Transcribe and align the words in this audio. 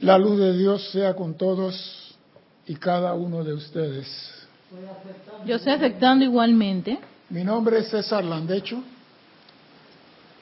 La 0.00 0.16
luz 0.16 0.38
de 0.38 0.56
Dios 0.56 0.90
sea 0.90 1.14
con 1.14 1.34
todos 1.34 2.16
y 2.66 2.74
cada 2.76 3.12
uno 3.12 3.44
de 3.44 3.52
ustedes. 3.52 4.06
Yo 5.44 5.56
estoy 5.56 5.72
aceptando 5.72 6.24
igualmente. 6.24 6.98
Mi 7.28 7.44
nombre 7.44 7.78
es 7.80 7.88
César 7.88 8.24
Landecho 8.24 8.82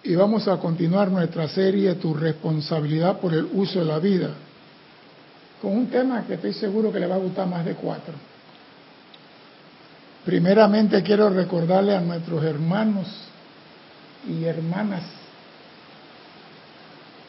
y 0.03 0.15
vamos 0.15 0.47
a 0.47 0.59
continuar 0.59 1.11
nuestra 1.11 1.49
serie 1.49 1.95
Tu 1.97 2.15
responsabilidad 2.15 3.19
por 3.19 3.35
el 3.35 3.49
uso 3.53 3.81
de 3.81 3.85
la 3.85 3.99
vida 3.99 4.31
con 5.61 5.77
un 5.77 5.89
tema 5.89 6.25
que 6.25 6.35
estoy 6.35 6.53
seguro 6.53 6.93
que 6.93 7.01
le 7.01 7.07
va 7.07 7.17
a 7.17 7.19
gustar 7.19 7.49
más 7.49 7.65
de 7.65 7.75
cuatro. 7.75 8.15
Primeramente 10.25 11.03
quiero 11.03 11.31
recordarle 11.31 11.97
a 11.97 12.01
nuestros 12.01 12.45
hermanos 12.45 13.09
y 14.29 14.45
hermanas 14.45 15.03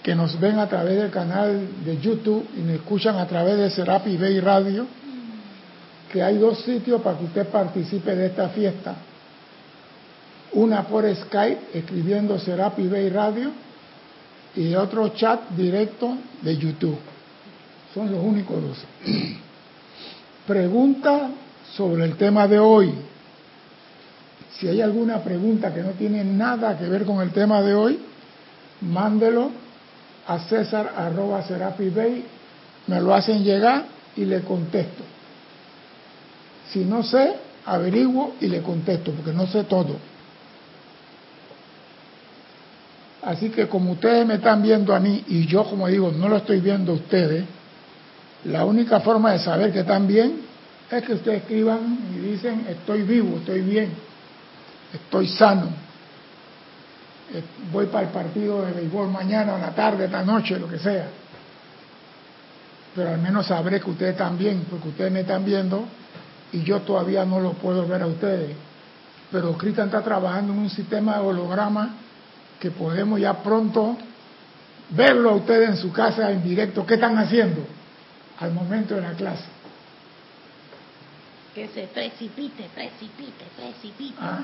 que 0.03 0.15
nos 0.15 0.39
ven 0.39 0.59
a 0.59 0.67
través 0.67 0.97
del 0.97 1.11
canal 1.11 1.67
de 1.83 1.97
YouTube 1.99 2.47
y 2.57 2.61
nos 2.61 2.75
escuchan 2.75 3.17
a 3.17 3.27
través 3.27 3.57
de 3.57 3.69
Serapi 3.69 4.17
Bay 4.17 4.39
Radio, 4.39 4.85
que 6.11 6.23
hay 6.23 6.37
dos 6.37 6.59
sitios 6.61 7.01
para 7.01 7.17
que 7.17 7.25
usted 7.25 7.47
participe 7.47 8.15
de 8.15 8.27
esta 8.27 8.49
fiesta. 8.49 8.95
Una 10.53 10.83
por 10.83 11.03
Skype, 11.13 11.77
escribiendo 11.77 12.39
Serapi 12.39 12.87
Bay 12.87 13.09
Radio, 13.09 13.51
y 14.55 14.73
otro 14.73 15.09
chat 15.09 15.49
directo 15.51 16.17
de 16.41 16.57
YouTube. 16.57 16.97
Son 17.93 18.11
los 18.11 18.23
únicos 18.23 18.61
dos. 18.61 18.77
Pregunta 20.47 21.29
sobre 21.75 22.05
el 22.05 22.15
tema 22.15 22.47
de 22.47 22.57
hoy. 22.57 22.93
Si 24.57 24.67
hay 24.67 24.81
alguna 24.81 25.23
pregunta 25.23 25.73
que 25.73 25.81
no 25.81 25.91
tiene 25.91 26.23
nada 26.23 26.77
que 26.77 26.85
ver 26.85 27.05
con 27.05 27.21
el 27.21 27.31
tema 27.31 27.61
de 27.61 27.73
hoy, 27.75 27.99
mándelo 28.81 29.51
a 30.29 30.37
César 30.37 30.93
arroba 30.95 31.43
Bay, 31.95 32.23
me 32.85 33.01
lo 33.01 33.15
hacen 33.15 33.43
llegar 33.43 33.85
y 34.15 34.25
le 34.25 34.41
contesto. 34.41 35.03
Si 36.71 36.85
no 36.85 37.01
sé, 37.01 37.33
averiguo 37.65 38.35
y 38.39 38.45
le 38.45 38.61
contesto, 38.61 39.11
porque 39.11 39.33
no 39.33 39.47
sé 39.47 39.63
todo. 39.63 39.95
Así 43.23 43.49
que 43.49 43.67
como 43.67 43.93
ustedes 43.93 44.23
me 44.27 44.35
están 44.35 44.61
viendo 44.61 44.93
a 44.93 44.99
mí 44.99 45.23
y 45.27 45.47
yo, 45.47 45.63
como 45.63 45.87
digo, 45.87 46.11
no 46.11 46.29
lo 46.29 46.37
estoy 46.37 46.59
viendo 46.59 46.91
a 46.91 46.95
ustedes, 46.95 47.45
la 48.45 48.65
única 48.65 48.99
forma 48.99 49.31
de 49.31 49.39
saber 49.39 49.73
que 49.73 49.79
están 49.79 50.05
bien 50.05 50.41
es 50.91 51.03
que 51.03 51.13
ustedes 51.13 51.41
escriban 51.41 51.97
y 52.15 52.19
dicen, 52.19 52.67
estoy 52.69 53.01
vivo, 53.01 53.37
estoy 53.37 53.61
bien, 53.61 53.89
estoy 54.93 55.27
sano, 55.27 55.69
voy 57.71 57.87
para 57.87 58.07
el 58.07 58.13
partido 58.13 58.65
de 58.65 58.73
béisbol 58.73 59.09
mañana, 59.09 59.55
en 59.55 59.61
la 59.61 59.75
tarde, 59.75 60.05
esta 60.05 60.23
noche, 60.23 60.57
lo 60.59 60.67
que 60.67 60.79
sea. 60.79 61.07
Pero 62.95 63.09
al 63.11 63.19
menos 63.19 63.47
sabré 63.47 63.79
que 63.79 63.89
ustedes 63.89 64.13
están 64.13 64.37
bien, 64.37 64.65
porque 64.69 64.89
ustedes 64.89 65.11
me 65.11 65.21
están 65.21 65.45
viendo 65.45 65.85
y 66.51 66.63
yo 66.63 66.81
todavía 66.81 67.25
no 67.25 67.39
lo 67.39 67.53
puedo 67.53 67.87
ver 67.87 68.01
a 68.01 68.07
ustedes. 68.07 68.55
Pero 69.31 69.55
Cristian 69.57 69.87
está 69.87 70.01
trabajando 70.01 70.53
en 70.53 70.59
un 70.59 70.69
sistema 70.69 71.15
de 71.15 71.19
holograma 71.19 71.95
que 72.59 72.71
podemos 72.71 73.19
ya 73.19 73.41
pronto 73.43 73.95
verlo 74.89 75.29
a 75.29 75.35
ustedes 75.35 75.69
en 75.69 75.77
su 75.77 75.91
casa 75.91 76.31
en 76.31 76.43
directo. 76.43 76.85
¿Qué 76.85 76.95
están 76.95 77.17
haciendo 77.17 77.61
al 78.39 78.51
momento 78.51 78.95
de 78.95 79.01
la 79.01 79.11
clase? 79.13 79.45
Que 81.53 81.67
se 81.67 81.83
precipite, 81.87 82.69
precipite, 82.73 83.45
precipite. 83.55 84.15
Ah, 84.19 84.43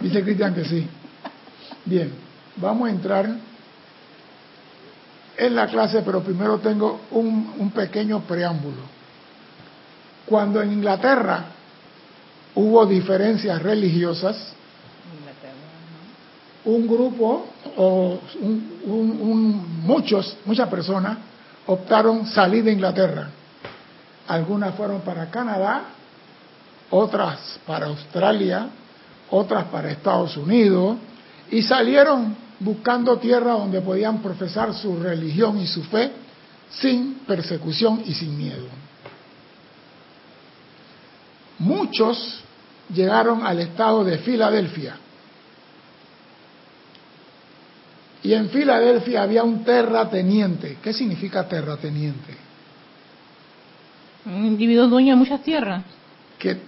dice 0.00 0.22
Cristian 0.22 0.54
que 0.54 0.64
sí. 0.64 0.88
Bien, 1.84 2.12
vamos 2.56 2.88
a 2.88 2.90
entrar 2.90 3.28
en 5.36 5.54
la 5.54 5.66
clase, 5.68 6.02
pero 6.02 6.22
primero 6.22 6.58
tengo 6.58 7.00
un, 7.12 7.54
un 7.58 7.70
pequeño 7.70 8.20
preámbulo. 8.20 8.82
Cuando 10.26 10.60
en 10.60 10.72
Inglaterra 10.72 11.44
hubo 12.54 12.84
diferencias 12.86 13.62
religiosas, 13.62 14.54
un 16.64 16.86
grupo 16.86 17.46
o 17.76 18.18
un, 18.40 18.80
un, 18.84 19.86
muchos, 19.86 20.36
muchas 20.44 20.68
personas 20.68 21.16
optaron 21.66 22.26
salir 22.26 22.64
de 22.64 22.72
Inglaterra. 22.72 23.28
Algunas 24.26 24.74
fueron 24.74 25.00
para 25.00 25.30
Canadá, 25.30 25.84
otras 26.90 27.58
para 27.66 27.86
Australia, 27.86 28.66
otras 29.30 29.64
para 29.66 29.90
Estados 29.90 30.36
Unidos, 30.36 30.96
y 31.50 31.62
salieron 31.62 32.36
buscando 32.60 33.18
tierra 33.18 33.52
donde 33.52 33.80
podían 33.80 34.20
profesar 34.20 34.74
su 34.74 34.98
religión 34.98 35.58
y 35.58 35.66
su 35.66 35.82
fe 35.84 36.10
sin 36.70 37.20
persecución 37.26 38.02
y 38.04 38.12
sin 38.12 38.36
miedo. 38.36 38.66
Muchos 41.58 42.40
llegaron 42.92 43.44
al 43.44 43.60
estado 43.60 44.04
de 44.04 44.18
Filadelfia. 44.18 44.96
Y 48.22 48.32
en 48.34 48.50
Filadelfia 48.50 49.22
había 49.22 49.44
un 49.44 49.64
terrateniente. 49.64 50.78
¿Qué 50.82 50.92
significa 50.92 51.48
terrateniente? 51.48 52.36
Un 54.26 54.44
individuo 54.44 54.88
dueño 54.88 55.14
de 55.14 55.16
muchas 55.16 55.42
tierras. 55.42 55.84
Que 56.38 56.58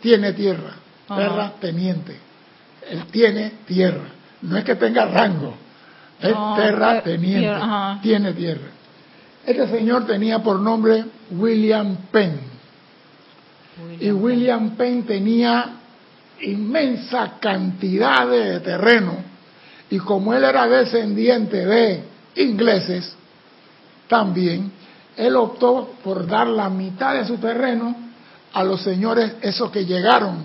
tiene 0.00 0.32
tierra, 0.32 0.74
terrateniente. 1.08 2.27
Él 2.90 3.04
tiene 3.10 3.52
tierra. 3.66 4.08
No 4.42 4.56
es 4.56 4.64
que 4.64 4.76
tenga 4.76 5.04
rango, 5.06 5.54
es 6.20 6.34
terrateniente. 6.56 7.60
tiene 8.02 8.32
tierra. 8.32 8.68
Este 9.44 9.68
señor 9.68 10.06
tenía 10.06 10.38
por 10.40 10.60
nombre 10.60 11.04
William 11.30 11.96
Penn. 12.10 12.40
y 14.00 14.10
William 14.10 14.70
Penn 14.76 15.04
tenía 15.04 15.76
inmensa 16.40 17.38
cantidad 17.40 18.28
de 18.28 18.60
terreno. 18.60 19.16
Y 19.90 19.98
como 19.98 20.34
él 20.34 20.44
era 20.44 20.66
descendiente 20.68 21.64
de 21.64 22.04
ingleses, 22.36 23.16
también, 24.06 24.70
él 25.16 25.34
optó 25.36 25.94
por 26.04 26.26
dar 26.26 26.46
la 26.46 26.68
mitad 26.68 27.14
de 27.14 27.24
su 27.26 27.38
terreno 27.38 27.96
a 28.52 28.62
los 28.62 28.82
señores 28.82 29.34
esos 29.40 29.70
que 29.70 29.84
llegaron 29.84 30.42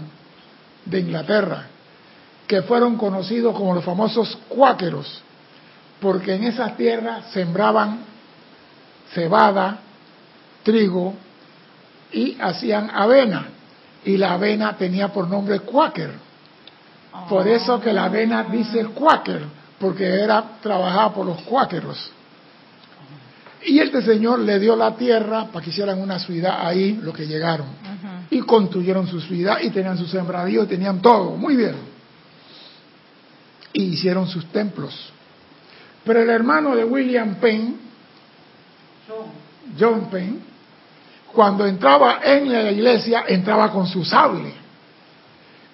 de 0.85 0.99
Inglaterra 0.99 1.67
que 2.53 2.61
fueron 2.61 2.97
conocidos 2.97 3.55
como 3.55 3.73
los 3.73 3.83
famosos 3.83 4.37
cuáqueros, 4.47 5.23
porque 5.99 6.35
en 6.35 6.43
esas 6.43 6.77
tierras 6.77 7.31
sembraban 7.31 8.01
cebada, 9.11 9.79
trigo 10.61 11.15
y 12.11 12.37
hacían 12.39 12.91
avena. 12.93 13.47
Y 14.05 14.17
la 14.17 14.33
avena 14.33 14.77
tenía 14.77 15.07
por 15.07 15.27
nombre 15.27 15.61
cuáquer. 15.61 16.11
Por 17.27 17.47
eso 17.47 17.81
que 17.81 17.91
la 17.91 18.03
avena 18.03 18.43
dice 18.43 18.85
cuáquer, 18.85 19.41
porque 19.79 20.05
era 20.05 20.59
trabajada 20.61 21.11
por 21.11 21.25
los 21.25 21.41
cuáqueros. 21.41 22.11
Y 23.65 23.79
este 23.79 24.03
señor 24.03 24.37
le 24.41 24.59
dio 24.59 24.75
la 24.75 24.95
tierra 24.95 25.47
para 25.51 25.65
que 25.65 25.71
hicieran 25.71 25.99
una 25.99 26.19
ciudad 26.19 26.67
ahí, 26.67 26.99
lo 27.01 27.13
que 27.13 27.25
llegaron. 27.25 27.65
Y 28.29 28.41
construyeron 28.41 29.07
su 29.07 29.19
ciudad 29.21 29.57
y 29.59 29.71
tenían 29.71 29.97
su 29.97 30.05
sembradío, 30.05 30.67
tenían 30.67 31.01
todo, 31.01 31.31
muy 31.35 31.55
bien 31.55 31.92
y 33.73 33.83
hicieron 33.83 34.27
sus 34.27 34.45
templos. 34.47 35.11
Pero 36.05 36.21
el 36.21 36.29
hermano 36.29 36.75
de 36.75 36.83
William 36.85 37.35
Penn, 37.35 37.77
John 39.79 40.09
Penn, 40.09 40.41
cuando 41.33 41.65
entraba 41.65 42.19
en 42.23 42.51
la 42.51 42.71
iglesia, 42.71 43.25
entraba 43.27 43.71
con 43.71 43.87
su 43.87 44.05
sable. 44.05 44.53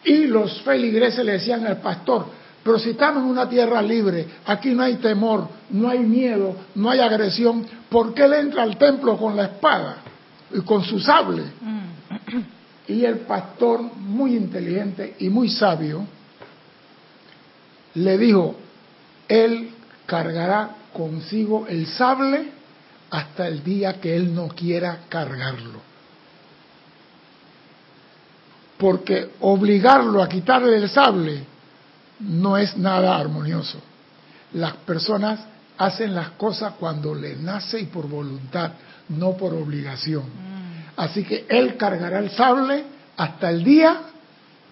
Y 0.05 0.27
los 0.27 0.61
feligreses 0.61 1.25
le 1.25 1.33
decían 1.33 1.65
al 1.67 1.81
pastor, 1.81 2.27
pero 2.63 2.79
si 2.79 2.91
estamos 2.91 3.23
en 3.23 3.29
una 3.29 3.49
tierra 3.49 3.81
libre, 3.81 4.25
aquí 4.45 4.69
no 4.69 4.83
hay 4.83 4.95
temor, 4.95 5.47
no 5.69 5.89
hay 5.89 5.99
miedo, 5.99 6.55
no 6.75 6.89
hay 6.89 6.99
agresión, 6.99 7.65
¿por 7.89 8.13
qué 8.13 8.25
él 8.25 8.33
entra 8.33 8.63
al 8.63 8.77
templo 8.77 9.17
con 9.17 9.35
la 9.35 9.45
espada 9.45 9.97
y 10.53 10.61
con 10.61 10.83
su 10.83 10.99
sable? 10.99 11.43
Mm. 11.61 12.39
Y 12.91 13.05
el 13.05 13.19
pastor, 13.19 13.81
muy 13.81 14.35
inteligente 14.35 15.15
y 15.19 15.29
muy 15.29 15.49
sabio, 15.49 16.05
le 17.95 18.17
dijo, 18.17 18.55
él 19.27 19.71
cargará 20.05 20.75
consigo 20.93 21.67
el 21.67 21.87
sable 21.87 22.51
hasta 23.11 23.47
el 23.47 23.63
día 23.63 23.99
que 23.99 24.15
él 24.15 24.33
no 24.33 24.49
quiera 24.49 25.01
cargarlo. 25.09 25.79
Porque 28.77 29.31
obligarlo 29.41 30.23
a 30.23 30.29
quitarle 30.29 30.77
el 30.77 30.89
sable 30.89 31.43
no 32.19 32.57
es 32.57 32.77
nada 32.77 33.17
armonioso. 33.17 33.79
Las 34.53 34.73
personas 34.77 35.39
hacen 35.77 36.15
las 36.15 36.31
cosas 36.31 36.73
cuando 36.79 37.13
le 37.13 37.35
nace 37.35 37.79
y 37.79 37.85
por 37.85 38.07
voluntad, 38.07 38.71
no 39.09 39.35
por 39.35 39.53
obligación. 39.53 40.23
Mm. 40.23 40.93
Así 40.97 41.23
que 41.23 41.45
él 41.49 41.77
cargará 41.77 42.19
el 42.19 42.31
sable 42.31 42.83
hasta 43.17 43.49
el 43.49 43.63
día 43.63 44.01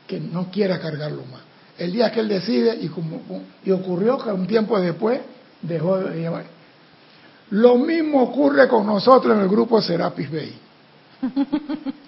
que 0.08 0.20
no 0.20 0.50
quiera 0.52 0.80
cargarlo 0.80 1.26
más 1.26 1.47
el 1.78 1.92
día 1.92 2.12
que 2.12 2.20
él 2.20 2.28
decide 2.28 2.78
y, 2.82 2.88
como, 2.88 3.22
y 3.64 3.72
ocurrió 3.72 4.18
que 4.18 4.32
un 4.32 4.48
tiempo 4.48 4.80
después 4.80 5.22
dejó 5.62 5.98
de 5.98 6.20
llevar. 6.20 6.46
Lo 7.52 7.78
mismo 7.78 8.24
ocurre 8.24 8.68
con 8.68 8.86
nosotros 8.86 9.36
en 9.36 9.42
el 9.42 9.48
grupo 9.48 9.82
Serapis 9.82 10.32
Bay. 10.32 10.54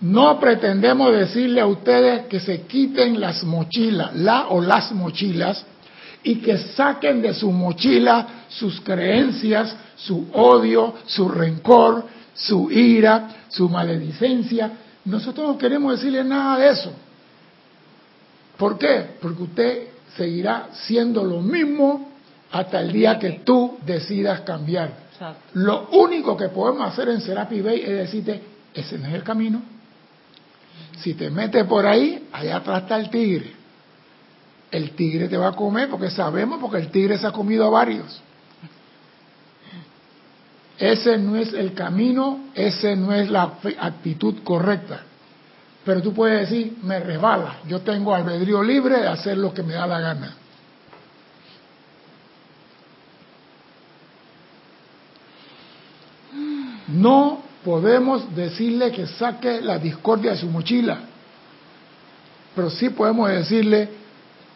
No 0.00 0.38
pretendemos 0.38 1.12
decirle 1.12 1.60
a 1.60 1.66
ustedes 1.66 2.26
que 2.26 2.38
se 2.38 2.62
quiten 2.62 3.20
las 3.20 3.42
mochilas, 3.42 4.14
la 4.14 4.46
o 4.48 4.60
las 4.60 4.92
mochilas, 4.92 5.64
y 6.22 6.36
que 6.36 6.56
saquen 6.58 7.20
de 7.20 7.34
su 7.34 7.50
mochila 7.50 8.44
sus 8.48 8.80
creencias, 8.80 9.74
su 9.96 10.28
odio, 10.32 10.94
su 11.06 11.28
rencor, 11.28 12.04
su 12.34 12.70
ira, 12.70 13.46
su 13.48 13.68
maledicencia. 13.68 14.70
Nosotros 15.04 15.48
no 15.48 15.58
queremos 15.58 15.96
decirle 15.96 16.22
nada 16.22 16.58
de 16.58 16.68
eso. 16.68 16.92
¿Por 18.58 18.76
qué? 18.76 19.06
Porque 19.22 19.42
usted 19.42 19.88
seguirá 20.16 20.68
siendo 20.72 21.24
lo 21.24 21.40
mismo 21.40 22.10
hasta 22.50 22.80
el 22.80 22.92
día 22.92 23.18
que 23.18 23.40
tú 23.44 23.78
decidas 23.86 24.40
cambiar. 24.40 25.08
Lo 25.54 25.88
único 25.90 26.36
que 26.36 26.48
podemos 26.48 26.86
hacer 26.86 27.08
en 27.08 27.20
Serapi 27.20 27.60
Bay 27.60 27.80
es 27.80 27.90
decirte, 27.90 28.42
ese 28.74 28.98
no 28.98 29.06
es 29.08 29.14
el 29.14 29.22
camino. 29.22 29.62
Si 30.98 31.14
te 31.14 31.30
metes 31.30 31.64
por 31.64 31.86
ahí, 31.86 32.28
allá 32.32 32.56
atrás 32.56 32.82
está 32.82 32.96
el 32.96 33.10
tigre. 33.10 33.52
El 34.70 34.90
tigre 34.90 35.28
te 35.28 35.36
va 35.36 35.48
a 35.48 35.52
comer 35.52 35.88
porque 35.88 36.10
sabemos, 36.10 36.60
porque 36.60 36.78
el 36.78 36.90
tigre 36.90 37.16
se 37.18 37.26
ha 37.26 37.32
comido 37.32 37.64
a 37.64 37.70
varios. 37.70 38.20
Ese 40.78 41.18
no 41.18 41.36
es 41.36 41.52
el 41.52 41.74
camino, 41.74 42.50
ese 42.54 42.94
no 42.94 43.12
es 43.12 43.30
la 43.30 43.54
actitud 43.80 44.42
correcta. 44.44 45.02
Pero 45.88 46.02
tú 46.02 46.12
puedes 46.12 46.50
decir, 46.50 46.76
me 46.82 47.00
resbala, 47.00 47.60
yo 47.66 47.80
tengo 47.80 48.14
albedrío 48.14 48.62
libre 48.62 49.00
de 49.00 49.08
hacer 49.08 49.38
lo 49.38 49.54
que 49.54 49.62
me 49.62 49.72
da 49.72 49.86
la 49.86 49.98
gana. 49.98 50.36
No 56.88 57.40
podemos 57.64 58.36
decirle 58.36 58.92
que 58.92 59.06
saque 59.06 59.62
la 59.62 59.78
discordia 59.78 60.32
de 60.32 60.36
su 60.36 60.50
mochila, 60.50 60.98
pero 62.54 62.68
sí 62.68 62.90
podemos 62.90 63.30
decirle, 63.30 63.88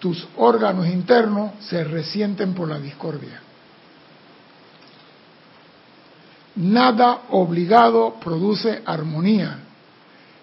tus 0.01 0.29
órganos 0.37 0.87
internos 0.87 1.53
se 1.61 1.83
resienten 1.83 2.53
por 2.53 2.69
la 2.69 2.79
discordia. 2.79 3.41
Nada 6.57 7.23
obligado 7.31 8.17
produce 8.23 8.83
armonía. 8.85 9.72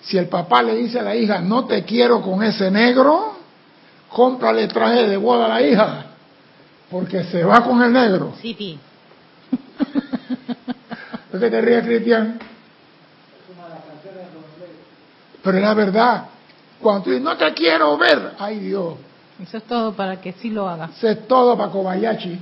Si 0.02 0.18
el 0.18 0.28
papá 0.28 0.62
le 0.64 0.76
dice 0.76 1.00
a 1.00 1.04
la 1.04 1.16
hija, 1.16 1.40
no 1.42 1.66
te 1.66 1.84
quiero 1.84 2.22
con 2.22 2.42
ese 2.44 2.72
negro, 2.72 3.36
cómprale 4.10 4.68
traje 4.68 5.08
de 5.08 5.18
boda 5.18 5.46
a 5.46 5.50
la 5.50 5.62
hija, 5.62 6.06
porque 6.90 7.24
se 7.26 7.44
va 7.44 7.64
con 7.64 7.82
el 7.84 7.92
negro. 7.92 8.34
Sí, 8.42 8.56
sí. 8.58 8.80
¿Por 11.32 11.40
qué 11.40 11.50
te 11.50 11.62
ríes, 11.62 11.86
Cristian? 11.86 12.40
Pero 15.44 15.58
es 15.58 15.64
la 15.64 15.74
verdad. 15.74 16.26
Cuando 16.82 17.04
tú 17.04 17.10
dices, 17.12 17.24
no 17.24 17.38
te 17.38 17.54
quiero 17.54 17.98
ver, 17.98 18.34
ay 18.40 18.60
Dios. 18.60 18.96
Eso 19.42 19.58
es 19.58 19.64
todo 19.64 19.94
para 19.94 20.20
que 20.20 20.34
sí 20.34 20.50
lo 20.50 20.68
haga. 20.68 20.90
Eso 20.96 21.08
es 21.08 21.28
todo 21.28 21.58
para 21.58 21.72
Kobayashi. 21.72 22.40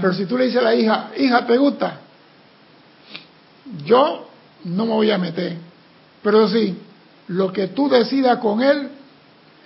Pero 0.00 0.12
si 0.14 0.26
tú 0.26 0.36
le 0.36 0.46
dices 0.46 0.60
a 0.60 0.64
la 0.64 0.74
hija, 0.74 1.10
hija, 1.16 1.46
¿te 1.46 1.56
gusta? 1.56 1.98
Yo 3.84 4.26
no 4.64 4.86
me 4.86 4.92
voy 4.92 5.10
a 5.10 5.18
meter. 5.18 5.56
Pero 6.22 6.48
sí, 6.48 6.76
lo 7.30 7.52
que 7.52 7.68
tú 7.68 7.88
decidas 7.88 8.38
con 8.38 8.60
él 8.60 8.90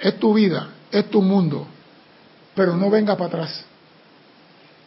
es 0.01 0.19
tu 0.19 0.35
vida, 0.35 0.69
es 0.91 1.09
tu 1.11 1.23
mundo. 1.23 1.67
Pero 2.55 2.77
no 2.77 2.91
venga 2.91 3.17
para 3.17 3.29
atrás. 3.29 3.65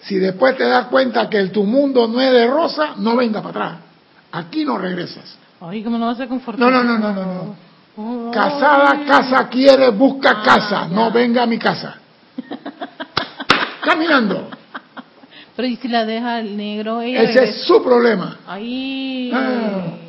Si 0.02 0.20
después 0.20 0.56
te 0.58 0.66
das 0.66 0.86
cuenta 0.86 1.28
que 1.28 1.40
el, 1.40 1.52
tu 1.52 1.64
mundo 1.64 2.08
no 2.08 2.22
es 2.22 2.32
de 2.32 2.46
rosa, 2.46 2.94
no 2.98 3.16
venga 3.16 3.42
para 3.42 3.50
atrás. 3.50 3.80
Aquí 4.32 4.64
no 4.64 4.78
regresas. 4.78 5.38
Ay, 5.60 5.84
¿cómo 5.84 5.98
no 5.98 6.06
vas 6.06 6.20
a 6.20 6.28
confortar? 6.28 6.60
No, 6.60 6.70
no, 6.70 6.84
no, 6.84 7.00
no, 7.00 7.14
no. 7.14 7.56
no. 7.98 8.32
Casada, 8.32 9.04
casa 9.08 9.50
quiere, 9.50 9.90
busca 9.90 10.30
ah, 10.38 10.44
casa. 10.46 10.88
No 10.88 11.12
venga 11.12 11.44
a 11.44 11.48
mi 11.48 11.58
casa. 11.58 11.96
Caminando. 13.82 14.50
Pero 15.56 15.68
¿y 15.68 15.78
si 15.78 15.88
la 15.88 16.06
deja 16.06 16.40
el 16.40 16.56
negro? 16.56 17.02
Ese 17.02 17.44
es 17.44 17.64
su 17.64 17.84
problema. 17.84 18.38
Ahí. 18.46 19.32
Ah. 19.34 20.07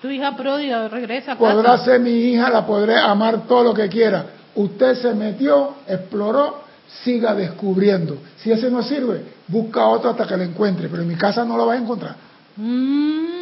Tu 0.00 0.08
hija 0.10 0.36
pródiga 0.36 0.88
regresa. 0.88 1.36
Podrá 1.36 1.78
ser 1.78 2.00
mi 2.00 2.10
hija, 2.10 2.50
la 2.50 2.66
podré 2.66 2.96
amar 2.96 3.46
todo 3.46 3.64
lo 3.64 3.74
que 3.74 3.88
quiera. 3.88 4.26
Usted 4.54 4.94
se 4.94 5.14
metió, 5.14 5.74
exploró, 5.86 6.62
siga 7.04 7.34
descubriendo. 7.34 8.18
Si 8.36 8.50
ese 8.50 8.70
no 8.70 8.82
sirve, 8.82 9.24
busca 9.48 9.86
otro 9.86 10.10
hasta 10.10 10.26
que 10.26 10.36
lo 10.36 10.44
encuentre. 10.44 10.88
Pero 10.88 11.02
en 11.02 11.08
mi 11.08 11.16
casa 11.16 11.44
no 11.44 11.56
lo 11.56 11.66
va 11.66 11.74
a 11.74 11.78
encontrar. 11.78 12.16
Mm. 12.56 13.38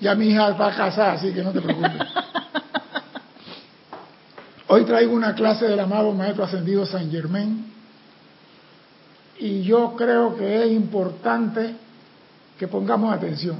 Ya 0.00 0.14
mi 0.14 0.28
hija 0.28 0.50
va 0.50 0.68
a 0.68 0.76
casar, 0.76 1.16
así 1.16 1.32
que 1.32 1.42
no 1.42 1.52
te 1.52 1.60
preocupes. 1.60 1.92
Hoy 4.68 4.84
traigo 4.84 5.14
una 5.14 5.34
clase 5.34 5.66
del 5.66 5.78
amado 5.78 6.12
Maestro 6.12 6.44
Ascendido 6.44 6.84
San 6.86 7.10
Germain 7.10 7.64
y 9.38 9.62
yo 9.62 9.94
creo 9.96 10.36
que 10.36 10.64
es 10.64 10.72
importante 10.72 11.74
que 12.58 12.66
pongamos 12.66 13.12
atención, 13.12 13.56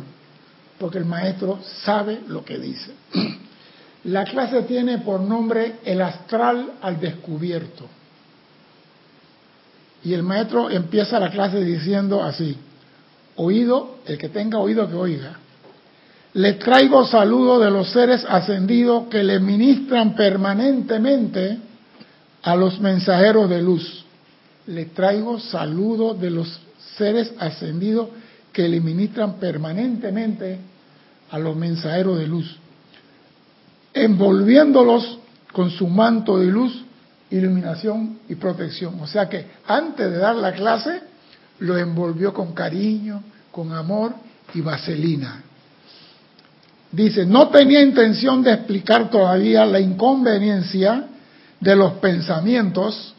porque 0.79 0.99
el 0.99 1.05
maestro 1.05 1.61
sabe 1.85 2.21
lo 2.27 2.45
que 2.45 2.59
dice. 2.59 2.93
La 4.05 4.25
clase 4.25 4.63
tiene 4.63 4.99
por 4.99 5.21
nombre 5.21 5.77
El 5.85 6.03
astral 6.03 6.73
al 6.83 7.01
descubierto. 7.01 7.87
Y 10.05 10.13
el 10.13 10.23
maestro 10.23 10.69
empieza 10.69 11.19
la 11.19 11.31
clase 11.31 11.65
diciendo 11.65 12.23
así, 12.23 12.59
oído, 13.37 14.01
el 14.05 14.19
que 14.19 14.29
tenga 14.29 14.59
oído 14.59 14.87
que 14.87 14.95
oiga. 14.95 15.39
Le 16.35 16.53
traigo 16.55 17.07
saludos 17.07 17.65
de 17.65 17.71
los 17.71 17.89
seres 17.91 18.23
ascendidos 18.29 19.05
que 19.09 19.23
le 19.23 19.41
ministran 19.41 20.15
permanentemente 20.15 21.57
a 22.43 22.55
los 22.55 22.79
mensajeros 22.81 23.49
de 23.49 23.63
luz 23.63 24.05
le 24.67 24.87
traigo 24.87 25.39
saludos 25.39 26.21
de 26.21 26.31
los 26.31 26.61
seres 26.97 27.33
ascendidos 27.39 28.09
que 28.55 28.69
le 28.69 28.81
ministran 28.81 29.35
permanentemente 29.35 30.59
a 31.31 31.39
los 31.39 31.57
mensajeros 31.57 32.19
de 32.21 32.29
luz, 32.29 32.57
envolviéndolos 33.93 35.19
con 35.53 35.71
su 35.71 35.89
manto 35.89 36.39
de 36.39 36.47
luz, 36.47 36.85
iluminación 37.31 38.21
y 38.29 38.37
protección. 38.37 39.01
O 39.01 39.09
sea 39.09 39.29
que 39.29 39.45
antes 39.67 40.09
de 40.09 40.19
dar 40.19 40.37
la 40.37 40.53
clase, 40.53 41.03
lo 41.59 41.77
envolvió 41.77 42.33
con 42.33 42.55
cariño, 42.55 43.23
con 43.51 43.73
amor 43.73 44.15
y 44.55 44.61
vaselina. 44.61 45.43
Dice, 46.93 47.27
no 47.27 47.49
tenía 47.49 47.83
intención 47.83 48.41
de 48.43 48.53
explicar 48.53 49.11
todavía 49.11 49.67
la 49.67 49.81
inconveniencia 49.81 51.07
de 51.59 51.75
los 51.75 51.95
pensamientos 51.95 53.15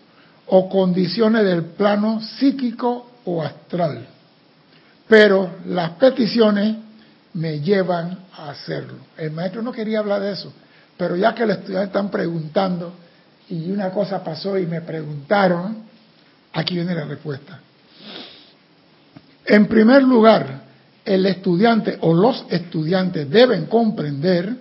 o 0.47 0.69
condiciones 0.69 1.43
del 1.43 1.63
plano 1.63 2.21
psíquico 2.21 3.11
o 3.25 3.43
astral. 3.43 4.14
Pero 5.07 5.57
las 5.67 5.91
peticiones 5.91 6.77
me 7.33 7.59
llevan 7.59 8.17
a 8.33 8.49
hacerlo. 8.49 8.95
El 9.17 9.31
maestro 9.31 9.61
no 9.61 9.71
quería 9.71 9.99
hablar 9.99 10.21
de 10.21 10.31
eso, 10.31 10.51
pero 10.97 11.15
ya 11.15 11.35
que 11.35 11.45
los 11.45 11.57
estudiantes 11.57 11.89
están 11.89 12.09
preguntando 12.09 12.93
y 13.49 13.71
una 13.71 13.91
cosa 13.91 14.23
pasó 14.23 14.57
y 14.57 14.65
me 14.65 14.81
preguntaron, 14.81 15.83
aquí 16.53 16.75
viene 16.75 16.95
la 16.95 17.05
respuesta. 17.05 17.59
En 19.45 19.67
primer 19.67 20.01
lugar, 20.01 20.63
el 21.03 21.25
estudiante 21.27 21.97
o 22.01 22.13
los 22.13 22.45
estudiantes 22.49 23.29
deben 23.29 23.67
comprender 23.67 24.55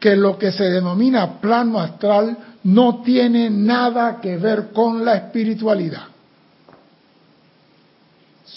que 0.00 0.16
lo 0.16 0.38
que 0.38 0.52
se 0.52 0.64
denomina 0.64 1.40
plano 1.40 1.78
astral 1.78 2.36
no 2.64 3.02
tiene 3.02 3.50
nada 3.50 4.20
que 4.20 4.38
ver 4.38 4.70
con 4.72 5.04
la 5.04 5.16
espiritualidad. 5.16 6.13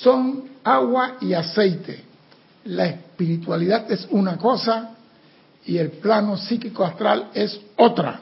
Son 0.02 0.44
agua 0.64 1.18
y 1.22 1.34
aceite. 1.34 2.04
La 2.66 2.86
espiritualidad 2.86 3.92
es 3.92 4.08
una 4.12 4.38
cosa 4.38 4.92
y 5.66 5.78
el 5.78 5.92
plano 5.92 6.38
psíquico 6.38 6.84
astral 6.84 7.30
es 7.34 7.60
otra. 7.78 8.22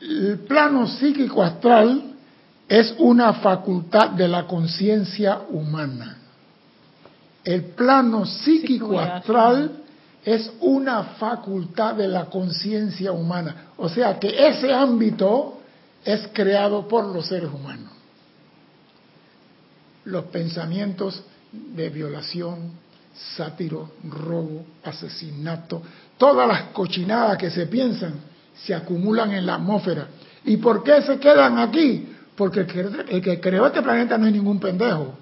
El 0.00 0.38
plano 0.46 0.86
psíquico 0.86 1.42
astral 1.42 2.14
es 2.68 2.94
una 2.98 3.34
facultad 3.34 4.10
de 4.10 4.28
la 4.28 4.46
conciencia 4.46 5.40
humana. 5.50 6.18
El 7.44 7.64
plano 7.64 8.26
psíquico 8.26 8.98
astral 9.00 9.72
es 10.24 10.50
una 10.60 11.02
facultad 11.02 11.94
de 11.94 12.08
la 12.08 12.26
conciencia 12.26 13.12
humana. 13.12 13.68
O 13.78 13.88
sea 13.88 14.18
que 14.18 14.48
ese 14.48 14.72
ámbito 14.72 15.57
es 16.04 16.28
creado 16.32 16.86
por 16.88 17.06
los 17.06 17.26
seres 17.26 17.50
humanos. 17.52 17.92
Los 20.04 20.24
pensamientos 20.26 21.22
de 21.52 21.90
violación, 21.90 22.72
sátiro, 23.36 23.90
robo, 24.08 24.64
asesinato, 24.84 25.82
todas 26.16 26.48
las 26.48 26.62
cochinadas 26.72 27.36
que 27.36 27.50
se 27.50 27.66
piensan 27.66 28.14
se 28.54 28.74
acumulan 28.74 29.32
en 29.32 29.46
la 29.46 29.54
atmósfera 29.54 30.08
¿Y 30.48 30.56
por 30.56 30.82
qué 30.82 31.02
se 31.02 31.18
quedan 31.18 31.58
aquí? 31.58 32.08
Porque 32.34 32.60
el 32.60 33.22
que, 33.22 33.40
creó 33.40 33.66
este 33.66 33.82
planeta 33.82 34.16
no 34.16 34.26
es 34.26 34.32
ningún 34.32 34.58
pendejo. 34.58 35.14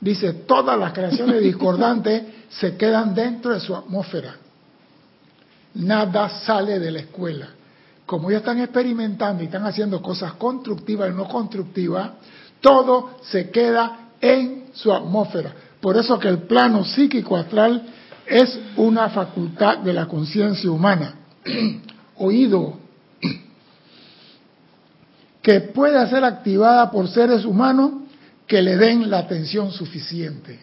Dice, 0.00 0.32
todas 0.32 0.78
las 0.78 0.92
creaciones 0.92 1.42
discordantes 1.42 2.22
se 2.48 2.76
quedan 2.76 3.14
dentro 3.14 3.52
de 3.52 3.60
su 3.60 3.76
atmósfera. 3.76 4.36
Nada 5.74 6.28
sale 6.28 6.78
de 6.78 6.90
la 6.90 7.00
escuela. 7.00 7.48
Como 8.12 8.30
ya 8.30 8.36
están 8.36 8.60
experimentando 8.60 9.42
y 9.42 9.46
están 9.46 9.64
haciendo 9.64 10.02
cosas 10.02 10.34
constructivas 10.34 11.10
y 11.10 11.14
no 11.14 11.26
constructivas, 11.26 12.10
todo 12.60 13.12
se 13.22 13.48
queda 13.48 14.10
en 14.20 14.64
su 14.74 14.92
atmósfera. 14.92 15.54
Por 15.80 15.96
eso 15.96 16.18
que 16.18 16.28
el 16.28 16.40
plano 16.40 16.84
psíquico 16.84 17.38
astral 17.38 17.82
es 18.26 18.58
una 18.76 19.08
facultad 19.08 19.78
de 19.78 19.94
la 19.94 20.08
conciencia 20.08 20.70
humana. 20.70 21.14
Oído, 22.16 22.80
que 25.40 25.60
puede 25.60 26.06
ser 26.10 26.22
activada 26.22 26.90
por 26.90 27.08
seres 27.08 27.46
humanos 27.46 27.92
que 28.46 28.60
le 28.60 28.76
den 28.76 29.08
la 29.08 29.20
atención 29.20 29.72
suficiente. 29.72 30.60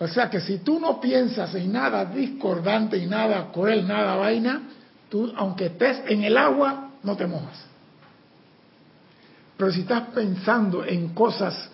O 0.00 0.08
sea 0.08 0.28
que 0.28 0.40
si 0.40 0.58
tú 0.58 0.80
no 0.80 1.00
piensas 1.00 1.54
en 1.54 1.70
nada 1.70 2.06
discordante 2.06 2.98
y 2.98 3.06
nada 3.06 3.52
cruel, 3.52 3.86
nada 3.86 4.16
vaina, 4.16 4.62
tú 5.10 5.32
aunque 5.36 5.66
estés 5.66 6.02
en 6.08 6.24
el 6.24 6.38
agua, 6.38 6.90
no 7.02 7.16
te 7.16 7.26
mojas. 7.26 7.66
Pero 9.56 9.72
si 9.72 9.80
estás 9.80 10.04
pensando 10.14 10.84
en 10.84 11.08
cosas 11.12 11.68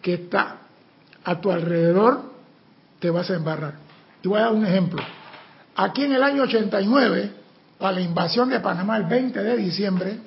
que 0.00 0.14
está 0.14 0.58
a 1.24 1.40
tu 1.40 1.50
alrededor, 1.50 2.30
te 3.00 3.10
vas 3.10 3.28
a 3.30 3.34
embarrar. 3.34 3.74
Te 4.22 4.28
voy 4.28 4.38
a 4.38 4.42
dar 4.42 4.52
un 4.52 4.64
ejemplo. 4.64 5.02
Aquí 5.74 6.04
en 6.04 6.12
el 6.12 6.22
año 6.22 6.42
89, 6.42 7.32
para 7.78 7.94
la 7.94 8.00
invasión 8.02 8.50
de 8.50 8.60
Panamá 8.60 8.96
el 8.98 9.04
20 9.04 9.42
de 9.42 9.56
diciembre, 9.56 10.18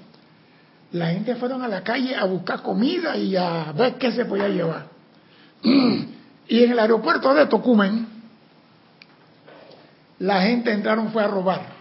la 0.91 1.11
gente 1.11 1.35
fueron 1.35 1.61
a 1.61 1.67
la 1.67 1.83
calle 1.83 2.15
a 2.15 2.25
buscar 2.25 2.61
comida 2.61 3.15
y 3.15 3.35
a 3.35 3.71
ver 3.71 3.95
qué 3.95 4.11
se 4.11 4.25
podía 4.25 4.49
llevar. 4.49 4.87
Y 6.49 6.63
en 6.63 6.71
el 6.71 6.79
aeropuerto 6.79 7.33
de 7.33 7.45
Tocumen, 7.47 8.07
la 10.19 10.43
gente 10.43 10.71
entraron 10.71 11.11
fue 11.11 11.21
a 11.21 11.27
robar 11.27 11.76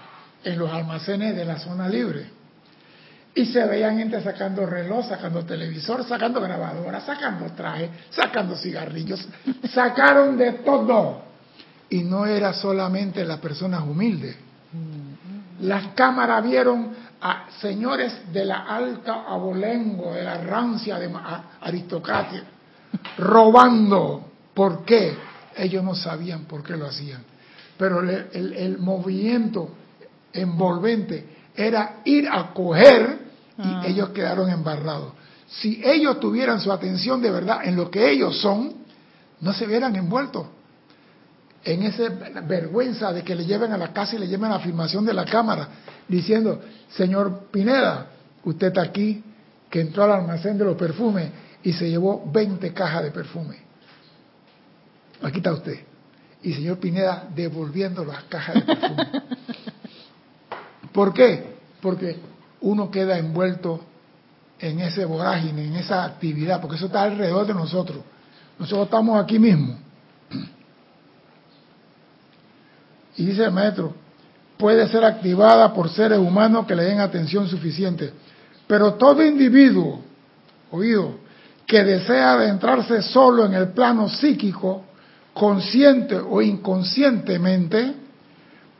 en 0.46 0.58
los 0.58 0.70
almacenes 0.70 1.34
de 1.34 1.44
la 1.44 1.58
zona 1.58 1.88
libre. 1.88 2.30
Y 3.34 3.46
se 3.46 3.66
veían 3.66 3.98
gente 3.98 4.22
sacando 4.22 4.64
reloj, 4.64 5.08
sacando 5.08 5.44
televisor, 5.44 6.04
sacando 6.04 6.40
grabadora, 6.40 7.00
sacando 7.00 7.52
traje, 7.52 7.90
sacando 8.10 8.56
cigarrillos. 8.56 9.28
Sacaron 9.74 10.38
de 10.38 10.52
todo. 10.52 11.22
Y 11.90 12.02
no 12.02 12.26
era 12.26 12.52
solamente 12.54 13.24
las 13.24 13.40
personas 13.40 13.82
humildes. 13.82 14.36
Las 15.60 15.88
cámaras 15.88 16.44
vieron 16.44 16.92
a 17.20 17.46
señores 17.60 18.32
de 18.32 18.44
la 18.44 18.66
alta 18.66 19.24
abolengo, 19.28 20.14
de 20.14 20.22
la 20.22 20.38
rancia 20.38 20.98
de 20.98 21.10
aristocracia, 21.60 22.44
robando. 23.18 24.30
¿Por 24.54 24.84
qué? 24.84 25.14
Ellos 25.56 25.82
no 25.82 25.94
sabían 25.94 26.44
por 26.44 26.62
qué 26.62 26.76
lo 26.76 26.86
hacían. 26.86 27.22
Pero 27.76 28.00
el, 28.00 28.78
movimiento 28.78 29.70
envolvente 30.32 31.36
era 31.54 32.00
ir 32.04 32.28
a 32.28 32.52
coger 32.52 33.18
y 33.58 33.62
ah. 33.62 33.82
ellos 33.86 34.10
quedaron 34.10 34.50
embarrados. 34.50 35.12
Si 35.48 35.80
ellos 35.84 36.20
tuvieran 36.20 36.60
su 36.60 36.72
atención 36.72 37.22
de 37.22 37.30
verdad 37.30 37.60
en 37.64 37.76
lo 37.76 37.90
que 37.90 38.10
ellos 38.10 38.40
son, 38.40 38.74
no 39.40 39.52
se 39.52 39.66
hubieran 39.66 39.94
envueltos 39.96 40.46
en 41.66 41.82
esa 41.82 42.08
vergüenza 42.42 43.12
de 43.12 43.24
que 43.24 43.34
le 43.34 43.44
lleven 43.44 43.72
a 43.72 43.76
la 43.76 43.92
casa 43.92 44.14
y 44.14 44.20
le 44.20 44.28
lleven 44.28 44.50
la 44.50 44.60
filmación 44.60 45.04
de 45.04 45.12
la 45.12 45.24
cámara, 45.24 45.68
diciendo, 46.06 46.62
señor 46.90 47.48
Pineda, 47.50 48.06
usted 48.44 48.68
está 48.68 48.82
aquí, 48.82 49.22
que 49.68 49.80
entró 49.80 50.04
al 50.04 50.12
almacén 50.12 50.56
de 50.56 50.64
los 50.64 50.76
perfumes 50.76 51.28
y 51.64 51.72
se 51.72 51.90
llevó 51.90 52.22
20 52.32 52.72
cajas 52.72 53.02
de 53.02 53.10
perfume. 53.10 53.56
Aquí 55.22 55.38
está 55.38 55.52
usted. 55.52 55.80
Y 56.42 56.52
señor 56.52 56.78
Pineda 56.78 57.28
devolviendo 57.34 58.04
las 58.04 58.22
cajas 58.24 58.54
de 58.54 58.62
perfume. 58.62 59.08
¿Por 60.96 61.12
qué? 61.12 61.44
Porque 61.82 62.16
uno 62.62 62.90
queda 62.90 63.18
envuelto 63.18 63.80
en 64.58 64.80
ese 64.80 65.04
vorágine, 65.04 65.66
en 65.66 65.76
esa 65.76 66.02
actividad, 66.02 66.58
porque 66.58 66.76
eso 66.76 66.86
está 66.86 67.02
alrededor 67.02 67.46
de 67.46 67.52
nosotros. 67.52 67.98
Nosotros 68.58 68.86
estamos 68.86 69.22
aquí 69.22 69.38
mismo. 69.38 69.76
Y 73.14 73.26
dice 73.26 73.44
el 73.44 73.50
maestro, 73.50 73.92
puede 74.56 74.88
ser 74.88 75.04
activada 75.04 75.70
por 75.74 75.90
seres 75.90 76.18
humanos 76.18 76.64
que 76.64 76.74
le 76.74 76.84
den 76.84 77.00
atención 77.00 77.46
suficiente. 77.46 78.14
Pero 78.66 78.94
todo 78.94 79.22
individuo, 79.22 80.00
oído, 80.70 81.16
que 81.66 81.84
desea 81.84 82.32
adentrarse 82.32 83.02
solo 83.02 83.44
en 83.44 83.52
el 83.52 83.68
plano 83.68 84.08
psíquico, 84.08 84.82
consciente 85.34 86.16
o 86.16 86.40
inconscientemente, 86.40 87.92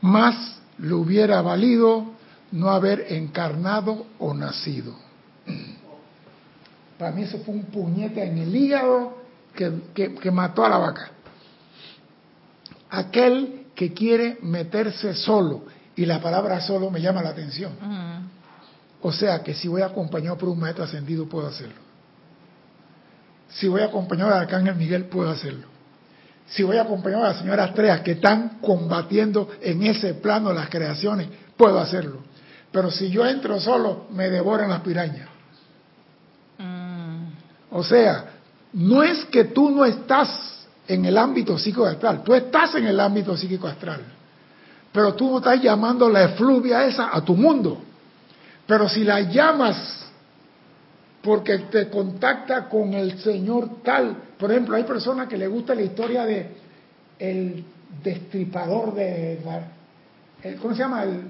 más 0.01 0.56
le 0.78 0.95
hubiera 0.95 1.40
valido 1.42 2.12
no 2.52 2.71
haber 2.71 3.12
encarnado 3.12 4.06
o 4.18 4.35
nacido. 4.35 4.95
Para 6.99 7.12
mí 7.12 7.23
eso 7.23 7.38
fue 7.38 7.54
un 7.54 7.64
puñete 7.64 8.25
en 8.25 8.38
el 8.38 8.54
hígado 8.54 9.18
que, 9.54 10.14
que 10.21 10.30
mató 10.30 10.64
a 10.64 10.68
la 10.68 10.78
vaca. 10.78 11.11
Aquel 12.90 13.66
que 13.75 13.92
quiere 13.92 14.38
meterse 14.42 15.14
solo, 15.14 15.64
y 15.97 16.04
la 16.04 16.21
palabra 16.21 16.61
solo 16.61 16.90
me 16.90 17.00
llama 17.00 17.23
la 17.23 17.30
atención. 17.30 17.73
O 19.02 19.12
sea 19.12 19.42
que 19.42 19.54
si 19.54 19.66
voy 19.66 19.83
acompañado 19.83 20.37
por 20.37 20.50
un 20.50 20.61
maestro 20.61 20.85
ascendido, 20.85 21.26
puedo 21.26 21.47
hacerlo. 21.47 21.87
Si 23.49 23.66
voy 23.66 23.83
acompañado 23.83 24.30
de 24.30 24.38
Arcángel 24.38 24.76
Miguel, 24.76 25.04
puedo 25.06 25.30
hacerlo. 25.30 25.66
Si 26.49 26.62
voy 26.62 26.79
acompañado 26.79 27.25
de 27.25 27.29
las 27.31 27.38
señoras 27.38 27.75
Treas 27.75 28.00
que 28.00 28.12
están 28.12 28.59
combatiendo 28.61 29.49
en 29.61 29.83
ese 29.83 30.15
plano 30.15 30.53
las 30.53 30.69
creaciones, 30.69 31.29
puedo 31.57 31.79
hacerlo. 31.79 32.21
Pero 32.71 32.91
si 32.91 33.11
yo 33.11 33.26
entro 33.26 33.59
solo, 33.61 34.07
me 34.11 34.31
devoran 34.31 34.71
las 34.71 34.81
pirañas. 34.81 35.29
O 37.71 37.83
sea, 37.83 38.26
no 38.73 39.03
es 39.03 39.25
que 39.26 39.45
tú 39.45 39.71
no 39.71 39.85
estás 39.85 40.67
en 40.87 41.05
el 41.05 41.19
ámbito 41.19 41.59
psíquico 41.59 41.85
astral. 41.85 42.23
Tú 42.23 42.35
estás 42.35 42.75
en 42.76 42.87
el 42.87 42.99
ámbito 43.00 43.37
psíquico 43.37 43.67
astral. 43.67 44.00
Pero 44.93 45.15
tú 45.15 45.31
no 45.31 45.38
estás 45.38 45.61
llamando 45.61 46.09
la 46.09 46.25
efluvia 46.25 46.85
esa 46.87 47.15
a 47.15 47.21
tu 47.23 47.35
mundo. 47.35 47.83
Pero 48.67 48.88
si 48.88 49.05
la 49.05 49.21
llamas 49.21 50.06
porque 51.26 51.59
te 51.59 51.88
contacta 51.88 52.68
con 52.68 52.95
el 52.95 53.18
Señor 53.18 53.83
tal, 53.83 54.16
por 54.38 54.52
ejemplo, 54.52 54.76
hay 54.76 54.85
personas 54.85 55.26
que 55.26 55.37
le 55.37 55.49
gusta 55.49 55.75
la 55.75 55.83
historia 55.83 56.25
de 56.25 56.47
el 57.18 57.64
destripador 58.00 58.95
de 58.95 59.40
¿cómo 60.62 60.73
se 60.73 60.78
llama? 60.78 61.02
El, 61.02 61.23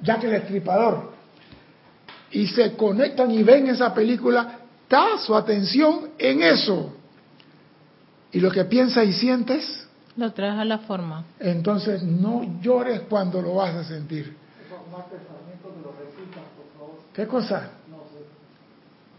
Jack 0.00 0.24
el 0.24 0.30
destripador. 0.30 1.12
Y 2.30 2.46
se 2.46 2.72
conectan 2.76 3.30
y 3.30 3.42
ven 3.42 3.66
esa 3.66 3.92
película, 3.92 4.60
da 4.88 5.18
su 5.18 5.34
atención 5.34 6.12
en 6.16 6.42
eso. 6.42 6.94
Y 8.32 8.40
lo 8.40 8.50
que 8.50 8.64
piensas 8.64 9.06
y 9.06 9.12
sientes, 9.12 9.86
lo 10.16 10.32
traes 10.32 10.58
a 10.58 10.64
la 10.64 10.78
forma. 10.78 11.26
Entonces 11.38 12.02
no 12.02 12.58
llores 12.62 13.02
cuando 13.02 13.42
lo 13.42 13.56
vas 13.56 13.74
a 13.74 13.84
sentir. 13.84 14.34
¿Qué 17.12 17.26
cosa? 17.26 17.70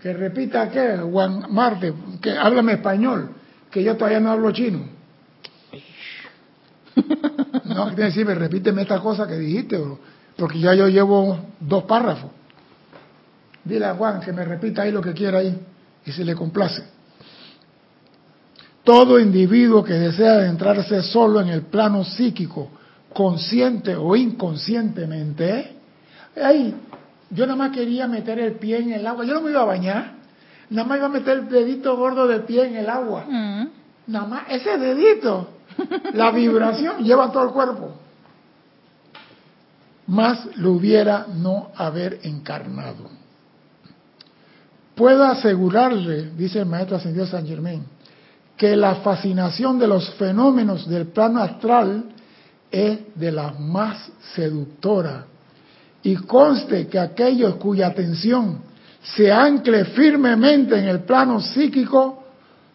Que 0.01 0.13
repita 0.13 0.69
qué, 0.69 0.97
Juan 0.97 1.45
Marte, 1.49 1.93
que 2.21 2.31
háblame 2.31 2.73
español, 2.73 3.31
que 3.71 3.83
yo 3.83 3.95
todavía 3.95 4.19
no 4.19 4.31
hablo 4.31 4.51
chino. 4.51 4.97
No, 7.65 7.93
que 7.93 8.03
decirme, 8.03 8.33
repíteme 8.33 8.81
esta 8.81 8.99
cosa 8.99 9.27
que 9.27 9.37
dijiste, 9.37 9.79
porque 10.35 10.59
ya 10.59 10.73
yo 10.73 10.87
llevo 10.87 11.37
dos 11.59 11.83
párrafos. 11.83 12.31
Dile 13.63 13.85
a 13.85 13.93
Juan 13.93 14.21
que 14.21 14.31
me 14.31 14.43
repita 14.45 14.83
ahí 14.83 14.91
lo 14.91 15.01
que 15.01 15.13
quiera 15.13 15.39
ahí, 15.39 15.59
y 16.05 16.11
se 16.11 16.23
le 16.23 16.33
complace. 16.33 16.83
Todo 18.83 19.19
individuo 19.19 19.83
que 19.83 19.93
desea 19.93 20.33
adentrarse 20.33 21.03
solo 21.03 21.41
en 21.41 21.49
el 21.49 21.63
plano 21.63 22.03
psíquico, 22.03 22.71
consciente 23.13 23.95
o 23.95 24.15
inconscientemente, 24.15 25.75
ahí, 26.41 26.73
yo 27.29 27.45
nada 27.45 27.57
más 27.57 27.71
quería 27.71 28.07
meter 28.07 28.39
el 28.39 28.53
pie 28.53 28.77
en 28.77 28.93
el 28.93 29.05
agua, 29.05 29.25
yo 29.25 29.33
no 29.33 29.41
me 29.41 29.51
iba 29.51 29.61
a 29.61 29.65
bañar, 29.65 30.13
nada 30.69 30.87
más 30.87 30.97
iba 30.97 31.07
a 31.07 31.09
meter 31.09 31.39
el 31.39 31.49
dedito 31.49 31.95
gordo 31.97 32.27
del 32.27 32.41
pie 32.41 32.67
en 32.67 32.75
el 32.77 32.89
agua, 32.89 33.25
mm. 33.27 33.67
nada 34.07 34.25
más, 34.27 34.43
ese 34.49 34.77
dedito, 34.77 35.49
la 36.13 36.31
vibración 36.31 37.03
lleva 37.03 37.31
todo 37.31 37.43
el 37.43 37.51
cuerpo. 37.51 37.95
Más 40.07 40.55
lo 40.55 40.71
hubiera 40.71 41.27
no 41.33 41.71
haber 41.75 42.19
encarnado. 42.23 43.09
Puedo 44.95 45.25
asegurarle, 45.25 46.31
dice 46.35 46.59
el 46.59 46.65
maestro 46.65 46.95
ascendido 46.95 47.27
San 47.27 47.45
Germán, 47.45 47.83
que 48.55 48.75
la 48.75 48.95
fascinación 48.95 49.77
de 49.77 49.87
los 49.87 50.09
fenómenos 50.15 50.89
del 50.89 51.07
plano 51.07 51.41
astral 51.41 52.05
es 52.71 52.99
de 53.13 53.31
la 53.31 53.51
más 53.51 54.11
seductora. 54.33 55.25
Y 56.07 56.15
conste 56.15 56.87
que 56.87 56.97
aquellos 56.97 57.55
cuya 57.55 57.87
atención 57.87 58.59
se 59.01 59.29
ancle 59.29 59.83
firmemente 59.83 60.79
en 60.79 60.85
el 60.85 61.01
plano 61.01 61.41
psíquico, 61.41 62.23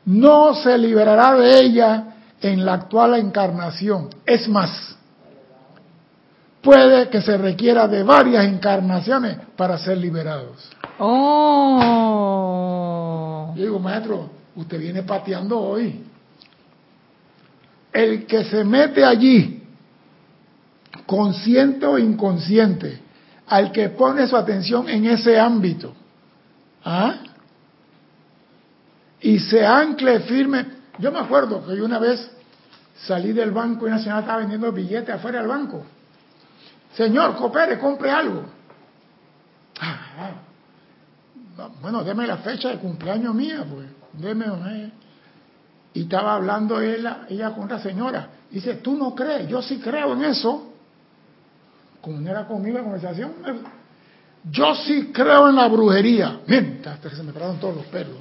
no 0.05 0.53
se 0.53 0.77
liberará 0.77 1.35
de 1.37 1.61
ella 1.61 2.05
en 2.43 2.62
la 2.62 2.75
actual 2.75 3.15
encarnación. 3.15 4.11
Es 4.27 4.47
más, 4.49 4.99
puede 6.61 7.09
que 7.09 7.23
se 7.23 7.39
requiera 7.39 7.89
de 7.89 8.03
varias 8.03 8.45
encarnaciones 8.45 9.39
para 9.57 9.79
ser 9.79 9.97
liberados. 9.97 10.69
Oh. 10.99 11.55
Yo 13.57 13.62
digo, 13.62 13.79
maestro, 13.79 14.29
usted 14.57 14.79
viene 14.79 15.05
pateando 15.05 15.59
hoy. 15.59 16.05
El 17.95 18.27
que 18.27 18.45
se 18.45 18.62
mete 18.62 19.03
allí, 19.03 19.62
consciente 21.07 21.87
o 21.87 21.97
inconsciente, 21.97 23.01
al 23.52 23.71
que 23.71 23.90
pone 23.90 24.26
su 24.26 24.35
atención 24.35 24.88
en 24.88 25.04
ese 25.04 25.38
ámbito, 25.38 25.92
¿ah? 26.82 27.16
y 29.21 29.38
se 29.40 29.66
ancle 29.66 30.21
firme. 30.21 30.66
Yo 30.97 31.12
me 31.12 31.18
acuerdo 31.18 31.62
que 31.66 31.76
yo 31.76 31.85
una 31.85 31.99
vez 31.99 32.30
salí 33.06 33.35
del 33.35 33.50
banco 33.50 33.87
y 33.87 33.90
una 33.90 33.99
señora 33.99 34.21
estaba 34.21 34.38
vendiendo 34.38 34.73
billetes 34.73 35.14
afuera 35.14 35.40
del 35.40 35.49
banco. 35.49 35.85
Señor, 36.97 37.37
coopere, 37.37 37.78
compre 37.78 38.11
algo. 38.11 38.42
Ah, 39.78 40.30
bueno, 41.82 42.02
deme 42.04 42.26
la 42.26 42.38
fecha 42.38 42.71
de 42.71 42.78
cumpleaños 42.78 43.35
mía, 43.35 43.66
pues. 43.71 43.87
Deme, 44.14 44.47
eh. 44.47 44.92
Y 45.92 46.04
estaba 46.04 46.37
hablando 46.37 46.80
ella, 46.80 47.26
ella 47.28 47.50
con 47.50 47.64
otra 47.64 47.80
señora. 47.80 48.30
Dice, 48.50 48.76
tú 48.76 48.97
no 48.97 49.14
crees, 49.14 49.47
yo 49.47 49.61
sí 49.61 49.78
creo 49.78 50.14
en 50.14 50.25
eso. 50.25 50.72
Como 52.02 52.21
no 52.21 52.30
era 52.30 52.47
conmigo 52.47 52.76
la 52.76 52.85
conversación, 52.85 53.32
yo 54.50 54.75
sí 54.75 55.11
creo 55.12 55.49
en 55.49 55.56
la 55.56 55.68
brujería. 55.68 56.40
Mientras 56.47 56.97
hasta 56.97 57.09
que 57.09 57.16
se 57.16 57.23
me 57.23 57.32
pararon 57.32 57.59
todos 57.59 57.76
los 57.76 57.87
pelos. 57.87 58.16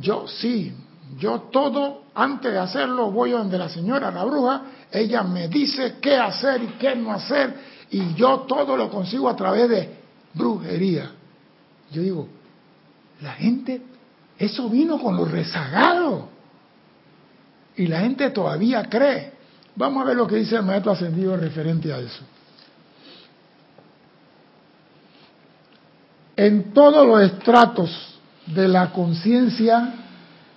Yo 0.00 0.26
sí, 0.28 0.72
yo 1.18 1.48
todo, 1.52 2.04
antes 2.14 2.52
de 2.52 2.58
hacerlo, 2.58 3.10
voy 3.10 3.32
donde 3.32 3.58
la 3.58 3.68
señora, 3.68 4.10
la 4.10 4.24
bruja, 4.24 4.62
ella 4.90 5.22
me 5.22 5.48
dice 5.48 5.96
qué 6.00 6.16
hacer 6.16 6.62
y 6.62 6.66
qué 6.78 6.94
no 6.94 7.12
hacer, 7.12 7.54
y 7.90 8.14
yo 8.14 8.40
todo 8.40 8.76
lo 8.76 8.88
consigo 8.88 9.28
a 9.28 9.36
través 9.36 9.68
de 9.68 9.96
brujería. 10.34 11.10
Yo 11.90 12.02
digo, 12.02 12.28
la 13.20 13.32
gente, 13.32 13.82
eso 14.38 14.68
vino 14.68 14.98
con 14.98 15.16
los 15.16 15.30
rezagados. 15.30 16.24
Y 17.76 17.86
la 17.86 18.00
gente 18.00 18.30
todavía 18.30 18.84
cree. 18.84 19.32
Vamos 19.76 20.02
a 20.02 20.06
ver 20.06 20.16
lo 20.16 20.26
que 20.26 20.36
dice 20.36 20.56
el 20.56 20.62
maestro 20.62 20.92
ascendido 20.92 21.36
referente 21.36 21.92
a 21.92 21.98
eso. 21.98 22.24
En 26.36 26.74
todos 26.74 27.06
los 27.06 27.22
estratos 27.22 28.20
de 28.46 28.68
la 28.68 28.92
conciencia 28.92 29.94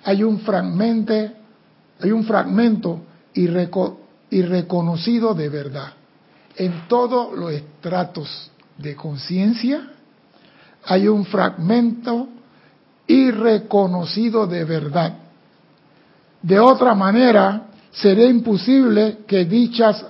hay 0.04 0.24
un 0.24 0.40
fragmento, 0.40 1.14
hay 2.02 2.12
un 2.12 2.26
fragmento 2.26 3.02
irreconocido 4.30 5.34
de 5.34 5.50
verdad. 5.50 5.94
En 6.58 6.88
todos 6.90 7.38
los 7.38 7.52
estratos 7.54 8.52
de 8.78 8.96
conciencia 8.96 9.90
hay 10.84 11.08
un 11.08 11.26
fragmento 11.26 12.28
irreconocido 13.08 14.48
de 14.48 14.66
verdad. 14.66 15.14
De 16.42 16.60
otra 16.60 16.94
manera, 16.94 17.68
sería 17.92 18.30
imposible 18.30 19.20
que 19.26 19.46
dichas 19.46 20.06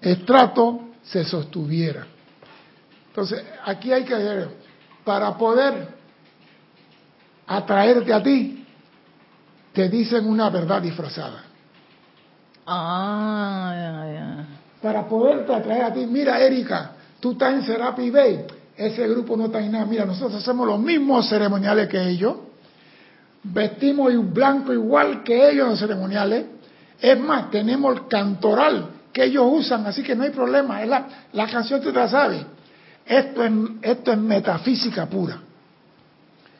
estrato 0.00 0.88
se 1.02 1.24
sostuviera. 1.24 2.06
Entonces, 3.12 3.44
aquí 3.66 3.92
hay 3.92 4.04
que 4.04 4.14
ver, 4.14 4.48
para 5.04 5.36
poder 5.36 5.86
atraerte 7.46 8.10
a 8.10 8.22
ti, 8.22 8.66
te 9.74 9.90
dicen 9.90 10.26
una 10.26 10.48
verdad 10.48 10.80
disfrazada. 10.80 11.44
Ah, 12.66 13.74
ya, 13.74 14.12
ya. 14.14 14.46
Para 14.80 15.06
poderte 15.06 15.54
atraer 15.54 15.82
a 15.84 15.92
ti, 15.92 16.06
mira 16.06 16.40
Erika, 16.40 16.92
tú 17.20 17.32
estás 17.32 17.52
en 17.52 17.62
Serapi 17.64 18.08
Bay, 18.10 18.46
ese 18.78 19.06
grupo 19.06 19.36
no 19.36 19.44
está 19.46 19.60
en 19.60 19.72
nada. 19.72 19.84
Mira, 19.84 20.06
nosotros 20.06 20.40
hacemos 20.40 20.66
los 20.66 20.80
mismos 20.80 21.28
ceremoniales 21.28 21.88
que 21.88 22.02
ellos, 22.02 22.36
vestimos 23.42 24.10
blanco 24.32 24.72
igual 24.72 25.22
que 25.22 25.50
ellos 25.50 25.64
en 25.64 25.70
los 25.72 25.78
ceremoniales. 25.78 26.46
Es 26.98 27.20
más, 27.20 27.50
tenemos 27.50 27.94
el 27.94 28.08
cantoral 28.08 28.88
que 29.12 29.24
ellos 29.24 29.44
usan, 29.46 29.86
así 29.86 30.02
que 30.02 30.16
no 30.16 30.22
hay 30.22 30.30
problema. 30.30 30.82
Es 30.82 30.88
la, 30.88 31.06
la 31.34 31.46
canción 31.46 31.82
tú 31.82 31.92
la 31.92 32.08
sabes. 32.08 32.42
Esto 33.06 33.44
es, 33.44 33.52
esto 33.82 34.12
es 34.12 34.18
metafísica 34.18 35.06
pura. 35.06 35.40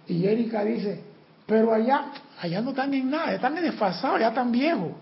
Y 0.06 0.26
Erika 0.26 0.64
dice, 0.64 1.02
pero 1.46 1.72
allá, 1.72 2.12
allá 2.40 2.60
no 2.60 2.70
están 2.70 2.92
en 2.94 3.10
nada, 3.10 3.34
están 3.34 3.54
desfasados, 3.54 4.20
ya 4.20 4.28
están 4.28 4.50
viejos. 4.50 4.92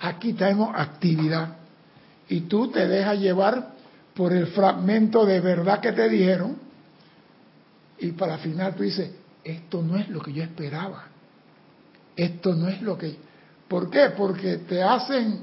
Aquí 0.00 0.32
tenemos 0.32 0.72
actividad. 0.74 1.56
Y 2.28 2.42
tú 2.42 2.70
te 2.70 2.86
dejas 2.86 3.18
llevar 3.18 3.72
por 4.14 4.32
el 4.32 4.48
fragmento 4.48 5.24
de 5.24 5.40
verdad 5.40 5.80
que 5.80 5.92
te 5.92 6.08
dijeron. 6.08 6.56
Y 7.98 8.12
para 8.12 8.38
final 8.38 8.74
tú 8.74 8.82
dices, 8.82 9.10
esto 9.44 9.82
no 9.82 9.96
es 9.96 10.08
lo 10.08 10.20
que 10.20 10.32
yo 10.32 10.42
esperaba. 10.42 11.04
Esto 12.16 12.54
no 12.54 12.68
es 12.68 12.82
lo 12.82 12.98
que... 12.98 13.16
¿Por 13.66 13.90
qué? 13.90 14.10
Porque 14.16 14.58
te 14.58 14.82
hacen 14.82 15.42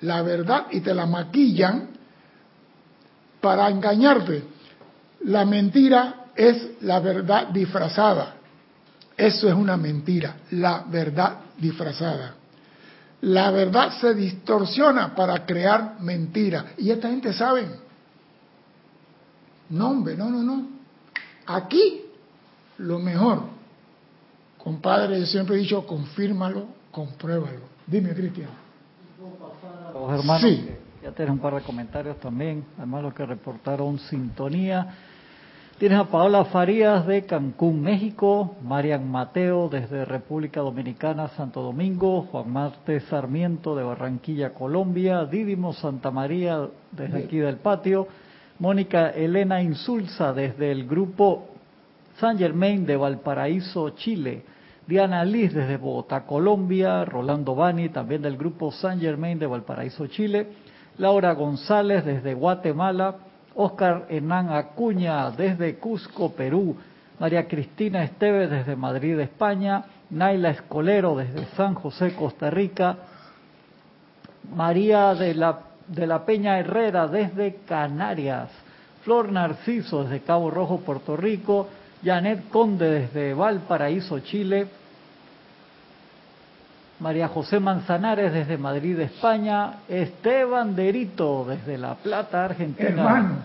la 0.00 0.22
verdad 0.22 0.66
y 0.70 0.80
te 0.80 0.94
la 0.94 1.06
maquillan 1.06 1.88
para 3.40 3.68
engañarte. 3.68 4.44
La 5.24 5.44
mentira 5.44 6.26
es 6.34 6.82
la 6.82 7.00
verdad 7.00 7.48
disfrazada. 7.48 8.34
Eso 9.16 9.48
es 9.48 9.54
una 9.54 9.76
mentira, 9.76 10.36
la 10.52 10.84
verdad 10.88 11.40
disfrazada. 11.58 12.34
La 13.22 13.50
verdad 13.50 13.92
se 14.00 14.14
distorsiona 14.14 15.14
para 15.14 15.44
crear 15.44 15.96
mentira. 16.00 16.72
Y 16.78 16.90
esta 16.90 17.10
gente 17.10 17.32
sabe. 17.34 17.68
No, 19.68 19.90
hombre, 19.90 20.16
no, 20.16 20.30
no, 20.30 20.42
no. 20.42 20.68
Aquí, 21.46 22.02
lo 22.78 22.98
mejor. 22.98 23.42
Compadre, 24.56 25.20
yo 25.20 25.26
siempre 25.26 25.56
he 25.56 25.58
dicho, 25.58 25.86
confírmalo, 25.86 26.66
compruébalo. 26.90 27.60
Dime, 27.86 28.14
Cristian. 28.14 28.48
Los 29.92 30.18
hermanos, 30.18 30.42
sí. 30.42 30.68
Ya 31.02 31.12
tienen 31.12 31.34
un 31.34 31.38
par 31.38 31.54
de 31.54 31.62
comentarios 31.62 32.18
también, 32.18 32.64
además 32.76 33.02
los 33.02 33.14
que 33.14 33.24
reportaron 33.24 33.98
sintonía. 33.98 34.88
Tienes 35.78 35.98
a 35.98 36.04
Paola 36.04 36.44
Farías 36.44 37.06
de 37.06 37.24
Cancún, 37.24 37.80
México, 37.80 38.56
Marian 38.62 39.10
Mateo 39.10 39.70
desde 39.70 40.04
República 40.04 40.60
Dominicana, 40.60 41.28
Santo 41.28 41.62
Domingo, 41.62 42.28
Juan 42.30 42.52
Marte 42.52 43.00
Sarmiento 43.00 43.74
de 43.74 43.82
Barranquilla, 43.82 44.52
Colombia, 44.52 45.24
Dídimo 45.24 45.72
Santa 45.72 46.10
María 46.10 46.68
desde 46.92 47.24
aquí 47.24 47.38
del 47.38 47.56
patio, 47.56 48.08
Mónica 48.58 49.08
Elena 49.08 49.62
Insulza 49.62 50.34
desde 50.34 50.70
el 50.70 50.86
grupo 50.86 51.46
San 52.18 52.36
Germain 52.36 52.84
de 52.84 52.98
Valparaíso, 52.98 53.88
Chile, 53.90 54.42
Diana 54.86 55.24
Liz 55.24 55.54
desde 55.54 55.78
Bogotá, 55.78 56.26
Colombia, 56.26 57.06
Rolando 57.06 57.54
Bani 57.54 57.88
también 57.88 58.20
del 58.20 58.36
grupo 58.36 58.70
San 58.70 59.00
Germain 59.00 59.38
de 59.38 59.46
Valparaíso, 59.46 60.08
Chile, 60.08 60.48
Laura 60.98 61.32
González 61.32 62.04
desde 62.04 62.34
Guatemala, 62.34 63.16
Oscar 63.54 64.06
Hernán 64.08 64.50
Acuña 64.50 65.30
desde 65.30 65.76
Cusco, 65.76 66.32
Perú, 66.32 66.76
María 67.18 67.46
Cristina 67.46 68.02
Esteves 68.02 68.50
desde 68.50 68.76
Madrid, 68.76 69.18
España, 69.18 69.84
Naila 70.10 70.50
Escolero 70.50 71.16
desde 71.16 71.44
San 71.56 71.74
José, 71.74 72.14
Costa 72.14 72.50
Rica, 72.50 72.96
María 74.54 75.14
de 75.14 75.34
la, 75.34 75.60
de 75.86 76.06
la 76.06 76.24
Peña 76.24 76.58
Herrera 76.58 77.06
desde 77.06 77.56
Canarias, 77.66 78.50
Flor 79.02 79.30
Narciso 79.30 80.04
desde 80.04 80.20
Cabo 80.20 80.50
Rojo, 80.50 80.80
Puerto 80.80 81.16
Rico, 81.16 81.68
Janet 82.02 82.48
Conde 82.48 82.90
desde 82.90 83.34
Valparaíso, 83.34 84.20
Chile, 84.20 84.66
María 87.00 87.28
José 87.28 87.58
Manzanares 87.60 88.32
desde 88.32 88.58
Madrid, 88.58 89.00
España, 89.00 89.78
Esteban 89.88 90.76
Derito 90.76 91.46
desde 91.48 91.78
La 91.78 91.94
Plata, 91.94 92.44
Argentina, 92.44 93.38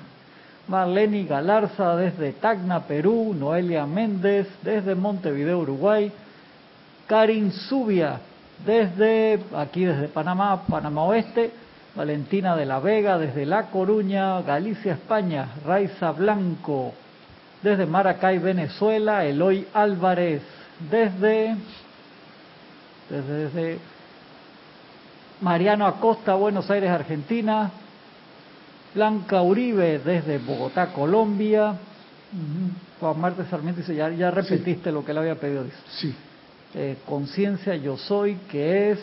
Marlene 0.67 1.23
Galarza 1.23 1.95
desde 1.95 2.33
Tacna, 2.33 2.81
Perú, 2.81 3.33
Noelia 3.33 3.85
Méndez 3.85 4.47
desde 4.61 4.93
Montevideo, 4.93 5.59
Uruguay, 5.59 6.11
Karin 7.07 7.51
Zubia 7.51 8.19
desde 8.65 9.39
aquí 9.55 9.85
desde 9.85 10.09
Panamá, 10.09 10.63
Panamá 10.67 11.03
Oeste, 11.03 11.51
Valentina 11.95 12.57
de 12.57 12.65
la 12.65 12.79
Vega 12.79 13.17
desde 13.17 13.45
La 13.45 13.67
Coruña, 13.67 14.41
Galicia, 14.41 14.93
España, 14.93 15.47
Raiza 15.65 16.11
Blanco 16.11 16.93
desde 17.63 17.85
Maracay, 17.85 18.37
Venezuela, 18.37 19.25
Eloy 19.25 19.65
Álvarez 19.73 20.41
desde 20.91 21.55
desde, 23.09 23.77
Mariano 25.41 25.85
Acosta, 25.85 26.35
Buenos 26.35 26.69
Aires, 26.69 26.89
Argentina, 26.89 27.71
Blanca 28.93 29.41
Uribe 29.41 29.99
desde 29.99 30.37
Bogotá, 30.37 30.93
Colombia, 30.93 31.75
Juan 32.99 33.19
Marte 33.19 33.45
Sarmiento 33.45 33.81
dice, 33.81 33.95
ya, 33.95 34.09
ya 34.09 34.31
repetiste 34.31 34.91
lo 34.91 35.03
que 35.03 35.11
él 35.11 35.17
había 35.17 35.35
pedido. 35.35 35.63
Dice. 35.63 35.77
Sí. 35.89 36.15
Eh, 36.73 36.97
conciencia 37.05 37.75
yo 37.75 37.97
soy, 37.97 38.35
que 38.49 38.91
es, 38.91 38.99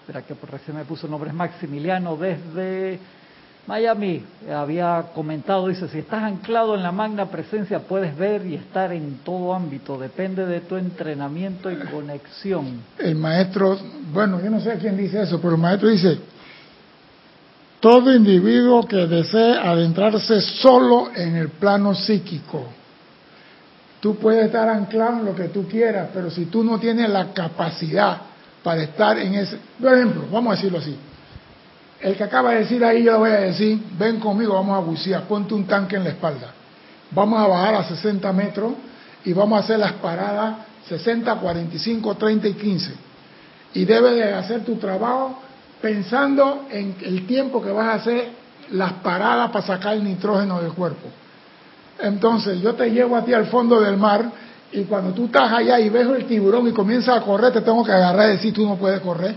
espera 0.00 0.22
que 0.22 0.34
recién 0.46 0.76
me 0.76 0.84
puso 0.84 1.06
el 1.06 1.12
nombre, 1.12 1.30
es 1.30 1.36
Maximiliano 1.36 2.16
desde 2.16 2.98
Miami. 3.66 4.24
Había 4.52 5.06
comentado, 5.14 5.68
dice, 5.68 5.88
si 5.88 5.98
estás 5.98 6.22
anclado 6.22 6.74
en 6.74 6.82
la 6.82 6.92
magna 6.92 7.26
presencia 7.26 7.80
puedes 7.80 8.16
ver 8.16 8.46
y 8.46 8.54
estar 8.54 8.92
en 8.92 9.18
todo 9.24 9.54
ámbito, 9.54 9.98
depende 9.98 10.46
de 10.46 10.60
tu 10.60 10.76
entrenamiento 10.76 11.70
y 11.70 11.76
conexión. 11.76 12.82
El 12.98 13.14
maestro, 13.14 13.78
bueno, 14.12 14.40
yo 14.42 14.50
no 14.50 14.60
sé 14.60 14.76
quién 14.80 14.96
dice 14.96 15.22
eso, 15.22 15.40
pero 15.40 15.54
el 15.54 15.60
maestro 15.60 15.88
dice, 15.88 16.18
todo 17.80 18.14
individuo 18.14 18.86
que 18.86 19.06
desee 19.06 19.56
adentrarse 19.56 20.40
solo 20.40 21.10
en 21.14 21.36
el 21.36 21.48
plano 21.50 21.94
psíquico, 21.94 22.66
tú 24.00 24.16
puedes 24.16 24.46
estar 24.46 24.68
anclado 24.68 25.20
en 25.20 25.24
lo 25.26 25.34
que 25.34 25.48
tú 25.48 25.66
quieras, 25.68 26.08
pero 26.12 26.30
si 26.30 26.46
tú 26.46 26.64
no 26.64 26.78
tienes 26.78 27.08
la 27.08 27.32
capacidad 27.32 28.18
para 28.62 28.82
estar 28.82 29.18
en 29.18 29.34
ese, 29.34 29.58
por 29.80 29.94
ejemplo, 29.94 30.24
vamos 30.30 30.52
a 30.52 30.56
decirlo 30.56 30.78
así, 30.78 30.96
el 32.00 32.16
que 32.16 32.24
acaba 32.24 32.52
de 32.52 32.60
decir 32.60 32.84
ahí 32.84 33.02
yo 33.02 33.12
le 33.12 33.18
voy 33.18 33.30
a 33.30 33.40
decir, 33.40 33.78
ven 33.98 34.18
conmigo, 34.20 34.54
vamos 34.54 34.76
a 34.76 34.80
bucear, 34.80 35.24
ponte 35.24 35.54
un 35.54 35.66
tanque 35.66 35.96
en 35.96 36.04
la 36.04 36.10
espalda, 36.10 36.52
vamos 37.10 37.38
a 37.40 37.46
bajar 37.46 37.74
a 37.74 37.84
60 37.84 38.32
metros 38.32 38.72
y 39.24 39.32
vamos 39.32 39.60
a 39.60 39.64
hacer 39.64 39.78
las 39.78 39.92
paradas 39.94 40.56
60, 40.88 41.36
45, 41.36 42.16
30 42.16 42.48
y 42.48 42.54
15. 42.54 42.92
Y 43.74 43.84
debes 43.84 44.14
de 44.14 44.34
hacer 44.34 44.64
tu 44.64 44.76
trabajo 44.76 45.38
pensando 45.80 46.66
en 46.70 46.96
el 47.02 47.26
tiempo 47.26 47.62
que 47.62 47.70
vas 47.70 47.86
a 47.86 47.94
hacer 47.94 48.28
las 48.72 48.94
paradas 48.94 49.50
para 49.50 49.66
sacar 49.66 49.94
el 49.94 50.04
nitrógeno 50.04 50.60
del 50.60 50.72
cuerpo. 50.72 51.08
Entonces 52.00 52.60
yo 52.60 52.74
te 52.74 52.90
llevo 52.90 53.16
a 53.16 53.24
ti 53.24 53.32
al 53.32 53.46
fondo 53.46 53.80
del 53.80 53.96
mar 53.96 54.30
y 54.72 54.84
cuando 54.84 55.12
tú 55.12 55.26
estás 55.26 55.52
allá 55.52 55.78
y 55.78 55.88
ves 55.88 56.06
el 56.08 56.26
tiburón 56.26 56.66
y 56.68 56.72
comienzas 56.72 57.18
a 57.18 57.20
correr, 57.22 57.52
te 57.52 57.60
tengo 57.60 57.84
que 57.84 57.92
agarrar 57.92 58.30
y 58.30 58.32
decir 58.32 58.54
tú 58.54 58.66
no 58.66 58.76
puedes 58.76 59.00
correr. 59.00 59.34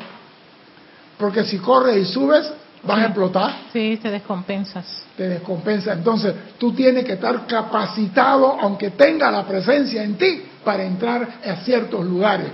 Porque 1.17 1.43
si 1.43 1.57
corres 1.59 1.97
y 1.97 2.11
subes, 2.11 2.51
vas 2.83 2.99
a 2.99 3.05
explotar. 3.05 3.53
Sí, 3.71 3.99
te 4.01 4.09
descompensas. 4.09 4.85
Te 5.15 5.29
descompensa. 5.29 5.93
Entonces 5.93 6.33
tú 6.57 6.73
tienes 6.73 7.05
que 7.05 7.13
estar 7.13 7.45
capacitado, 7.47 8.57
aunque 8.59 8.91
tenga 8.91 9.31
la 9.31 9.45
presencia 9.45 10.03
en 10.03 10.17
ti, 10.17 10.43
para 10.63 10.83
entrar 10.83 11.27
a 11.45 11.55
ciertos 11.57 12.05
lugares. 12.05 12.47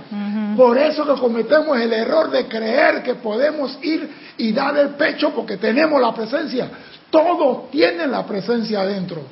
Por 0.56 0.76
eso 0.76 1.06
que 1.06 1.20
cometemos 1.20 1.78
el 1.78 1.92
error 1.92 2.30
de 2.30 2.46
creer 2.46 3.02
que 3.02 3.14
podemos 3.14 3.78
ir 3.82 4.08
y 4.36 4.52
dar 4.52 4.76
el 4.76 4.90
pecho 4.90 5.30
porque 5.34 5.56
tenemos 5.56 6.00
la 6.00 6.12
presencia. 6.14 6.68
Todos 7.08 7.70
tienen 7.70 8.10
la 8.10 8.26
presencia 8.26 8.80
adentro. 8.80 9.22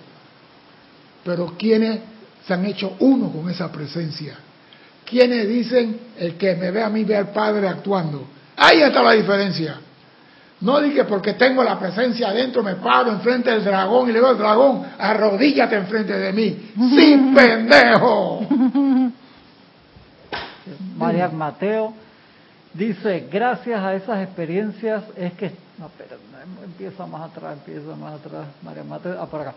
Pero 1.25 1.55
¿quiénes 1.59 2.01
se 2.47 2.55
han 2.55 2.65
hecho 2.65 2.97
uno 3.01 3.31
con 3.31 3.51
esa 3.51 3.71
presencia? 3.71 4.39
¿Quiénes 5.05 5.49
dicen, 5.49 5.99
el 6.19 6.37
que 6.37 6.55
me 6.55 6.71
ve 6.71 6.83
a 6.83 6.89
mí 6.89 7.05
ve 7.05 7.17
al 7.17 7.31
Padre 7.31 7.69
actuando? 7.69 8.27
Ahí 8.59 8.83
está 8.83 9.03
la 9.03 9.13
diferencia. 9.13 9.77
No 10.61 10.81
dije 10.81 11.05
porque 11.05 11.35
tengo 11.35 11.63
la 11.63 11.79
presencia 11.79 12.31
adentro, 12.31 12.65
me 12.65 12.75
paro 12.75 13.13
enfrente 13.13 13.51
del 13.51 13.63
dragón 13.63 14.09
y 14.09 14.13
le 14.13 14.19
digo 14.19 14.27
al 14.29 14.39
dragón, 14.39 14.85
arrodíllate 14.99 15.77
enfrente 15.77 16.13
de 16.13 16.33
mí. 16.33 16.73
¡Sí, 16.97 17.33
pendejo! 17.35 18.41
María 20.99 21.29
Mateo 21.29 21.95
dice, 22.75 23.29
gracias 23.31 23.81
a 23.81 23.95
esas 23.95 24.23
experiencias 24.25 25.05
es 25.17 25.33
que... 25.35 25.53
No, 25.79 25.87
espera, 25.87 26.17
empieza 26.65 27.07
más 27.07 27.31
atrás, 27.31 27.53
empieza 27.53 27.95
más 27.95 28.15
atrás. 28.15 28.47
María 28.63 28.83
Mateo, 28.83 29.17
ah, 29.21 29.27
por 29.27 29.43
acá. 29.43 29.55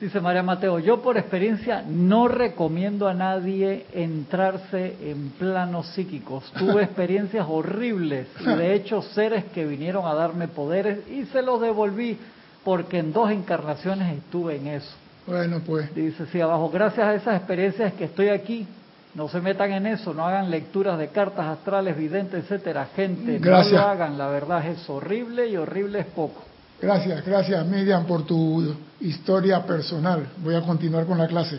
Dice 0.00 0.20
María 0.20 0.44
Mateo, 0.44 0.78
yo 0.78 1.02
por 1.02 1.18
experiencia 1.18 1.82
no 1.84 2.28
recomiendo 2.28 3.08
a 3.08 3.14
nadie 3.14 3.84
entrarse 3.92 4.96
en 5.02 5.30
planos 5.30 5.88
psíquicos. 5.88 6.52
Tuve 6.56 6.84
experiencias 6.84 7.44
horribles 7.48 8.28
y 8.38 8.44
de 8.44 8.74
hecho 8.74 9.02
seres 9.02 9.46
que 9.46 9.66
vinieron 9.66 10.06
a 10.06 10.14
darme 10.14 10.46
poderes 10.46 11.00
y 11.08 11.24
se 11.26 11.42
los 11.42 11.60
devolví 11.60 12.16
porque 12.64 12.98
en 13.00 13.12
dos 13.12 13.32
encarnaciones 13.32 14.16
estuve 14.16 14.56
en 14.56 14.68
eso. 14.68 14.94
Bueno, 15.26 15.60
pues. 15.66 15.92
Dice, 15.92 16.26
sí, 16.26 16.40
abajo, 16.40 16.70
gracias 16.70 17.04
a 17.04 17.14
esas 17.14 17.36
experiencias 17.36 17.92
que 17.94 18.04
estoy 18.04 18.28
aquí, 18.28 18.68
no 19.16 19.28
se 19.28 19.40
metan 19.40 19.72
en 19.72 19.86
eso, 19.88 20.14
no 20.14 20.24
hagan 20.24 20.48
lecturas 20.48 20.96
de 20.96 21.08
cartas 21.08 21.44
astrales, 21.46 21.96
videntes, 21.96 22.44
etcétera. 22.44 22.88
Gente, 22.94 23.40
no 23.40 23.62
lo 23.62 23.78
hagan, 23.80 24.16
la 24.16 24.28
verdad 24.28 24.64
es 24.64 24.88
horrible 24.88 25.48
y 25.48 25.56
horrible 25.56 26.00
es 26.00 26.06
poco. 26.06 26.47
Gracias, 26.80 27.24
gracias 27.24 27.66
Miriam 27.66 28.06
por 28.06 28.24
tu 28.24 28.74
historia 29.00 29.64
personal. 29.66 30.28
Voy 30.42 30.54
a 30.54 30.62
continuar 30.62 31.06
con 31.06 31.18
la 31.18 31.26
clase. 31.26 31.58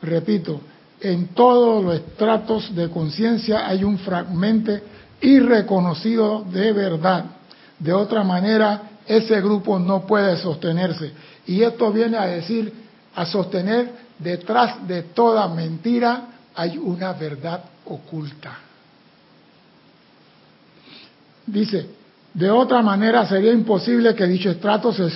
Repito, 0.00 0.60
en 1.00 1.28
todos 1.28 1.84
los 1.84 1.94
estratos 1.96 2.74
de 2.74 2.88
conciencia 2.88 3.66
hay 3.66 3.82
un 3.82 3.98
fragmento 3.98 4.72
irreconocido 5.20 6.44
de 6.44 6.72
verdad. 6.72 7.24
De 7.78 7.92
otra 7.92 8.22
manera, 8.22 8.82
ese 9.06 9.40
grupo 9.40 9.80
no 9.80 10.06
puede 10.06 10.36
sostenerse. 10.36 11.12
Y 11.46 11.62
esto 11.62 11.92
viene 11.92 12.16
a 12.16 12.26
decir, 12.26 12.72
a 13.16 13.26
sostener, 13.26 13.90
detrás 14.18 14.86
de 14.86 15.02
toda 15.02 15.48
mentira 15.48 16.28
hay 16.54 16.78
una 16.78 17.12
verdad 17.12 17.64
oculta. 17.86 18.58
Dice, 21.46 22.01
de 22.34 22.50
otra 22.50 22.82
manera 22.82 23.26
sería 23.26 23.52
imposible 23.52 24.14
que 24.14 24.26
dicho 24.26 24.50
estrato 24.50 24.92
se, 24.92 25.10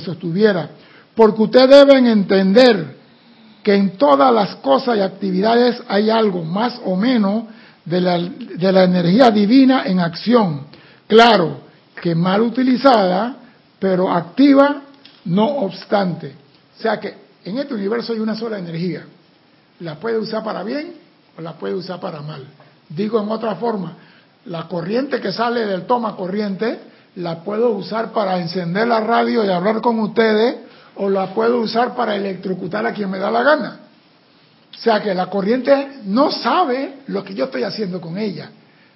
sostuviera, 0.00 0.70
porque 1.14 1.42
ustedes 1.42 1.86
deben 1.86 2.06
entender 2.06 2.96
que 3.62 3.74
en 3.74 3.96
todas 3.96 4.32
las 4.32 4.56
cosas 4.56 4.96
y 4.96 5.00
actividades 5.00 5.82
hay 5.88 6.10
algo 6.10 6.42
más 6.42 6.80
o 6.84 6.96
menos 6.96 7.44
de 7.84 8.00
la, 8.00 8.18
de 8.18 8.72
la 8.72 8.84
energía 8.84 9.30
divina 9.30 9.84
en 9.84 10.00
acción. 10.00 10.62
Claro, 11.06 11.60
que 12.00 12.14
mal 12.14 12.40
utilizada, 12.40 13.36
pero 13.78 14.10
activa 14.10 14.82
no 15.26 15.46
obstante. 15.58 16.34
O 16.78 16.82
sea 16.82 16.98
que 16.98 17.14
en 17.44 17.58
este 17.58 17.74
universo 17.74 18.12
hay 18.12 18.18
una 18.18 18.34
sola 18.34 18.58
energía. 18.58 19.04
La 19.80 19.96
puede 19.96 20.18
usar 20.18 20.42
para 20.42 20.62
bien 20.62 20.94
o 21.36 21.42
la 21.42 21.52
puede 21.52 21.74
usar 21.74 22.00
para 22.00 22.22
mal. 22.22 22.44
Digo 22.88 23.20
en 23.20 23.28
otra 23.28 23.54
forma, 23.56 23.96
la 24.46 24.68
corriente 24.68 25.20
que 25.20 25.32
sale 25.32 25.66
del 25.66 25.86
toma 25.86 26.16
corriente 26.16 26.80
la 27.16 27.44
puedo 27.44 27.70
usar 27.70 28.12
para 28.12 28.38
encender 28.38 28.88
la 28.88 29.00
radio 29.00 29.44
y 29.44 29.50
hablar 29.50 29.80
con 29.80 29.98
ustedes 30.00 30.56
o 30.96 31.08
la 31.08 31.34
puedo 31.34 31.60
usar 31.60 31.94
para 31.94 32.16
electrocutar 32.16 32.86
a 32.86 32.92
quien 32.92 33.10
me 33.10 33.18
da 33.18 33.30
la 33.30 33.42
gana. 33.42 33.80
O 34.74 34.78
sea 34.78 35.00
que 35.00 35.14
la 35.14 35.26
corriente 35.26 36.00
no 36.04 36.30
sabe 36.30 37.00
lo 37.08 37.22
que 37.22 37.34
yo 37.34 37.44
estoy 37.44 37.62
haciendo 37.62 38.00
con 38.00 38.18
ella. 38.18 38.50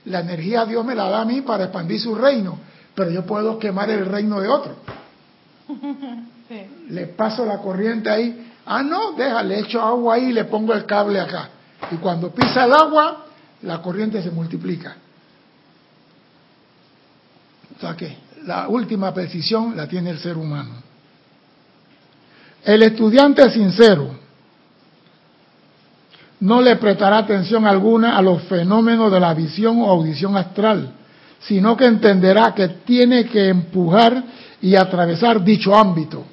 La 0.06 0.20
energía 0.20 0.64
Dios 0.64 0.84
me 0.84 0.94
la 0.94 1.08
da 1.08 1.20
a 1.20 1.24
mí 1.24 1.42
para 1.42 1.64
expandir 1.64 2.00
su 2.00 2.14
reino, 2.14 2.58
pero 2.94 3.10
yo 3.10 3.24
puedo 3.26 3.58
quemar 3.58 3.90
el 3.90 4.06
reino 4.06 4.40
de 4.40 4.48
otro. 4.48 4.76
Le 6.88 7.06
paso 7.08 7.44
la 7.44 7.58
corriente 7.58 8.08
ahí. 8.08 8.52
Ah, 8.64 8.82
no, 8.82 9.12
déjale, 9.12 9.60
echo 9.60 9.80
agua 9.80 10.14
ahí 10.14 10.26
y 10.26 10.32
le 10.32 10.44
pongo 10.44 10.72
el 10.72 10.86
cable 10.86 11.20
acá. 11.20 11.50
Y 11.90 11.96
cuando 11.96 12.30
pisa 12.30 12.64
el 12.64 12.72
agua, 12.72 13.26
la 13.62 13.82
corriente 13.82 14.22
se 14.22 14.30
multiplica. 14.30 14.96
O 17.76 17.80
sea 17.80 17.94
que 17.94 18.16
la 18.46 18.68
última 18.68 19.12
precisión 19.12 19.76
la 19.76 19.86
tiene 19.86 20.10
el 20.10 20.18
ser 20.18 20.36
humano. 20.36 20.74
El 22.64 22.82
estudiante 22.82 23.50
sincero 23.50 24.10
no 26.40 26.60
le 26.60 26.76
prestará 26.76 27.18
atención 27.18 27.66
alguna 27.66 28.16
a 28.16 28.22
los 28.22 28.42
fenómenos 28.42 29.10
de 29.12 29.20
la 29.20 29.34
visión 29.34 29.80
o 29.80 29.90
audición 29.90 30.36
astral, 30.36 30.90
sino 31.40 31.76
que 31.76 31.86
entenderá 31.86 32.54
que 32.54 32.68
tiene 32.68 33.26
que 33.26 33.48
empujar 33.48 34.22
y 34.60 34.74
atravesar 34.74 35.44
dicho 35.44 35.74
ámbito. 35.74 36.24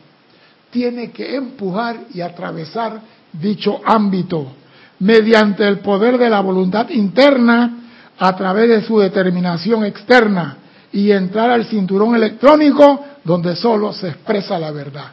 Tiene 0.71 1.11
que 1.11 1.35
empujar 1.35 1.97
y 2.13 2.21
atravesar 2.21 3.01
dicho 3.31 3.79
ámbito 3.85 4.53
mediante 4.99 5.67
el 5.67 5.79
poder 5.79 6.17
de 6.17 6.29
la 6.29 6.39
voluntad 6.39 6.89
interna 6.89 7.77
a 8.17 8.35
través 8.35 8.69
de 8.69 8.81
su 8.81 8.99
determinación 8.99 9.85
externa 9.85 10.57
y 10.93 11.11
entrar 11.11 11.49
al 11.49 11.65
cinturón 11.65 12.15
electrónico 12.15 13.03
donde 13.23 13.55
solo 13.55 13.91
se 13.91 14.09
expresa 14.09 14.59
la 14.59 14.71
verdad. 14.71 15.11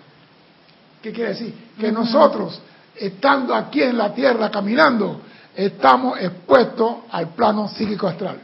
¿Qué 1.03 1.11
quiere 1.11 1.31
decir? 1.31 1.55
Que 1.79 1.90
nosotros, 1.90 2.61
estando 2.95 3.55
aquí 3.55 3.83
en 3.83 3.97
la 3.97 4.12
Tierra 4.12 4.51
caminando, 4.51 5.23
estamos 5.57 6.21
expuestos 6.21 6.97
al 7.11 7.31
plano 7.31 7.69
psíquico 7.69 8.07
astral. 8.07 8.38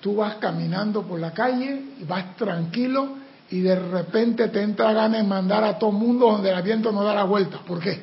Tú 0.00 0.16
vas 0.16 0.34
caminando 0.36 1.02
por 1.02 1.20
la 1.20 1.32
calle 1.32 1.82
y 2.00 2.04
vas 2.04 2.36
tranquilo 2.36 3.10
y 3.50 3.60
de 3.60 3.78
repente 3.78 4.48
te 4.48 4.60
entra 4.60 4.92
ganas 4.92 5.22
de 5.22 5.28
mandar 5.28 5.62
a 5.62 5.78
todo 5.78 5.90
el 5.90 5.96
mundo 5.96 6.32
donde 6.32 6.50
el 6.50 6.62
viento 6.62 6.90
no 6.90 7.04
da 7.04 7.14
la 7.14 7.24
vuelta. 7.24 7.58
¿Por 7.58 7.78
qué? 7.78 8.02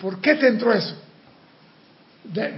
¿Por 0.00 0.18
qué 0.20 0.34
te 0.34 0.48
entró 0.48 0.72
eso? 0.72 0.96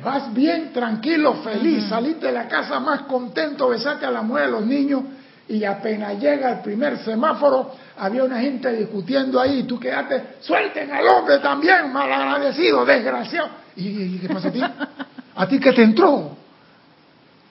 Vas 0.03 0.33
bien, 0.33 0.73
tranquilo, 0.73 1.35
feliz, 1.43 1.85
saliste 1.89 2.27
de 2.27 2.33
la 2.33 2.49
casa 2.49 2.79
más 2.81 3.03
contento, 3.03 3.69
besaste 3.69 4.07
a 4.07 4.11
la 4.11 4.23
mujer, 4.23 4.45
a 4.45 4.49
los 4.49 4.67
niños, 4.67 5.03
Y 5.49 5.65
apenas 5.65 6.19
llega 6.19 6.51
el 6.51 6.59
primer 6.59 6.99
semáforo, 6.99 7.71
había 7.99 8.25
una 8.25 8.41
gente 8.41 8.73
discutiendo 8.73 9.41
ahí, 9.41 9.61
y 9.61 9.63
tú 9.63 9.79
quedaste, 9.79 10.39
suelten 10.41 10.91
al 10.91 11.07
hombre 11.07 11.39
también, 11.39 11.93
malagradecido, 11.93 12.85
desgraciado. 12.85 13.51
¿Y, 13.77 14.19
qué 14.19 14.29
pasa 14.29 14.49
a 14.49 14.51
ti? 14.51 14.61
¿A 15.37 15.47
ti 15.47 15.61
qué 15.61 15.73
te 15.73 15.85
entró? 15.85 16.37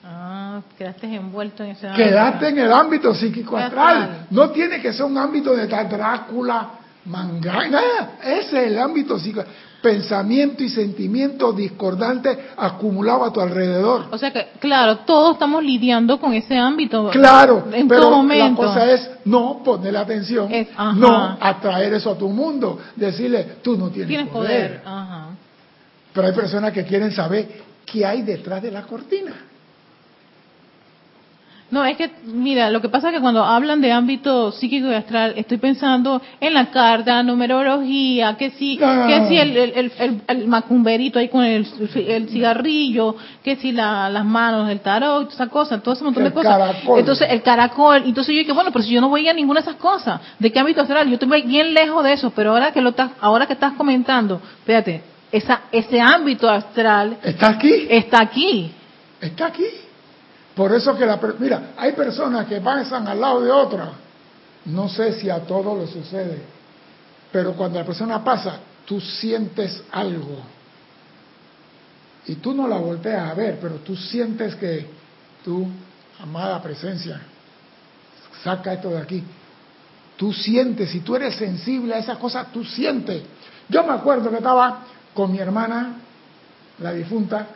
Ah, 0.04 0.60
quedaste 0.76 1.06
envuelto 1.06 1.64
en 1.64 1.70
ese 1.70 1.86
ámbito. 1.86 2.04
Quedaste 2.04 2.48
en 2.48 2.58
el 2.58 2.72
ámbito 2.72 3.14
psíquico 3.14 3.56
astral. 3.56 4.26
No 4.30 4.50
tiene 4.50 4.80
que 4.82 4.92
ser 4.92 5.06
un 5.06 5.16
ámbito 5.16 5.56
de 5.56 5.66
Drácula, 5.66 6.68
manga, 7.06 7.66
nada. 7.68 8.10
Ese 8.22 8.62
es 8.62 8.72
el 8.72 8.78
ámbito 8.78 9.18
psíquico 9.18 9.42
pensamiento 9.82 10.62
y 10.62 10.68
sentimiento 10.68 11.52
discordante 11.52 12.36
acumulado 12.56 13.24
a 13.24 13.32
tu 13.32 13.40
alrededor. 13.40 14.06
O 14.10 14.18
sea 14.18 14.32
que, 14.32 14.48
claro, 14.58 14.98
todos 14.98 15.34
estamos 15.34 15.62
lidiando 15.62 16.18
con 16.18 16.32
ese 16.32 16.56
ámbito. 16.56 17.10
Claro, 17.10 17.66
en 17.72 17.86
pero 17.86 18.02
todo 18.02 18.16
momento. 18.16 18.62
la 18.62 18.68
cosa 18.68 18.92
es 18.92 19.10
no 19.24 19.62
poner 19.64 19.96
atención, 19.96 20.48
no 20.96 21.36
atraer 21.40 21.94
eso 21.94 22.10
a 22.10 22.18
tu 22.18 22.28
mundo, 22.28 22.78
decirle, 22.94 23.56
tú 23.62 23.76
no 23.76 23.90
tienes, 23.90 24.28
poder. 24.28 24.82
Pero 26.12 26.26
hay 26.26 26.32
personas 26.34 26.72
que 26.72 26.84
quieren 26.84 27.12
saber 27.12 27.48
qué 27.84 28.04
hay 28.04 28.22
detrás 28.22 28.62
de 28.62 28.70
la 28.70 28.82
cortina. 28.82 29.32
No, 31.68 31.84
es 31.84 31.96
que, 31.96 32.08
mira, 32.24 32.70
lo 32.70 32.80
que 32.80 32.88
pasa 32.88 33.08
es 33.08 33.14
que 33.14 33.20
cuando 33.20 33.42
hablan 33.42 33.80
de 33.80 33.90
ámbito 33.90 34.52
psíquico 34.52 34.86
y 34.86 34.94
astral, 34.94 35.34
estoy 35.36 35.58
pensando 35.58 36.22
en 36.38 36.54
la 36.54 36.70
carta, 36.70 37.20
numerología, 37.24 38.36
que 38.36 38.50
si, 38.50 38.76
que 38.76 39.26
si 39.28 39.36
el, 39.36 39.56
el, 39.56 39.92
el, 40.28 40.46
macumberito 40.46 41.18
ahí 41.18 41.28
con 41.28 41.42
el, 41.42 41.66
cigarrillo, 42.28 43.16
que 43.42 43.56
si 43.56 43.72
la, 43.72 44.08
las 44.08 44.24
manos 44.24 44.68
del 44.68 44.78
tarot, 44.78 45.32
esa 45.32 45.48
cosa, 45.48 45.80
todo 45.80 45.94
ese 45.94 46.04
montón 46.04 46.22
de 46.22 46.32
cosas. 46.32 46.56
Caracol. 46.56 47.00
Entonces, 47.00 47.26
el 47.30 47.42
caracol. 47.42 48.02
Entonces 48.06 48.32
yo 48.32 48.38
dije, 48.38 48.52
bueno, 48.52 48.70
pero 48.70 48.84
si 48.84 48.92
yo 48.92 49.00
no 49.00 49.08
voy 49.08 49.26
a 49.28 49.32
ninguna 49.32 49.60
de 49.60 49.68
esas 49.68 49.80
cosas, 49.80 50.20
¿de 50.38 50.52
qué 50.52 50.60
ámbito 50.60 50.82
astral? 50.82 51.08
Yo 51.08 51.14
estoy 51.14 51.42
bien 51.42 51.74
lejos 51.74 52.04
de 52.04 52.12
eso, 52.12 52.30
pero 52.30 52.52
ahora 52.52 52.72
que 52.72 52.80
lo 52.80 52.90
estás, 52.90 53.10
ahora 53.20 53.46
que 53.46 53.54
estás 53.54 53.72
comentando, 53.72 54.40
fíjate, 54.64 55.02
esa, 55.32 55.62
ese 55.72 56.00
ámbito 56.00 56.48
astral. 56.48 57.18
¿Está 57.24 57.48
aquí? 57.48 57.86
Está 57.90 58.22
aquí. 58.22 58.70
Está 59.20 59.46
aquí. 59.46 59.64
Por 60.56 60.72
eso 60.72 60.96
que 60.96 61.04
la... 61.04 61.20
Mira, 61.38 61.74
hay 61.76 61.92
personas 61.92 62.46
que 62.46 62.62
pasan 62.62 63.06
al 63.06 63.20
lado 63.20 63.42
de 63.42 63.50
otra. 63.50 63.92
No 64.64 64.88
sé 64.88 65.12
si 65.20 65.28
a 65.28 65.40
todos 65.40 65.78
les 65.78 65.90
sucede, 65.90 66.40
pero 67.30 67.52
cuando 67.52 67.78
la 67.78 67.84
persona 67.84 68.24
pasa, 68.24 68.58
tú 68.86 68.98
sientes 68.98 69.84
algo. 69.92 70.38
Y 72.26 72.36
tú 72.36 72.54
no 72.54 72.66
la 72.66 72.78
volteas 72.78 73.30
a 73.30 73.34
ver, 73.34 73.58
pero 73.60 73.76
tú 73.76 73.94
sientes 73.94 74.56
que 74.56 74.86
tú, 75.44 75.68
amada 76.20 76.60
presencia, 76.62 77.20
saca 78.42 78.72
esto 78.72 78.88
de 78.88 78.98
aquí. 78.98 79.22
Tú 80.16 80.32
sientes, 80.32 80.90
si 80.90 81.00
tú 81.00 81.14
eres 81.14 81.36
sensible 81.36 81.94
a 81.94 81.98
esas 81.98 82.16
cosas, 82.16 82.50
tú 82.50 82.64
sientes. 82.64 83.22
Yo 83.68 83.84
me 83.84 83.92
acuerdo 83.92 84.30
que 84.30 84.36
estaba 84.36 84.84
con 85.12 85.30
mi 85.30 85.38
hermana, 85.38 85.96
la 86.78 86.92
difunta, 86.92 87.46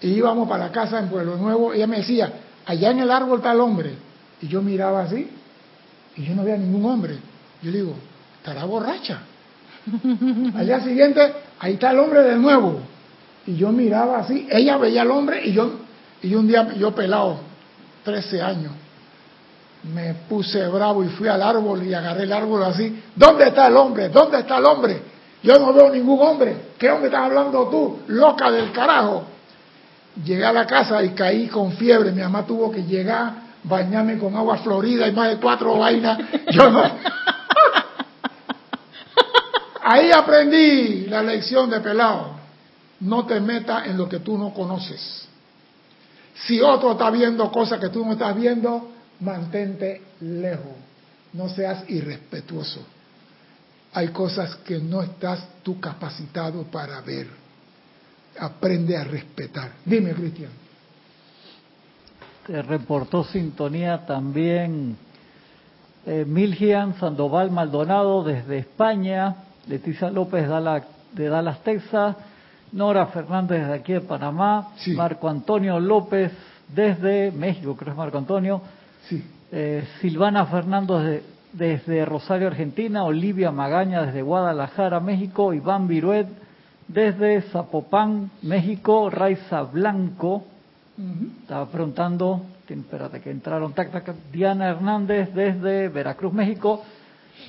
y 0.00 0.08
íbamos 0.08 0.48
para 0.48 0.66
la 0.66 0.72
casa 0.72 0.98
en 0.98 1.08
Pueblo 1.08 1.36
Nuevo, 1.36 1.72
ella 1.72 1.86
me 1.86 1.98
decía, 1.98 2.32
allá 2.66 2.90
en 2.90 3.00
el 3.00 3.10
árbol 3.10 3.38
está 3.38 3.52
el 3.52 3.60
hombre. 3.60 3.94
Y 4.40 4.48
yo 4.48 4.62
miraba 4.62 5.02
así, 5.02 5.30
y 6.16 6.24
yo 6.24 6.34
no 6.34 6.44
veía 6.44 6.56
ningún 6.56 6.84
hombre. 6.90 7.18
Yo 7.62 7.70
le 7.70 7.78
digo, 7.78 7.94
estará 8.38 8.64
borracha. 8.64 9.20
Al 10.56 10.66
día 10.66 10.80
siguiente, 10.80 11.32
ahí 11.58 11.74
está 11.74 11.90
el 11.90 11.98
hombre 11.98 12.22
de 12.22 12.36
nuevo. 12.36 12.80
Y 13.46 13.56
yo 13.56 13.70
miraba 13.72 14.18
así, 14.18 14.46
ella 14.50 14.78
veía 14.78 15.02
al 15.02 15.10
hombre 15.10 15.46
y 15.46 15.52
yo, 15.52 15.70
y 16.22 16.34
un 16.34 16.48
día 16.48 16.66
yo 16.78 16.94
pelado, 16.94 17.40
13 18.02 18.40
años, 18.40 18.72
me 19.92 20.14
puse 20.28 20.66
bravo 20.68 21.04
y 21.04 21.08
fui 21.08 21.28
al 21.28 21.42
árbol 21.42 21.82
y 21.82 21.92
agarré 21.92 22.22
el 22.22 22.32
árbol 22.32 22.62
así. 22.62 23.02
¿Dónde 23.14 23.48
está 23.48 23.66
el 23.66 23.76
hombre? 23.76 24.08
¿Dónde 24.08 24.38
está 24.38 24.56
el 24.56 24.64
hombre? 24.64 25.02
Yo 25.42 25.58
no 25.58 25.74
veo 25.74 25.90
ningún 25.90 26.26
hombre. 26.26 26.56
¿Qué 26.78 26.90
hombre 26.90 27.08
estás 27.08 27.24
hablando 27.24 27.68
tú? 27.68 27.98
Loca 28.08 28.50
del 28.50 28.72
carajo. 28.72 29.24
Llegué 30.22 30.44
a 30.44 30.52
la 30.52 30.66
casa 30.66 31.02
y 31.02 31.10
caí 31.10 31.48
con 31.48 31.72
fiebre. 31.72 32.12
Mi 32.12 32.22
mamá 32.22 32.46
tuvo 32.46 32.70
que 32.70 32.84
llegar, 32.84 33.32
bañarme 33.64 34.18
con 34.18 34.36
agua 34.36 34.58
florida 34.58 35.08
y 35.08 35.12
más 35.12 35.30
de 35.30 35.36
cuatro 35.38 35.78
vainas. 35.78 36.18
Yo 36.50 36.70
no. 36.70 36.82
Ahí 39.82 40.12
aprendí 40.12 41.06
la 41.06 41.22
lección 41.22 41.68
de 41.68 41.80
pelado. 41.80 42.36
No 43.00 43.26
te 43.26 43.40
metas 43.40 43.86
en 43.86 43.98
lo 43.98 44.08
que 44.08 44.20
tú 44.20 44.38
no 44.38 44.54
conoces. 44.54 45.28
Si 46.46 46.60
otro 46.60 46.92
está 46.92 47.10
viendo 47.10 47.50
cosas 47.50 47.80
que 47.80 47.88
tú 47.88 48.04
no 48.04 48.12
estás 48.12 48.34
viendo, 48.36 48.90
mantente 49.20 50.02
lejos. 50.20 50.76
No 51.32 51.48
seas 51.48 51.84
irrespetuoso. 51.90 52.80
Hay 53.92 54.08
cosas 54.08 54.56
que 54.56 54.78
no 54.78 55.02
estás 55.02 55.40
tú 55.62 55.80
capacitado 55.80 56.62
para 56.64 57.00
ver 57.00 57.43
aprende 58.38 58.96
a 58.96 59.04
respetar. 59.04 59.72
Dime, 59.84 60.12
Cristian. 60.12 60.50
Te 62.46 62.60
reportó 62.62 63.24
sintonía 63.24 64.04
también 64.06 64.96
eh, 66.06 66.24
Milgian 66.26 66.94
Sandoval 66.98 67.50
Maldonado 67.50 68.22
desde 68.22 68.58
España, 68.58 69.36
Leticia 69.66 70.10
López 70.10 70.46
de 71.12 71.28
Dallas, 71.28 71.60
Texas, 71.62 72.16
Nora 72.72 73.06
Fernández 73.06 73.60
desde 73.60 73.74
aquí 73.74 73.92
de 73.94 74.02
Panamá, 74.02 74.72
Marco 74.94 75.28
Antonio 75.28 75.80
López 75.80 76.32
desde 76.68 77.30
México, 77.30 77.74
creo 77.76 77.86
que 77.86 77.90
es 77.92 77.96
Marco 77.96 78.18
Antonio, 78.18 78.60
sí. 79.08 79.24
Eh, 79.50 79.86
Silvana 80.00 80.44
Fernández 80.46 81.22
desde 81.52 82.04
Rosario, 82.04 82.48
Argentina, 82.48 83.04
Olivia 83.04 83.52
Magaña 83.52 84.02
desde 84.02 84.20
Guadalajara, 84.20 85.00
México, 85.00 85.54
Iván 85.54 85.86
Viruet 85.86 86.26
desde 86.88 87.42
Zapopan, 87.42 88.30
México, 88.42 89.10
Raiza 89.10 89.62
Blanco. 89.62 90.44
Estaba 91.42 91.66
preguntando, 91.66 92.42
espérate 92.68 93.20
que 93.20 93.30
entraron, 93.30 93.74
Diana 94.32 94.68
Hernández 94.68 95.34
desde 95.34 95.88
Veracruz, 95.88 96.32
México. 96.32 96.82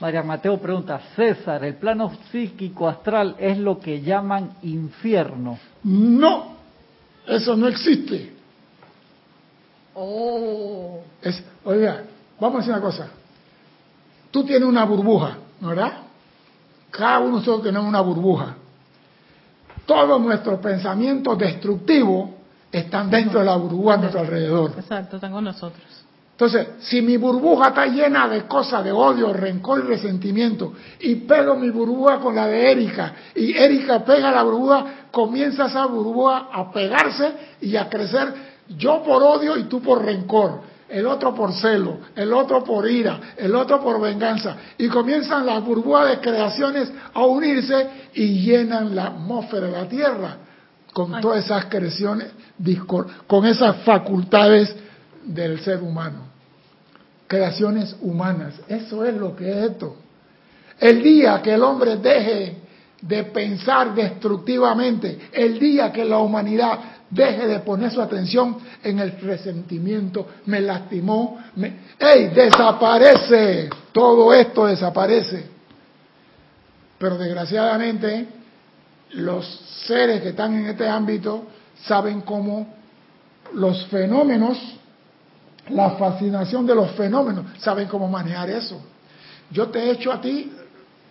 María 0.01 0.23
Mateo 0.23 0.57
pregunta, 0.57 0.99
César, 1.15 1.63
¿el 1.63 1.75
plano 1.75 2.11
psíquico 2.31 2.87
astral 2.87 3.35
es 3.37 3.57
lo 3.57 3.79
que 3.79 4.01
llaman 4.01 4.57
infierno? 4.63 5.59
No, 5.83 6.55
eso 7.27 7.55
no 7.55 7.67
existe. 7.67 8.33
Oh. 9.93 10.99
Es, 11.21 11.41
oiga, 11.63 12.03
vamos 12.39 12.55
a 12.55 12.59
decir 12.59 12.73
una 12.73 12.81
cosa. 12.81 13.09
Tú 14.31 14.43
tienes 14.43 14.67
una 14.67 14.83
burbuja, 14.83 15.37
¿verdad? 15.61 15.93
Cada 16.91 17.19
uno 17.19 17.27
de 17.27 17.33
nosotros 17.33 17.63
tenemos 17.63 17.87
una 17.87 18.01
burbuja 18.01 18.55
todos 19.85 20.21
nuestros 20.21 20.59
pensamientos 20.59 21.37
destructivos 21.37 22.29
están 22.71 23.09
dentro 23.09 23.39
de 23.39 23.45
la 23.45 23.55
burbuja 23.55 23.93
a 23.93 23.97
nuestro 23.97 24.21
alrededor. 24.21 24.71
Exacto, 24.77 25.17
están 25.17 25.31
con 25.31 25.43
nosotros. 25.43 25.83
Entonces, 26.31 26.67
si 26.79 27.01
mi 27.01 27.15
burbuja 27.15 27.69
está 27.69 27.85
llena 27.85 28.27
de 28.27 28.43
cosas 28.43 28.83
de 28.83 28.91
odio, 28.91 29.31
rencor 29.31 29.79
y 29.79 29.87
resentimiento, 29.87 30.73
y 30.99 31.15
pego 31.15 31.55
mi 31.55 31.69
burbuja 31.69 32.19
con 32.19 32.35
la 32.35 32.45
de 32.47 32.71
Erika, 32.71 33.13
y 33.33 33.55
Erika 33.55 34.03
pega 34.03 34.31
la 34.31 34.43
burbuja, 34.43 34.85
comienza 35.11 35.67
esa 35.67 35.85
burbuja 35.85 36.49
a 36.51 36.69
pegarse 36.73 37.31
y 37.61 37.77
a 37.77 37.87
crecer, 37.87 38.33
yo 38.67 39.01
por 39.01 39.23
odio 39.23 39.55
y 39.55 39.63
tú 39.63 39.81
por 39.81 40.03
rencor 40.03 40.74
el 40.87 41.07
otro 41.07 41.33
por 41.33 41.53
celo, 41.53 41.99
el 42.15 42.31
otro 42.31 42.63
por 42.63 42.89
ira, 42.89 43.19
el 43.37 43.55
otro 43.55 43.81
por 43.81 43.99
venganza. 43.99 44.55
Y 44.77 44.87
comienzan 44.87 45.45
las 45.45 45.63
burbujas 45.63 46.09
de 46.09 46.19
creaciones 46.19 46.91
a 47.13 47.25
unirse 47.25 47.87
y 48.13 48.41
llenan 48.41 48.95
la 48.95 49.07
atmósfera 49.07 49.67
de 49.67 49.71
la 49.71 49.87
Tierra 49.87 50.37
con 50.93 51.19
todas 51.19 51.43
esas 51.43 51.65
creaciones, 51.65 52.27
con 53.27 53.45
esas 53.45 53.77
facultades 53.77 54.73
del 55.23 55.59
ser 55.59 55.81
humano. 55.81 56.27
Creaciones 57.27 57.95
humanas. 58.01 58.53
Eso 58.67 59.03
es 59.03 59.15
lo 59.15 59.35
que 59.35 59.49
es 59.49 59.71
esto. 59.71 59.97
El 60.79 61.01
día 61.01 61.41
que 61.41 61.53
el 61.53 61.63
hombre 61.63 61.97
deje 61.97 62.57
de 63.01 63.23
pensar 63.25 63.93
destructivamente, 63.93 65.29
el 65.31 65.59
día 65.59 65.91
que 65.91 66.05
la 66.05 66.19
humanidad 66.19 66.79
deje 67.09 67.47
de 67.47 67.59
poner 67.59 67.91
su 67.91 68.01
atención 68.01 68.57
en 68.83 68.99
el 68.99 69.19
resentimiento, 69.19 70.27
me 70.45 70.59
lastimó, 70.59 71.39
me... 71.55 71.85
¡Ey! 71.99 72.27
Desaparece, 72.29 73.69
todo 73.91 74.33
esto 74.33 74.65
desaparece. 74.65 75.47
Pero 76.97 77.17
desgraciadamente 77.17 78.27
los 79.11 79.45
seres 79.85 80.21
que 80.21 80.29
están 80.29 80.55
en 80.55 80.65
este 80.67 80.87
ámbito 80.87 81.45
saben 81.83 82.21
cómo 82.21 82.73
los 83.53 83.85
fenómenos, 83.87 84.57
la 85.69 85.91
fascinación 85.91 86.65
de 86.65 86.75
los 86.75 86.91
fenómenos, 86.91 87.45
saben 87.59 87.87
cómo 87.87 88.07
manejar 88.07 88.49
eso. 88.49 88.81
Yo 89.51 89.67
te 89.67 89.79
he 89.79 89.91
hecho 89.91 90.11
a 90.11 90.19
ti 90.19 90.51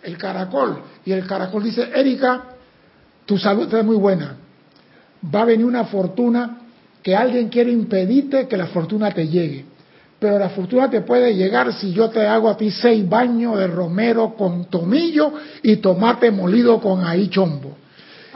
el 0.03 0.19
caracol 0.19 0.83
y 1.05 1.13
el 1.13 1.27
caracol 1.27 1.63
dice, 1.63 1.91
Erika, 1.95 2.45
tu 3.25 3.39
salud 3.39 3.73
es 3.73 3.85
muy 3.85 3.97
buena, 3.97 4.37
va 5.33 5.43
a 5.43 5.45
venir 5.45 5.67
una 5.67 5.85
fortuna 5.85 6.59
que 7.03 7.15
alguien 7.15 7.49
quiere 7.49 7.71
impedirte 7.71 8.49
que 8.49 8.57
la 8.57 8.67
fortuna 8.67 9.11
te 9.11 9.29
llegue. 9.29 9.67
pero 10.19 10.39
la 10.39 10.49
fortuna 10.49 10.89
te 10.89 11.03
puede 11.03 11.35
llegar 11.35 11.73
si 11.75 11.93
yo 11.93 12.09
te 12.09 12.27
hago 12.27 12.49
a 12.49 12.57
ti 12.57 12.71
seis 12.71 13.07
baños 13.07 13.59
de 13.59 13.67
romero 13.67 14.35
con 14.37 14.67
tomillo 14.67 15.33
y 15.63 15.77
tomate 15.77 16.31
molido 16.31 16.81
con 16.81 17.05
ahí 17.05 17.29
chombo. 17.29 17.77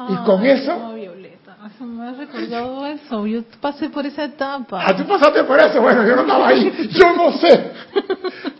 y 0.08 0.14
con 0.24 0.44
eso... 0.44 0.76
No, 0.76 0.94
Violeta, 0.94 1.56
me 1.80 2.08
ha 2.08 2.12
recordado 2.12 2.86
eso. 2.86 3.26
Yo 3.26 3.42
pasé 3.60 3.88
por 3.88 4.04
esa 4.04 4.24
etapa. 4.24 4.82
Ah, 4.84 4.94
tú 4.94 5.06
pasaste 5.06 5.44
por 5.44 5.58
eso. 5.58 5.80
Bueno, 5.80 6.06
yo 6.06 6.14
no 6.14 6.22
estaba 6.22 6.48
ahí. 6.48 6.90
Yo 6.90 7.16
no 7.16 7.32
sé. 7.32 7.70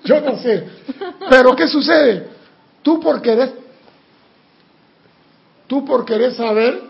Yo 0.04 0.20
no 0.20 0.38
sé. 0.38 0.64
Pero 1.28 1.54
¿qué 1.54 1.68
sucede? 1.68 2.28
Tú 2.82 2.98
por 2.98 3.20
querer, 3.20 3.52
tú 5.66 5.84
por 5.84 6.04
querer 6.06 6.32
saber, 6.32 6.80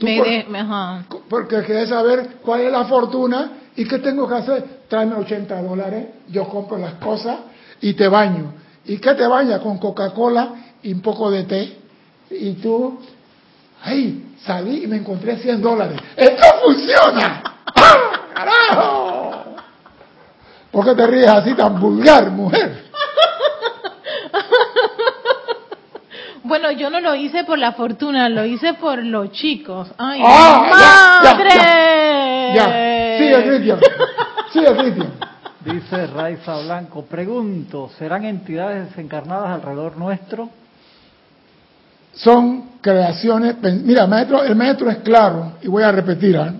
tú 0.00 0.06
por, 0.06 1.22
porque 1.28 1.62
querés 1.62 1.90
saber 1.90 2.38
cuál 2.42 2.62
es 2.62 2.72
la 2.72 2.86
fortuna 2.86 3.52
y 3.76 3.86
qué 3.86 4.00
tengo 4.00 4.26
que 4.26 4.34
hacer 4.34 4.80
tráeme 4.90 5.14
80 5.14 5.62
dólares, 5.62 6.06
yo 6.28 6.48
compro 6.48 6.76
las 6.76 6.94
cosas 6.94 7.38
y 7.80 7.94
te 7.94 8.08
baño. 8.08 8.52
¿Y 8.84 8.98
qué 8.98 9.14
te 9.14 9.26
baña? 9.26 9.60
Con 9.60 9.78
Coca-Cola 9.78 10.48
y 10.82 10.92
un 10.92 11.00
poco 11.00 11.30
de 11.30 11.44
té. 11.44 11.78
Y 12.30 12.54
tú, 12.54 12.98
ay, 13.82 14.34
salí 14.44 14.84
y 14.84 14.86
me 14.88 14.96
encontré 14.96 15.36
100 15.36 15.62
dólares. 15.62 15.98
¡Esto 16.16 16.44
funciona! 16.64 17.42
¡Carajo! 18.34 19.44
¿Por 20.72 20.84
qué 20.84 20.94
te 20.94 21.06
ríes 21.06 21.28
así 21.28 21.54
tan 21.54 21.80
vulgar, 21.80 22.30
mujer? 22.30 22.89
Bueno, 26.50 26.72
yo 26.72 26.90
no 26.90 27.00
lo 27.00 27.14
hice 27.14 27.44
por 27.44 27.60
la 27.60 27.74
fortuna, 27.74 28.28
lo 28.28 28.44
hice 28.44 28.74
por 28.74 29.04
los 29.04 29.30
chicos. 29.30 29.88
¡Ay, 29.96 30.20
ah, 30.24 31.22
madre! 31.22 31.48
Ya, 32.56 32.66
ya, 32.66 33.18
Sigue, 33.18 33.44
Cristian. 33.44 33.78
Sigue, 34.52 34.76
Cristian. 34.76 35.12
Dice 35.64 36.06
Raiza 36.08 36.60
Blanco, 36.64 37.04
pregunto, 37.04 37.88
¿serán 37.96 38.24
entidades 38.24 38.88
desencarnadas 38.88 39.50
alrededor 39.50 39.96
nuestro? 39.96 40.50
Son 42.14 42.80
creaciones, 42.80 43.54
mira, 43.84 44.02
el 44.02 44.10
maestro, 44.10 44.42
el 44.42 44.56
maestro 44.56 44.90
es 44.90 44.96
claro, 45.04 45.52
y 45.62 45.68
voy 45.68 45.84
a 45.84 45.92
repetir, 45.92 46.34
¿eh? 46.34 46.52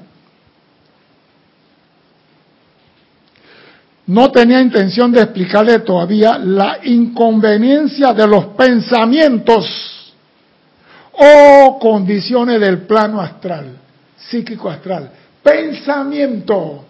No 4.10 4.32
tenía 4.32 4.60
intención 4.60 5.12
de 5.12 5.22
explicarle 5.22 5.78
todavía 5.80 6.36
la 6.36 6.80
inconveniencia 6.82 8.12
de 8.12 8.26
los 8.26 8.46
pensamientos 8.46 10.12
o 11.12 11.78
condiciones 11.78 12.60
del 12.60 12.86
plano 12.88 13.20
astral, 13.20 13.66
psíquico 14.16 14.68
astral. 14.68 15.12
Pensamiento, 15.40 16.86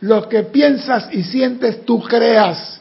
lo 0.00 0.26
que 0.30 0.44
piensas 0.44 1.08
y 1.12 1.24
sientes 1.24 1.84
tú 1.84 2.00
creas. 2.00 2.80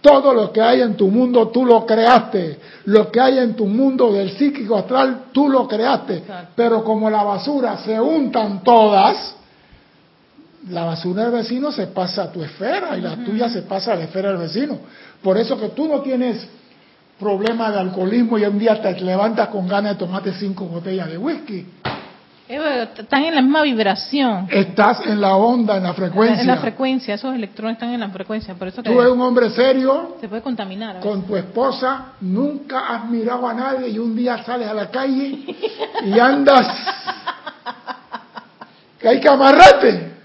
Todo 0.00 0.34
lo 0.34 0.52
que 0.52 0.60
hay 0.60 0.80
en 0.80 0.96
tu 0.96 1.06
mundo 1.06 1.46
tú 1.48 1.64
lo 1.64 1.86
creaste. 1.86 2.58
Lo 2.86 3.12
que 3.12 3.20
hay 3.20 3.38
en 3.38 3.54
tu 3.54 3.66
mundo 3.66 4.12
del 4.12 4.30
psíquico 4.30 4.78
astral 4.78 5.26
tú 5.30 5.48
lo 5.48 5.68
creaste. 5.68 6.24
Pero 6.56 6.82
como 6.82 7.08
la 7.08 7.22
basura 7.22 7.76
se 7.78 8.00
untan 8.00 8.64
todas, 8.64 9.35
la 10.70 10.84
basura 10.84 11.24
del 11.24 11.32
vecino 11.32 11.70
se 11.70 11.86
pasa 11.88 12.24
a 12.24 12.32
tu 12.32 12.42
esfera 12.42 12.96
y 12.96 13.00
la 13.00 13.16
tuya 13.16 13.48
se 13.48 13.62
pasa 13.62 13.92
a 13.92 13.96
la 13.96 14.04
esfera 14.04 14.30
del 14.30 14.38
vecino. 14.38 14.78
Por 15.22 15.38
eso 15.38 15.58
que 15.58 15.68
tú 15.68 15.86
no 15.86 16.00
tienes 16.00 16.48
problema 17.18 17.70
de 17.70 17.78
alcoholismo 17.78 18.38
y 18.38 18.44
un 18.44 18.58
día 18.58 18.80
te 18.80 19.00
levantas 19.00 19.48
con 19.48 19.68
ganas 19.68 19.92
de 19.92 19.98
tomarte 19.98 20.32
cinco 20.32 20.66
botellas 20.66 21.08
de 21.08 21.18
whisky. 21.18 21.66
Eh, 22.48 22.88
están 22.96 23.24
en 23.24 23.34
la 23.34 23.42
misma 23.42 23.62
vibración. 23.62 24.46
Estás 24.50 25.04
en 25.06 25.20
la 25.20 25.34
onda, 25.34 25.78
en 25.78 25.82
la 25.82 25.94
frecuencia. 25.94 26.40
En 26.40 26.46
la 26.46 26.58
frecuencia, 26.58 27.14
esos 27.14 27.34
electrones 27.34 27.74
están 27.74 27.90
en 27.90 28.00
la 28.00 28.08
frecuencia. 28.10 28.54
Por 28.54 28.68
eso 28.68 28.82
Tú 28.82 29.00
eres 29.00 29.12
un 29.12 29.20
hombre 29.20 29.50
serio. 29.50 30.16
Se 30.20 30.28
puede 30.28 30.42
contaminar. 30.42 31.00
Con 31.00 31.26
tu 31.26 31.36
esposa, 31.36 32.12
nunca 32.20 32.86
has 32.88 33.08
mirado 33.10 33.48
a 33.48 33.54
nadie 33.54 33.88
y 33.88 33.98
un 33.98 34.14
día 34.14 34.44
sales 34.44 34.68
a 34.68 34.74
la 34.74 34.90
calle 34.90 35.44
y 36.04 36.18
andas. 36.20 36.68
que 39.00 39.08
hay 39.08 39.20
que 39.20 39.28
amarrarte. 39.28 40.15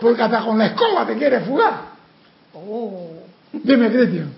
Porque 0.00 0.22
hasta 0.22 0.44
con 0.44 0.58
la 0.58 0.66
escoba 0.66 1.06
te 1.06 1.16
quieres 1.16 1.46
fugar. 1.46 1.74
Oh. 2.54 3.10
Dime, 3.52 3.90
Cristian. 3.90 4.32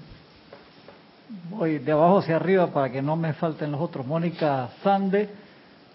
Voy 1.51 1.79
de 1.79 1.92
abajo 1.92 2.18
hacia 2.18 2.37
arriba 2.37 2.68
para 2.68 2.90
que 2.90 3.03
no 3.03 3.16
me 3.16 3.33
falten 3.33 3.73
los 3.73 3.81
otros. 3.81 4.07
Mónica 4.07 4.68
Sande 4.83 5.29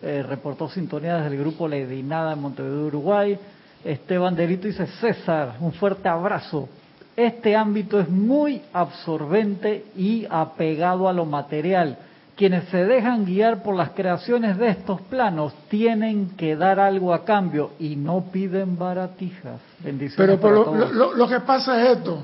eh, 0.01 0.23
reportó 0.27 0.69
sintonía 0.69 1.17
desde 1.17 1.35
el 1.35 1.39
grupo 1.41 1.67
Lady 1.67 2.03
Nada 2.03 2.33
en 2.33 2.41
Montevideo, 2.41 2.87
Uruguay. 2.87 3.37
Esteban 3.83 4.35
Delito 4.35 4.67
dice, 4.67 4.85
César, 4.99 5.55
un 5.59 5.73
fuerte 5.73 6.07
abrazo. 6.07 6.69
Este 7.15 7.55
ámbito 7.55 7.99
es 7.99 8.09
muy 8.09 8.61
absorbente 8.73 9.85
y 9.95 10.25
apegado 10.29 11.07
a 11.07 11.13
lo 11.13 11.25
material 11.25 11.97
quienes 12.35 12.67
se 12.69 12.83
dejan 12.85 13.25
guiar 13.25 13.61
por 13.61 13.75
las 13.75 13.91
creaciones 13.91 14.57
de 14.57 14.69
estos 14.69 15.01
planos 15.01 15.53
tienen 15.69 16.31
que 16.35 16.55
dar 16.55 16.79
algo 16.79 17.13
a 17.13 17.23
cambio 17.23 17.71
y 17.79 17.95
no 17.95 18.25
piden 18.31 18.77
baratijas. 18.77 19.59
Bendiciones 19.79 20.39
Pero, 20.41 20.73
lo, 21.15 21.27
que 21.27 21.39
pasa 21.41 21.81
es 21.81 21.97
esto. 21.97 22.23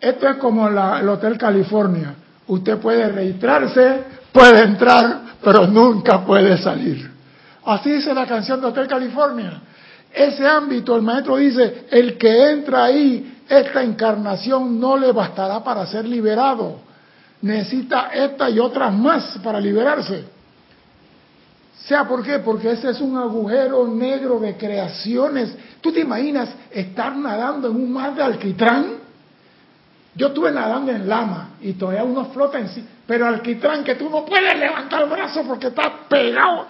Esto 0.00 0.28
es 0.28 0.36
como 0.36 0.68
el 0.68 1.08
Hotel 1.08 1.38
California. 1.38 2.14
Usted 2.46 2.78
puede 2.78 3.08
registrarse, 3.08 4.04
puede 4.30 4.62
entrar, 4.62 5.20
pero 5.42 5.66
nunca 5.66 6.24
puede 6.24 6.58
salir. 6.58 7.10
Así 7.64 7.92
dice 7.92 8.12
la 8.12 8.26
canción 8.26 8.60
de 8.60 8.66
Hotel 8.66 8.86
California. 8.86 9.60
Ese 10.12 10.46
ámbito, 10.46 10.94
el 10.94 11.02
maestro 11.02 11.36
dice, 11.36 11.86
el 11.90 12.18
que 12.18 12.50
entra 12.50 12.84
ahí, 12.84 13.40
esta 13.48 13.82
encarnación 13.82 14.78
no 14.78 14.98
le 14.98 15.12
bastará 15.12 15.64
para 15.64 15.86
ser 15.86 16.04
liberado 16.04 16.93
necesita 17.44 18.08
esta 18.08 18.48
y 18.48 18.58
otras 18.58 18.92
más 18.92 19.38
para 19.42 19.60
liberarse. 19.60 20.24
¿Sea 21.76 22.08
por 22.08 22.22
qué? 22.22 22.38
Porque 22.38 22.70
ese 22.72 22.90
es 22.90 23.00
un 23.02 23.18
agujero 23.18 23.86
negro 23.86 24.40
de 24.40 24.56
creaciones. 24.56 25.54
¿Tú 25.82 25.92
te 25.92 26.00
imaginas 26.00 26.48
estar 26.70 27.14
nadando 27.14 27.68
en 27.68 27.76
un 27.76 27.92
mar 27.92 28.14
de 28.14 28.22
alquitrán? 28.22 28.94
Yo 30.14 30.28
estuve 30.28 30.52
nadando 30.52 30.90
en 30.90 31.06
lama 31.06 31.50
y 31.60 31.74
todavía 31.74 32.04
uno 32.04 32.24
flota 32.26 32.58
en 32.58 32.68
sí, 32.68 32.82
pero 33.06 33.26
alquitrán 33.26 33.84
que 33.84 33.96
tú 33.96 34.08
no 34.08 34.24
puedes 34.24 34.58
levantar 34.58 35.02
el 35.02 35.10
brazo 35.10 35.42
porque 35.46 35.66
está 35.66 35.92
pegado. 36.08 36.66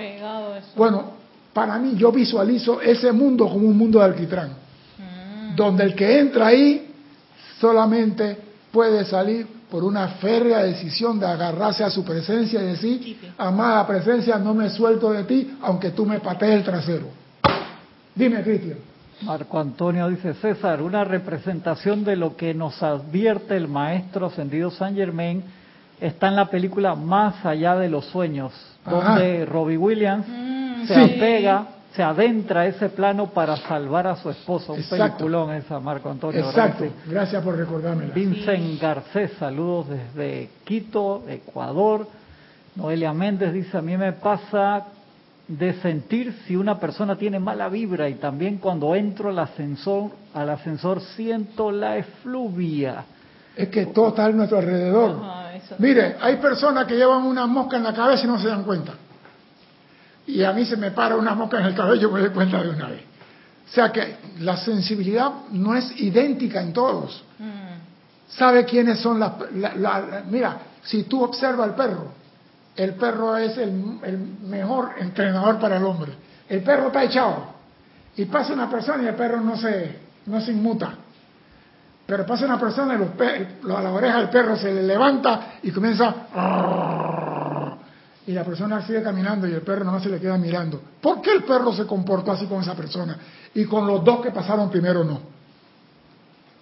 Bueno, 0.74 1.12
para 1.52 1.78
mí 1.78 1.94
yo 1.96 2.10
visualizo 2.10 2.80
ese 2.80 3.12
mundo 3.12 3.46
como 3.46 3.68
un 3.68 3.78
mundo 3.78 4.00
de 4.00 4.06
alquitrán, 4.06 4.48
mm. 4.48 5.54
donde 5.54 5.84
el 5.84 5.94
que 5.94 6.18
entra 6.18 6.48
ahí 6.48 6.90
solamente 7.60 8.38
puede 8.72 9.04
salir 9.04 9.53
por 9.70 9.84
una 9.84 10.08
férrea 10.08 10.62
decisión 10.62 11.18
de 11.18 11.26
agarrarse 11.26 11.84
a 11.84 11.90
su 11.90 12.04
presencia 12.04 12.62
y 12.62 12.66
decir, 12.66 13.32
amada 13.38 13.86
presencia, 13.86 14.38
no 14.38 14.54
me 14.54 14.68
suelto 14.70 15.12
de 15.12 15.24
ti, 15.24 15.56
aunque 15.62 15.90
tú 15.90 16.06
me 16.06 16.20
patees 16.20 16.58
el 16.58 16.64
trasero. 16.64 17.06
Dime, 18.14 18.42
Cristian. 18.42 18.78
Marco 19.22 19.58
Antonio 19.58 20.08
dice, 20.08 20.34
César, 20.34 20.82
una 20.82 21.04
representación 21.04 22.04
de 22.04 22.16
lo 22.16 22.36
que 22.36 22.52
nos 22.52 22.82
advierte 22.82 23.56
el 23.56 23.68
maestro 23.68 24.26
ascendido 24.26 24.70
San 24.70 24.94
Germain 24.94 25.42
está 26.00 26.28
en 26.28 26.36
la 26.36 26.46
película 26.46 26.94
Más 26.94 27.44
allá 27.46 27.76
de 27.76 27.88
los 27.88 28.04
sueños, 28.06 28.52
donde 28.84 29.46
Robbie 29.46 29.78
Williams 29.78 30.26
mm, 30.28 30.86
se 30.86 30.94
apega 30.94 31.68
se 31.94 32.02
adentra 32.02 32.62
a 32.62 32.66
ese 32.66 32.88
plano 32.88 33.28
para 33.28 33.56
salvar 33.56 34.06
a 34.06 34.16
su 34.16 34.28
esposa. 34.28 34.72
Un 34.72 34.82
peliculón 34.82 35.52
esa, 35.54 35.78
Marco 35.78 36.10
Antonio. 36.10 36.44
Exacto, 36.44 36.86
gracias 37.06 37.42
por 37.42 37.56
recordarme. 37.56 38.06
Vincent 38.06 38.80
Garcés, 38.80 39.32
saludos 39.38 39.86
desde 39.88 40.50
Quito, 40.64 41.22
Ecuador. 41.28 42.06
Noelia 42.74 43.12
Méndez 43.12 43.52
dice, 43.52 43.78
a 43.78 43.82
mí 43.82 43.96
me 43.96 44.12
pasa 44.12 44.86
de 45.46 45.74
sentir 45.74 46.34
si 46.46 46.56
una 46.56 46.80
persona 46.80 47.16
tiene 47.16 47.38
mala 47.38 47.68
vibra 47.68 48.08
y 48.08 48.14
también 48.14 48.58
cuando 48.58 48.96
entro 48.96 49.28
al 49.28 49.38
ascensor, 49.38 50.10
al 50.32 50.50
ascensor 50.50 51.00
siento 51.00 51.70
la 51.70 51.96
efluvia. 51.98 53.04
Es 53.54 53.68
que 53.68 53.86
todo 53.86 54.08
está 54.08 54.24
a 54.24 54.30
nuestro 54.30 54.58
alrededor. 54.58 55.20
Mire, 55.78 56.16
hay 56.20 56.36
personas 56.38 56.86
que 56.86 56.96
llevan 56.96 57.22
una 57.22 57.46
mosca 57.46 57.76
en 57.76 57.84
la 57.84 57.94
cabeza 57.94 58.24
y 58.24 58.26
no 58.26 58.38
se 58.40 58.48
dan 58.48 58.64
cuenta 58.64 58.94
y 60.26 60.42
a 60.42 60.52
mí 60.52 60.64
se 60.64 60.76
me 60.76 60.90
para 60.90 61.16
una 61.16 61.34
mosca 61.34 61.58
en 61.58 61.66
el 61.66 61.74
cabello, 61.74 62.10
me 62.10 62.20
doy 62.20 62.30
cuenta 62.30 62.62
de 62.62 62.70
una 62.70 62.88
vez. 62.88 63.02
O 63.66 63.72
sea 63.74 63.90
que 63.90 64.16
la 64.40 64.56
sensibilidad 64.56 65.30
no 65.50 65.74
es 65.74 66.00
idéntica 66.00 66.60
en 66.60 66.72
todos. 66.72 67.24
Mm. 67.38 67.64
¿Sabe 68.28 68.64
quiénes 68.64 69.00
son 69.00 69.20
las... 69.20 69.32
mira, 70.30 70.58
si 70.82 71.04
tú 71.04 71.22
observas 71.22 71.68
al 71.68 71.74
perro, 71.74 72.12
el 72.76 72.94
perro 72.94 73.36
es 73.36 73.56
el, 73.58 73.72
mejor 74.46 74.92
entrenador 74.98 75.58
para 75.58 75.76
el 75.76 75.84
hombre. 75.84 76.12
El 76.48 76.62
perro 76.62 76.88
está 76.88 77.04
echado 77.04 77.54
y 78.16 78.24
pasa 78.26 78.52
una 78.52 78.68
persona 78.70 79.02
y 79.02 79.06
el 79.06 79.14
perro 79.14 79.40
no 79.40 79.56
se, 79.56 79.98
no 80.26 80.40
se 80.40 80.52
inmuta. 80.52 80.94
Pero 82.06 82.26
pasa 82.26 82.44
una 82.44 82.60
persona 82.60 82.94
y 82.94 82.98
los, 82.98 83.76
a 83.76 83.82
la 83.82 83.90
oreja 83.90 84.18
del 84.18 84.28
perro 84.28 84.56
se 84.56 84.72
le 84.72 84.82
levanta 84.82 85.54
y 85.62 85.70
comienza 85.70 86.14
y 88.26 88.32
la 88.32 88.44
persona 88.44 88.86
sigue 88.86 89.02
caminando 89.02 89.46
y 89.46 89.52
el 89.52 89.60
perro 89.62 89.84
nomás 89.84 90.02
se 90.02 90.08
le 90.08 90.18
queda 90.18 90.38
mirando. 90.38 90.80
¿Por 91.00 91.20
qué 91.20 91.32
el 91.32 91.44
perro 91.44 91.72
se 91.72 91.84
comportó 91.84 92.32
así 92.32 92.46
con 92.46 92.62
esa 92.62 92.74
persona 92.74 93.18
y 93.54 93.64
con 93.64 93.86
los 93.86 94.02
dos 94.04 94.20
que 94.22 94.30
pasaron 94.30 94.70
primero 94.70 95.04
no? 95.04 95.20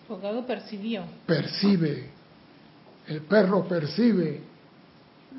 Porque 0.09 0.27
algo 0.27 0.45
percibió. 0.45 1.05
Percibe. 1.25 2.11
El 3.07 3.21
perro 3.23 3.65
percibe. 3.65 4.41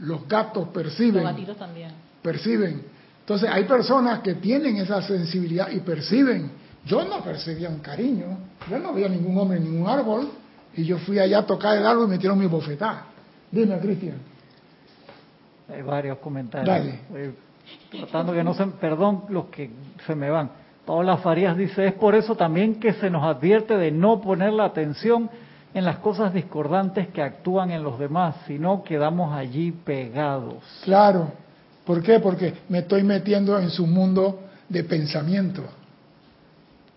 Los 0.02 0.28
gatos 0.28 0.70
perciben. 0.70 1.24
Los 1.24 1.34
gatitos 1.34 1.58
también. 1.58 1.92
Perciben. 2.22 2.84
Entonces 3.20 3.50
hay 3.52 3.66
personas 3.66 4.20
que 4.22 4.36
tienen 4.36 4.78
esa 4.78 5.02
sensibilidad 5.02 5.70
y 5.72 5.82
perciben. 5.82 6.52
Yo 6.86 7.04
no 7.06 7.22
percibía 7.24 7.70
un 7.70 7.80
cariño. 7.80 8.38
Yo 8.70 8.80
no 8.80 8.94
veía 8.94 9.10
ningún 9.10 9.38
hombre 9.38 9.58
en 9.58 9.66
ningún 9.66 9.90
árbol. 9.90 10.30
Y 10.76 10.86
yo 10.86 10.98
fui 11.00 11.20
allá 11.20 11.40
a 11.40 11.46
tocar 11.46 11.78
el 11.78 11.86
árbol 11.86 12.06
y 12.06 12.08
me 12.08 12.16
metieron 12.16 12.40
mi 12.40 12.48
bofetada. 12.48 13.08
Dime, 13.52 13.78
Cristian. 13.80 14.33
Hay 15.70 15.82
varios 15.82 16.18
comentarios. 16.20 16.68
Dale. 16.68 17.34
tratando 17.92 18.34
que 18.34 18.44
no 18.44 18.54
se... 18.54 18.66
Perdón 18.68 19.24
los 19.30 19.46
que 19.46 19.72
se 20.06 20.16
me 20.16 20.30
van. 20.30 20.50
Paola 20.86 21.18
Farías 21.18 21.56
dice, 21.56 21.88
es 21.88 21.94
por 21.94 22.14
eso 22.14 22.36
también 22.36 22.80
que 22.80 22.94
se 22.94 23.10
nos 23.10 23.24
advierte 23.24 23.78
de 23.78 23.92
no 23.92 24.20
poner 24.20 24.52
la 24.52 24.66
atención 24.66 25.30
en 25.74 25.86
las 25.86 25.98
cosas 26.00 26.34
discordantes 26.34 27.08
que 27.08 27.22
actúan 27.22 27.72
en 27.72 27.84
los 27.84 27.98
demás, 27.98 28.36
sino 28.46 28.84
quedamos 28.84 29.34
allí 29.34 29.72
pegados. 29.72 30.56
Claro. 30.84 31.32
¿Por 31.86 32.02
qué? 32.02 32.20
Porque 32.20 32.54
me 32.70 32.80
estoy 32.80 33.04
metiendo 33.04 33.58
en 33.58 33.70
su 33.70 33.88
mundo 33.88 34.42
de 34.70 34.84
pensamiento. 34.84 35.64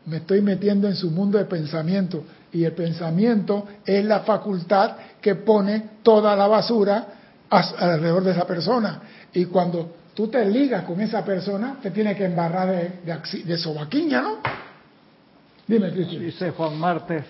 Me 0.05 0.19
estoy 0.19 0.43
metiendo 0.43 0.89
en 0.89 0.95
su 0.95 1.11
mundo 1.11 1.39
de 1.39 1.45
pensamiento. 1.45 2.25
Y 2.53 2.65
el 2.65 2.73
pensamiento 2.73 3.67
es 3.85 4.05
la 4.05 4.21
facultad 4.21 4.97
que 5.21 5.35
pone 5.35 5.91
toda 6.03 6.37
la 6.37 6.47
basura 6.47 7.07
alrededor 7.51 8.25
de 8.25 8.33
esa 8.33 8.47
persona. 8.47 9.01
Y 9.33 9.47
cuando 9.47 9.91
tú 10.15 10.29
te 10.29 10.45
ligas 10.47 10.85
con 10.85 11.01
esa 11.01 11.25
persona, 11.25 11.77
te 11.81 11.91
tiene 11.91 12.17
que 12.17 12.25
embarrar 12.25 12.69
de, 12.69 13.45
de, 13.45 13.57
sobaquiña, 13.59 14.23
¿no? 14.23 14.39
Dime, 15.67 15.91
Cristian. 15.93 16.23
Dice 16.23 16.51
Juan 16.51 16.79
Martes, 16.79 17.25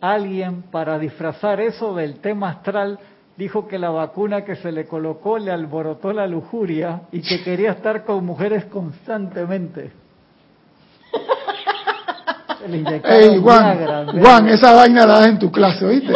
alguien 0.00 0.62
para 0.62 0.98
disfrazar 0.98 1.60
eso 1.60 1.94
del 1.94 2.16
tema 2.16 2.50
astral 2.50 2.98
dijo 3.36 3.66
que 3.66 3.78
la 3.78 3.90
vacuna 3.90 4.44
que 4.44 4.56
se 4.56 4.72
le 4.72 4.86
colocó 4.86 5.38
le 5.38 5.50
alborotó 5.50 6.12
la 6.12 6.26
lujuria 6.26 7.02
y 7.10 7.20
que 7.20 7.42
quería 7.42 7.72
estar 7.72 8.04
con 8.04 8.24
mujeres 8.24 8.66
constantemente. 8.66 9.92
Ey, 13.04 13.38
Juan, 13.42 14.06
Juan, 14.18 14.48
esa 14.48 14.72
vaina 14.72 15.06
la 15.06 15.18
das 15.18 15.28
en 15.28 15.38
tu 15.38 15.52
clase, 15.52 15.84
¿oíste? 15.84 16.14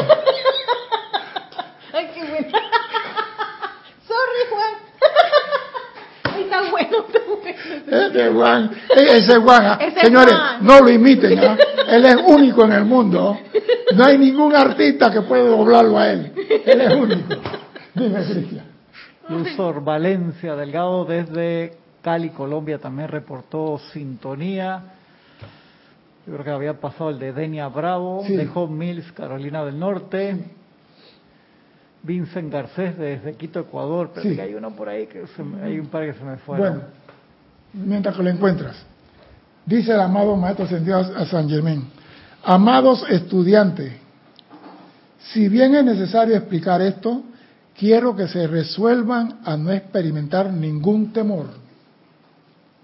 Ese 8.09 8.31
Juan, 8.31 8.71
ese 8.95 9.37
Juan, 9.39 9.79
señores, 10.03 10.35
no 10.61 10.81
lo 10.81 10.91
imiten, 10.91 11.39
¿ah? 11.39 11.57
él 11.89 12.05
es 12.05 12.17
único 12.27 12.65
en 12.65 12.73
el 12.73 12.85
mundo. 12.85 13.39
No 13.95 14.05
hay 14.05 14.19
ningún 14.19 14.55
artista 14.55 15.11
que 15.11 15.23
pueda 15.23 15.45
doblarlo 15.45 15.99
a 15.99 16.11
él. 16.11 16.33
Él 16.65 16.81
es 16.81 16.95
único. 16.95 17.35
Dime, 17.95 18.25
Cristian. 18.25 18.65
Luzor 19.29 19.85
Valencia 19.85 20.57
Delgado 20.57 21.05
desde 21.05 21.77
Cali, 22.03 22.31
Colombia, 22.31 22.79
también 22.79 23.09
reportó 23.09 23.79
sintonía. 23.93 24.83
Yo 26.27 26.33
creo 26.33 26.45
que 26.45 26.51
había 26.51 26.75
pasado 26.75 27.11
el 27.11 27.19
de 27.19 27.33
Denia 27.33 27.69
Bravo, 27.69 28.23
de 28.27 28.49
Home 28.55 28.87
Mills, 28.87 29.13
Carolina 29.13 29.65
del 29.65 29.79
Norte. 29.79 30.37
Vincent 32.03 32.53
Garcés 32.53 32.97
desde 32.97 33.35
Quito, 33.35 33.61
Ecuador. 33.61 34.11
Pero 34.15 34.31
sí. 34.31 34.41
hay 34.41 34.55
uno 34.55 34.75
por 34.75 34.89
ahí 34.89 35.07
que 35.07 35.25
hay 35.63 35.79
un 35.79 35.87
par 35.87 36.05
que 36.05 36.15
se 36.15 36.25
me 36.25 36.37
fueron. 36.37 36.75
Bueno, 36.75 36.89
mientras 37.73 38.17
que 38.17 38.23
lo 38.23 38.31
encuentras. 38.31 38.77
Dice 39.67 39.93
el 39.93 40.01
amado 40.01 40.37
Maestro 40.37 40.65
Ascendido 40.65 40.99
a 40.99 41.27
San 41.27 41.49
Germán, 41.49 41.85
amados 42.43 43.05
estudiantes, 43.11 43.93
si 45.33 45.49
bien 45.49 45.75
es 45.75 45.85
necesario 45.85 46.37
explicar 46.37 46.81
esto, 46.81 47.23
quiero 47.77 48.17
que 48.17 48.29
se 48.29 48.47
resuelvan 48.47 49.41
a 49.45 49.57
no 49.57 49.71
experimentar 49.73 50.51
ningún 50.51 51.13
temor. 51.13 51.47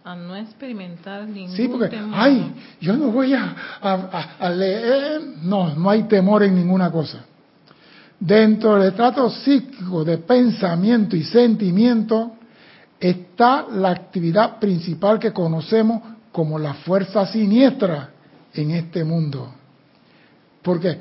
A 0.05 0.15
no 0.15 0.37
experimentar 0.37 1.27
ningún 1.27 1.57
sí, 1.57 1.67
porque, 1.69 1.99
Ay, 2.13 2.53
yo 2.81 2.95
no 2.95 3.11
voy 3.11 3.33
a, 3.33 3.55
a 4.39 4.51
leer. 4.51 5.23
No, 5.43 5.75
no 5.75 5.89
hay 5.89 6.03
temor 6.03 6.43
en 6.43 6.55
ninguna 6.55 6.91
cosa. 6.91 7.25
Dentro 8.21 8.77
del 8.77 8.89
estrato 8.89 9.31
psíquico 9.31 10.05
de 10.05 10.19
pensamiento 10.19 11.17
y 11.17 11.25
sentimiento, 11.25 12.35
está 13.09 13.67
la 13.71 13.91
actividad 13.91 14.59
principal 14.59 15.19
que 15.19 15.31
conocemos 15.31 16.01
como 16.33 16.59
la 16.59 16.73
fuerza 16.73 17.27
siniestra 17.27 18.11
en 18.55 18.71
este 18.71 19.05
mundo. 19.05 19.53
Porque, 20.63 20.99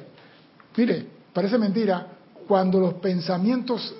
mire, 0.76 1.08
parece 1.32 1.58
mentira, 1.58 2.08
cuando 2.46 2.82
los 2.82 2.96
pensamientos, 2.96 3.96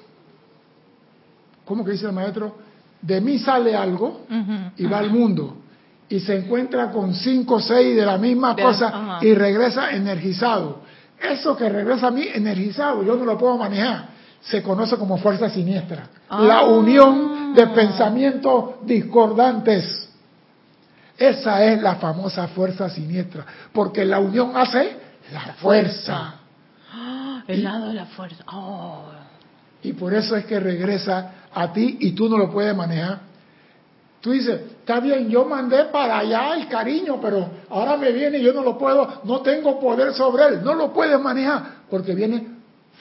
¿cómo 1.64 1.86
que 1.86 1.92
dice 1.92 2.08
el 2.08 2.12
maestro? 2.12 2.58
De 3.02 3.22
mí 3.22 3.40
sale 3.40 3.74
algo 3.74 4.26
y 4.76 4.86
va 4.86 5.00
al 5.00 5.10
mundo 5.10 5.58
y 6.10 6.20
se 6.20 6.36
encuentra 6.36 6.92
con 6.92 7.14
cinco 7.14 7.56
o 7.56 7.60
seis 7.62 7.96
de 7.96 8.06
la 8.06 8.18
misma 8.18 8.54
cosa 8.54 9.20
y 9.22 9.34
regresa 9.34 9.92
energizado. 9.92 10.82
Eso 11.22 11.56
que 11.56 11.70
regresa 11.70 12.08
a 12.08 12.12
mí 12.12 12.28
energizado, 12.34 13.02
yo 13.02 13.16
no 13.16 13.24
lo 13.24 13.38
puedo 13.38 13.58
manejar, 13.58 14.10
se 14.44 14.62
conoce 14.62 14.98
como 14.98 15.18
fuerza 15.18 15.50
siniestra. 15.50 16.08
La 16.30 16.60
ah. 16.60 16.66
unión 16.66 17.54
de 17.54 17.68
pensamientos 17.68 18.86
discordantes. 18.86 20.10
Esa 21.18 21.64
es 21.64 21.82
la 21.82 21.96
famosa 21.96 22.48
fuerza 22.50 22.90
siniestra, 22.90 23.46
porque 23.72 24.04
la 24.04 24.20
unión 24.20 24.52
hace 24.56 24.98
la, 25.32 25.54
fuerza. 25.54 26.36
el 27.48 27.64
lado 27.64 27.88
de 27.88 27.94
la 27.94 28.06
fuerza. 28.08 28.44
Oh. 28.52 29.04
Y 29.84 29.94
por 29.94 30.14
eso 30.14 30.36
es 30.36 30.46
que 30.46 30.60
regresa 30.60 31.32
a 31.54 31.72
ti 31.72 31.98
y 32.02 32.12
tú 32.12 32.28
no 32.28 32.38
lo 32.38 32.52
puedes 32.52 32.76
manejar. 32.76 33.20
Tú 34.22 34.32
dices, 34.32 34.62
está 34.80 35.00
bien, 35.00 35.30
yo 35.30 35.46
mandé 35.46 35.86
para 35.86 36.20
allá 36.20 36.56
el 36.56 36.68
cariño, 36.68 37.20
pero 37.22 37.48
ahora 37.70 37.98
me 37.98 38.12
viene 38.12 38.40
y 38.40 38.42
yo 38.42 38.54
no 38.54 38.64
lo 38.64 38.78
puedo, 38.78 39.22
no 39.26 39.42
tengo 39.42 39.80
poder 39.80 40.14
sobre 40.14 40.46
él, 40.46 40.64
no 40.64 40.74
lo 40.74 40.94
puedes 40.94 41.20
manejar, 41.20 41.84
porque 41.90 42.16
viene 42.16 42.53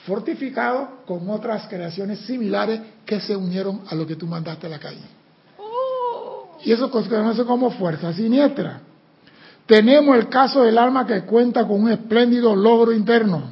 fortificado 0.05 1.03
con 1.05 1.29
otras 1.29 1.67
creaciones 1.67 2.19
similares 2.21 2.81
que 3.05 3.19
se 3.19 3.35
unieron 3.35 3.81
a 3.89 3.95
lo 3.95 4.05
que 4.05 4.15
tú 4.15 4.27
mandaste 4.27 4.67
a 4.67 4.69
la 4.69 4.79
calle. 4.79 5.03
Y 6.63 6.71
eso 6.71 6.87
se 6.87 7.09
conoce 7.09 7.43
como 7.45 7.71
fuerza 7.71 8.13
siniestra. 8.13 8.81
Tenemos 9.65 10.17
el 10.17 10.29
caso 10.29 10.63
del 10.63 10.77
alma 10.77 11.05
que 11.05 11.21
cuenta 11.21 11.65
con 11.65 11.83
un 11.83 11.91
espléndido 11.91 12.55
logro 12.55 12.91
interno, 12.91 13.51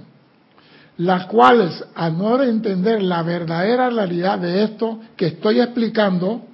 las 0.97 1.25
cuales, 1.25 1.83
al 1.95 2.17
no 2.17 2.41
entender 2.43 3.01
la 3.01 3.23
verdadera 3.23 3.89
realidad 3.89 4.39
de 4.39 4.63
esto 4.63 4.99
que 5.15 5.27
estoy 5.27 5.61
explicando, 5.61 6.47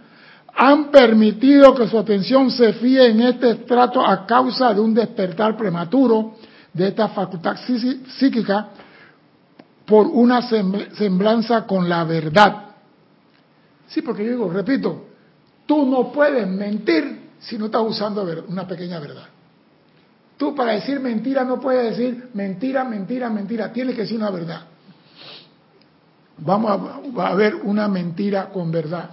han 0.56 0.90
permitido 0.90 1.74
que 1.76 1.88
su 1.88 1.98
atención 1.98 2.50
se 2.50 2.74
fíe 2.74 3.10
en 3.10 3.22
este 3.22 3.52
estrato 3.52 4.04
a 4.06 4.26
causa 4.26 4.74
de 4.74 4.80
un 4.80 4.94
despertar 4.94 5.58
prematuro 5.58 6.36
de 6.74 6.88
esta 6.88 7.10
facultad 7.10 7.58
psíquica 8.18 8.70
por 9.88 10.06
una 10.06 10.42
semblanza 10.42 11.66
con 11.66 11.88
la 11.88 12.04
verdad. 12.04 12.66
Sí, 13.88 14.02
porque 14.02 14.26
yo 14.26 14.32
digo, 14.32 14.52
repito, 14.52 15.06
tú 15.66 15.86
no 15.86 16.12
puedes 16.12 16.46
mentir 16.46 17.30
si 17.40 17.58
no 17.58 17.68
estás 17.68 17.84
usando 17.84 18.28
una 18.50 18.68
pequeña 18.68 19.00
verdad. 19.00 19.28
Tú 20.36 20.54
para 20.54 20.74
decir 20.74 21.00
mentira 21.00 21.46
no 21.46 21.60
puedes 21.60 21.98
decir 21.98 22.30
mentira, 22.34 22.84
mentira, 22.84 23.30
mentira. 23.30 23.72
Tienes 23.72 23.96
que 23.96 24.02
decir 24.02 24.18
una 24.18 24.30
verdad. 24.30 24.62
Vamos 26.40 27.02
a, 27.16 27.30
a 27.30 27.36
ver 27.36 27.56
una 27.56 27.88
mentira 27.88 28.50
con 28.50 28.70
verdad. 28.70 29.12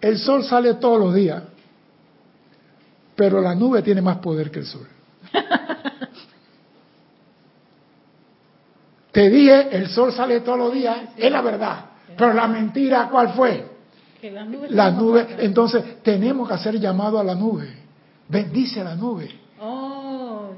El 0.00 0.18
sol 0.18 0.42
sale 0.42 0.74
todos 0.74 0.98
los 0.98 1.14
días, 1.14 1.42
pero 3.14 3.42
la 3.42 3.54
nube 3.54 3.82
tiene 3.82 4.00
más 4.00 4.18
poder 4.18 4.50
que 4.50 4.60
el 4.60 4.66
sol. 4.66 4.88
Te 9.16 9.30
dije, 9.30 9.74
el 9.74 9.88
sol 9.88 10.12
sale 10.12 10.40
todos 10.40 10.58
los 10.58 10.74
días, 10.74 10.94
es 11.16 11.32
la 11.32 11.40
verdad. 11.40 11.86
Pero 12.18 12.34
la 12.34 12.46
mentira, 12.46 13.08
¿cuál 13.10 13.30
fue? 13.30 13.66
Que 14.20 14.30
la 14.30 14.90
nube. 14.90 15.26
Entonces, 15.38 16.02
tenemos 16.02 16.46
que 16.46 16.52
hacer 16.52 16.78
llamado 16.78 17.18
a 17.18 17.24
la 17.24 17.34
nube. 17.34 17.66
Bendice 18.28 18.82
a 18.82 18.84
la 18.84 18.94
nube. 18.94 19.30
Oh, 19.58 20.50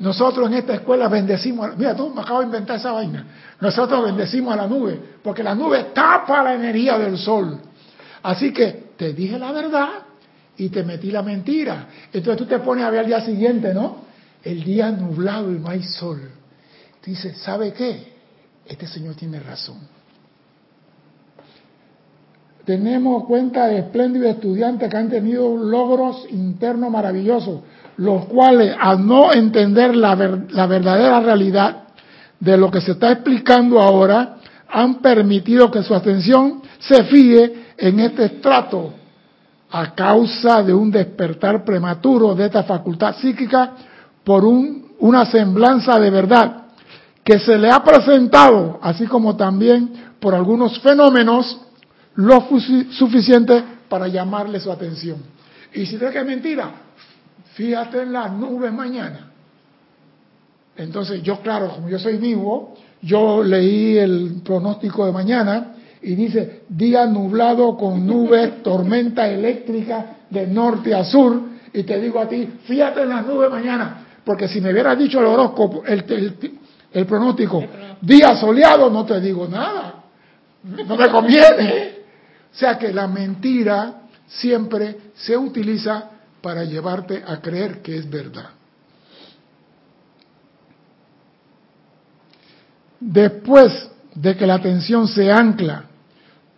Nosotros 0.00 0.46
en 0.48 0.58
esta 0.58 0.74
escuela 0.74 1.08
bendecimos. 1.08 1.74
Mira, 1.78 1.96
tú 1.96 2.10
me 2.10 2.20
acabo 2.20 2.40
de 2.40 2.46
inventar 2.48 2.76
esa 2.76 2.92
vaina. 2.92 3.24
Nosotros 3.58 4.04
bendecimos 4.04 4.52
a 4.52 4.56
la 4.56 4.66
nube. 4.66 5.00
Porque 5.22 5.42
la 5.42 5.54
nube 5.54 5.86
tapa 5.94 6.42
la 6.42 6.52
energía 6.52 6.98
del 6.98 7.16
sol. 7.16 7.60
Así 8.24 8.52
que 8.52 8.90
te 8.94 9.14
dije 9.14 9.38
la 9.38 9.52
verdad 9.52 9.88
y 10.58 10.68
te 10.68 10.84
metí 10.84 11.10
la 11.10 11.22
mentira. 11.22 11.86
Entonces 12.12 12.36
tú 12.36 12.44
te 12.44 12.58
pones 12.58 12.84
a 12.84 12.90
ver 12.90 13.00
al 13.00 13.06
día 13.06 13.22
siguiente, 13.22 13.72
¿no? 13.72 14.00
El 14.44 14.62
día 14.64 14.90
nublado 14.90 15.50
y 15.50 15.58
no 15.58 15.70
hay 15.70 15.82
sol 15.82 16.41
dice, 17.10 17.34
¿sabe 17.34 17.72
qué? 17.72 18.12
Este 18.66 18.86
señor 18.86 19.14
tiene 19.14 19.40
razón. 19.40 19.78
tenemos 22.64 23.24
cuenta 23.24 23.66
de 23.66 23.78
espléndidos 23.78 24.28
estudiantes 24.28 24.88
que 24.88 24.96
han 24.96 25.10
tenido 25.10 25.56
logros 25.56 26.26
internos 26.30 26.90
maravillosos, 26.90 27.60
los 27.96 28.26
cuales 28.26 28.74
al 28.78 29.06
no 29.06 29.32
entender 29.32 29.96
la, 29.96 30.14
la 30.50 30.66
verdadera 30.66 31.20
realidad 31.20 31.84
de 32.38 32.56
lo 32.56 32.70
que 32.70 32.80
se 32.80 32.92
está 32.92 33.12
explicando 33.12 33.80
ahora, 33.80 34.36
han 34.68 34.96
permitido 34.96 35.70
que 35.70 35.82
su 35.82 35.94
atención 35.94 36.62
se 36.78 37.04
fíe 37.04 37.66
en 37.76 38.00
este 38.00 38.24
estrato 38.26 38.94
a 39.70 39.94
causa 39.94 40.62
de 40.62 40.72
un 40.72 40.90
despertar 40.90 41.64
prematuro 41.64 42.34
de 42.34 42.46
esta 42.46 42.62
facultad 42.62 43.16
psíquica 43.16 43.72
por 44.24 44.44
un, 44.44 44.92
una 45.00 45.26
semblanza 45.26 45.98
de 45.98 46.10
verdad 46.10 46.61
que 47.24 47.38
se 47.38 47.56
le 47.56 47.70
ha 47.70 47.82
presentado, 47.84 48.78
así 48.82 49.06
como 49.06 49.36
también 49.36 49.92
por 50.18 50.34
algunos 50.34 50.78
fenómenos, 50.80 51.60
lo 52.14 52.46
suficiente 52.90 53.62
para 53.88 54.08
llamarle 54.08 54.60
su 54.60 54.70
atención. 54.70 55.18
Y 55.72 55.86
si 55.86 55.96
crees 55.96 56.12
que 56.12 56.18
es 56.18 56.26
mentira, 56.26 56.70
fíjate 57.54 58.02
en 58.02 58.12
las 58.12 58.32
nubes 58.32 58.72
mañana. 58.72 59.30
Entonces 60.76 61.22
yo, 61.22 61.40
claro, 61.40 61.68
como 61.68 61.88
yo 61.88 61.98
soy 61.98 62.16
vivo, 62.16 62.74
yo 63.02 63.42
leí 63.42 63.98
el 63.98 64.40
pronóstico 64.44 65.06
de 65.06 65.12
mañana 65.12 65.74
y 66.00 66.14
dice 66.14 66.62
día 66.68 67.06
nublado 67.06 67.76
con 67.76 68.06
nubes, 68.06 68.62
tormenta 68.62 69.28
eléctrica 69.28 70.16
de 70.30 70.46
norte 70.46 70.94
a 70.94 71.04
sur, 71.04 71.52
y 71.72 71.82
te 71.84 72.00
digo 72.00 72.20
a 72.20 72.28
ti, 72.28 72.48
fíjate 72.64 73.02
en 73.02 73.08
las 73.08 73.26
nubes 73.26 73.50
mañana, 73.50 74.06
porque 74.24 74.48
si 74.48 74.60
me 74.60 74.72
hubieras 74.72 74.98
dicho 74.98 75.20
el 75.20 75.26
horóscopo, 75.26 75.84
el, 75.86 76.04
pronóstico, 77.06 77.62
día 78.00 78.36
soleado, 78.36 78.90
no 78.90 79.04
te 79.04 79.20
digo 79.20 79.48
nada, 79.48 80.04
no 80.62 80.96
me 80.96 81.08
conviene. 81.10 81.92
O 82.52 82.56
sea 82.56 82.78
que 82.78 82.92
la 82.92 83.06
mentira 83.06 84.02
siempre 84.26 85.12
se 85.14 85.36
utiliza 85.36 86.10
para 86.42 86.64
llevarte 86.64 87.22
a 87.26 87.40
creer 87.40 87.80
que 87.80 87.96
es 87.96 88.08
verdad. 88.08 88.50
Después 93.00 93.90
de 94.14 94.36
que 94.36 94.46
la 94.46 94.54
atención 94.54 95.08
se 95.08 95.30
ancla 95.32 95.84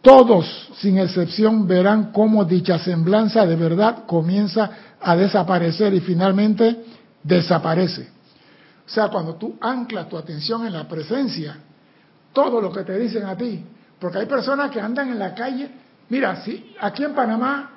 todos, 0.03 0.68
sin 0.76 0.99
excepción, 0.99 1.66
verán 1.66 2.12
cómo 2.12 2.45
dicha 2.45 2.78
semblanza 2.78 3.47
de 3.47 3.57
verdad 3.57 4.05
comienza 4.07 4.70
a 5.01 5.16
desaparecer 5.16 5.95
y 5.95 6.01
finalmente 6.01 6.85
desaparece. 7.22 8.13
O 8.87 8.89
sea, 8.89 9.09
cuando 9.09 9.35
tú 9.37 9.57
anclas 9.61 10.09
tu 10.09 10.16
atención 10.16 10.66
en 10.66 10.72
la 10.72 10.87
presencia, 10.87 11.57
todo 12.32 12.61
lo 12.61 12.70
que 12.72 12.82
te 12.82 12.99
dicen 12.99 13.24
a 13.24 13.37
ti, 13.37 13.64
porque 13.99 14.18
hay 14.18 14.26
personas 14.26 14.70
que 14.70 14.80
andan 14.80 15.09
en 15.11 15.18
la 15.18 15.35
calle, 15.35 15.70
mira, 16.09 16.43
si 16.45 16.74
aquí 16.80 17.05
en 17.05 17.14
Panamá 17.14 17.70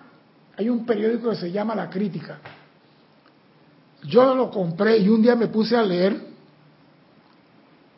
hay 0.58 0.70
un 0.70 0.86
periódico 0.86 1.30
que 1.30 1.36
se 1.36 1.52
llama 1.52 1.76
La 1.76 1.90
Crítica. 1.90 2.40
Yo 4.04 4.36
lo 4.36 4.50
compré 4.50 4.98
y 4.98 5.08
un 5.10 5.22
día 5.22 5.36
me 5.36 5.48
puse 5.48 5.76
a 5.76 5.84
leer 5.84 6.20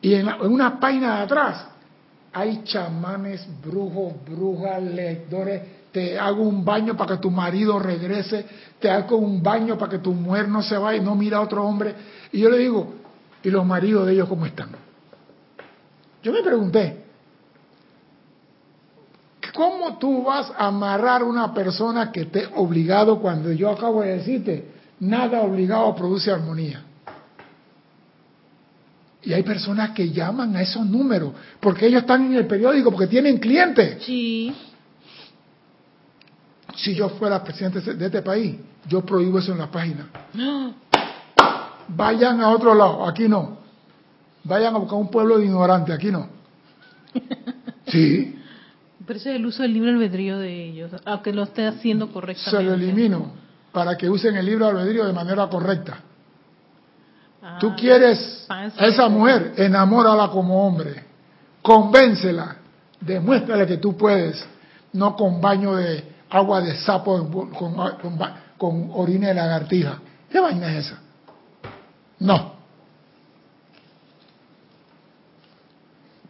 y 0.02 0.14
en, 0.14 0.28
en 0.28 0.52
una 0.52 0.80
página 0.80 1.18
de 1.18 1.24
atrás 1.24 1.66
hay 2.32 2.64
chamanes, 2.64 3.48
brujos, 3.62 4.14
brujas, 4.26 4.82
lectores. 4.84 5.79
Te 5.92 6.20
hago 6.20 6.44
un 6.44 6.64
baño 6.64 6.96
para 6.96 7.16
que 7.16 7.22
tu 7.22 7.32
marido 7.32 7.80
regrese. 7.80 8.46
Te 8.80 8.90
hago 8.90 9.18
un 9.18 9.42
baño 9.42 9.78
para 9.78 9.92
que 9.92 10.00
tu 10.00 10.14
mujer 10.14 10.48
no 10.48 10.62
se 10.62 10.78
vaya 10.78 11.02
y 11.02 11.04
no 11.04 11.16
mira 11.16 11.38
a 11.38 11.42
otro 11.42 11.64
hombre. 11.64 11.96
Y 12.32 12.40
yo 12.40 12.50
le 12.50 12.60
digo, 12.60 12.94
¿y 13.44 13.50
los 13.50 13.66
maridos 13.66 14.06
de 14.06 14.14
ellos 14.14 14.30
cómo 14.30 14.46
están? 14.46 14.70
Yo 16.22 16.32
me 16.34 16.44
pregunté, 16.44 17.06
¿cómo 19.54 19.98
tú 19.98 20.24
vas 20.24 20.52
a 20.58 20.68
amarrar 20.68 21.22
a 21.22 21.26
una 21.26 21.54
persona 21.54 22.12
que 22.12 22.22
esté 22.22 22.48
obligado 22.56 23.20
cuando 23.20 23.52
yo 23.52 23.70
acabo 23.70 24.02
de 24.02 24.18
decirte, 24.18 24.66
nada 25.00 25.42
obligado 25.42 25.96
produce 25.96 26.32
armonía? 26.32 26.84
Y 29.24 29.34
hay 29.34 29.44
personas 29.44 29.92
que 29.92 30.12
llaman 30.12 30.56
a 30.56 30.62
esos 30.62 30.86
números 30.86 31.34
porque 31.60 31.88
ellos 31.88 32.02
están 32.02 32.28
en 32.28 32.36
el 32.36 32.48
periódico, 32.48 32.92
porque 32.92 33.08
tienen 33.08 33.38
clientes. 33.38 34.04
Sí. 34.04 34.54
Si 36.82 36.96
yo 36.96 37.10
fuera 37.10 37.44
presidente 37.44 37.82
de 37.82 38.06
este 38.06 38.22
país, 38.22 38.56
yo 38.88 39.06
prohíbo 39.06 39.40
eso 39.40 39.52
en 39.52 39.58
la 39.58 39.68
página. 39.68 40.08
Vayan 41.90 42.42
a 42.42 42.50
otro 42.50 42.74
lado, 42.74 43.06
aquí 43.06 43.28
no. 43.28 43.58
Vayan 44.44 44.76
a 44.76 44.78
buscar 44.78 44.98
un 44.98 45.10
pueblo 45.10 45.38
de 45.38 45.46
ignorantes, 45.46 45.96
aquí 45.96 46.12
no. 46.12 46.28
Sí. 47.88 48.36
Pero 49.04 49.18
ese 49.18 49.32
es 49.32 49.36
el 49.38 49.48
uso 49.48 49.64
del 49.64 49.74
libre 49.74 49.90
albedrío 49.90 50.38
de 50.38 50.66
ellos, 50.66 50.92
aunque 51.06 51.34
lo 51.34 51.42
esté 51.42 51.66
haciendo 51.66 52.12
correctamente. 52.12 52.58
Se 52.58 52.64
lo 52.64 52.76
elimino 52.76 53.32
para 53.72 53.98
que 53.98 54.08
usen 54.08 54.36
el 54.36 54.46
libre 54.46 54.66
albedrío 54.66 55.08
de 55.08 55.14
manera 55.14 55.48
correcta. 55.48 55.98
Tú 57.60 57.70
ah, 57.70 57.76
quieres 57.76 58.46
a 58.48 58.86
esa 58.86 59.10
mujer, 59.10 59.54
enamórala 59.58 60.30
como 60.30 60.68
hombre, 60.68 61.04
convéncela, 61.64 62.58
demuéstrale 63.02 63.66
que 63.66 63.78
tú 63.78 63.98
puedes, 63.98 64.46
no 64.94 65.16
con 65.16 65.42
baño 65.42 65.76
de 65.76 66.04
agua 66.30 66.62
de 66.62 66.76
sapo, 66.78 67.30
con, 68.58 68.90
orina 68.94 69.30
de 69.30 69.34
lagartija. 69.34 70.00
¿Qué 70.30 70.40
vaina 70.40 70.72
es 70.76 70.86
esa? 70.86 71.00
No. 72.20 72.54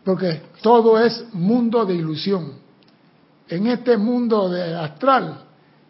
Porque 0.04 0.42
todo 0.62 1.00
es 1.00 1.26
mundo 1.34 1.86
de 1.86 1.96
ilusión. 1.96 2.54
En 3.48 3.68
este 3.68 3.98
mundo 3.98 4.50
de 4.50 4.76
astral 4.76 5.46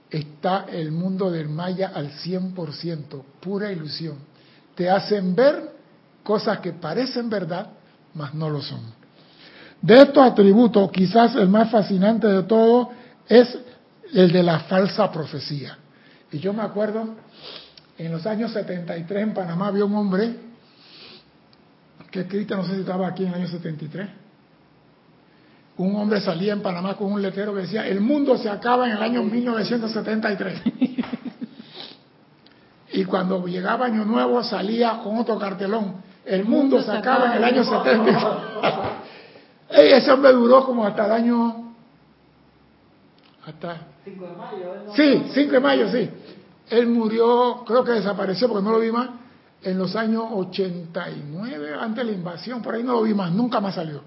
está 0.09 0.65
el 0.69 0.91
mundo 0.91 1.29
del 1.29 1.49
maya 1.49 1.91
al 1.93 2.11
100%, 2.11 3.21
pura 3.39 3.71
ilusión 3.71 4.29
te 4.79 4.89
hacen 4.89 5.35
ver 5.35 5.71
cosas 6.23 6.59
que 6.59 6.71
parecen 6.71 7.29
verdad, 7.29 7.67
mas 8.13 8.33
no 8.33 8.49
lo 8.49 8.61
son. 8.61 8.79
De 9.81 10.03
estos 10.03 10.25
atributos, 10.25 10.89
quizás 10.89 11.35
el 11.35 11.49
más 11.49 11.69
fascinante 11.69 12.27
de 12.27 12.43
todo 12.43 12.89
es 13.27 13.57
el 14.13 14.31
de 14.31 14.43
la 14.43 14.59
falsa 14.61 15.11
profecía. 15.11 15.77
Y 16.31 16.39
yo 16.39 16.53
me 16.53 16.61
acuerdo, 16.61 17.15
en 17.97 18.11
los 18.11 18.25
años 18.25 18.51
73 18.53 19.23
en 19.23 19.33
Panamá 19.33 19.67
había 19.67 19.85
un 19.85 19.95
hombre 19.95 20.35
que 22.11 22.21
escrita, 22.21 22.55
no 22.55 22.65
sé 22.65 22.75
si 22.75 22.79
estaba 22.81 23.07
aquí 23.07 23.23
en 23.23 23.29
el 23.29 23.35
año 23.35 23.47
73. 23.47 24.09
Un 25.77 25.95
hombre 25.95 26.19
salía 26.19 26.53
en 26.53 26.61
Panamá 26.61 26.95
con 26.95 27.11
un 27.11 27.21
letrero 27.21 27.53
que 27.53 27.61
decía, 27.61 27.87
el 27.87 28.01
mundo 28.01 28.37
se 28.37 28.49
acaba 28.49 28.87
en 28.87 28.97
el 28.97 29.01
año 29.01 29.23
1973. 29.23 30.61
y 32.93 33.05
cuando 33.05 33.45
llegaba 33.47 33.85
Año 33.85 34.03
Nuevo 34.03 34.43
salía 34.43 34.99
con 35.03 35.17
otro 35.17 35.37
cartelón. 35.39 36.01
El 36.25 36.45
mundo 36.45 36.81
se 36.81 36.91
acaba 36.91 37.27
en 37.27 37.31
el 37.37 37.43
año 37.43 37.63
70. 37.63 38.39
ese 39.69 40.11
hombre 40.11 40.33
duró 40.33 40.65
como 40.65 40.85
hasta 40.85 41.05
el 41.05 41.11
año... 41.11 41.73
Hasta... 43.45 43.77
5 44.13 44.25
de 44.25 44.35
mayo. 44.35 44.93
Sí, 44.95 45.23
5 45.33 45.51
de 45.51 45.59
mayo, 45.59 45.91
sí. 45.91 46.09
Él 46.69 46.87
murió, 46.87 47.63
creo 47.65 47.83
que 47.83 47.91
desapareció 47.93 48.47
porque 48.47 48.63
no 48.63 48.71
lo 48.71 48.79
vi 48.79 48.91
más, 48.91 49.09
en 49.61 49.77
los 49.77 49.95
años 49.95 50.25
89, 50.31 51.73
antes 51.79 52.05
de 52.05 52.11
la 52.11 52.17
invasión, 52.17 52.61
por 52.61 52.75
ahí 52.75 52.83
no 52.83 52.93
lo 52.93 53.01
vi 53.03 53.13
más, 53.13 53.31
nunca 53.31 53.59
más 53.59 53.75
salió. 53.75 54.01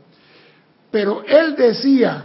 Pero 0.90 1.22
él 1.26 1.56
decía, 1.56 2.24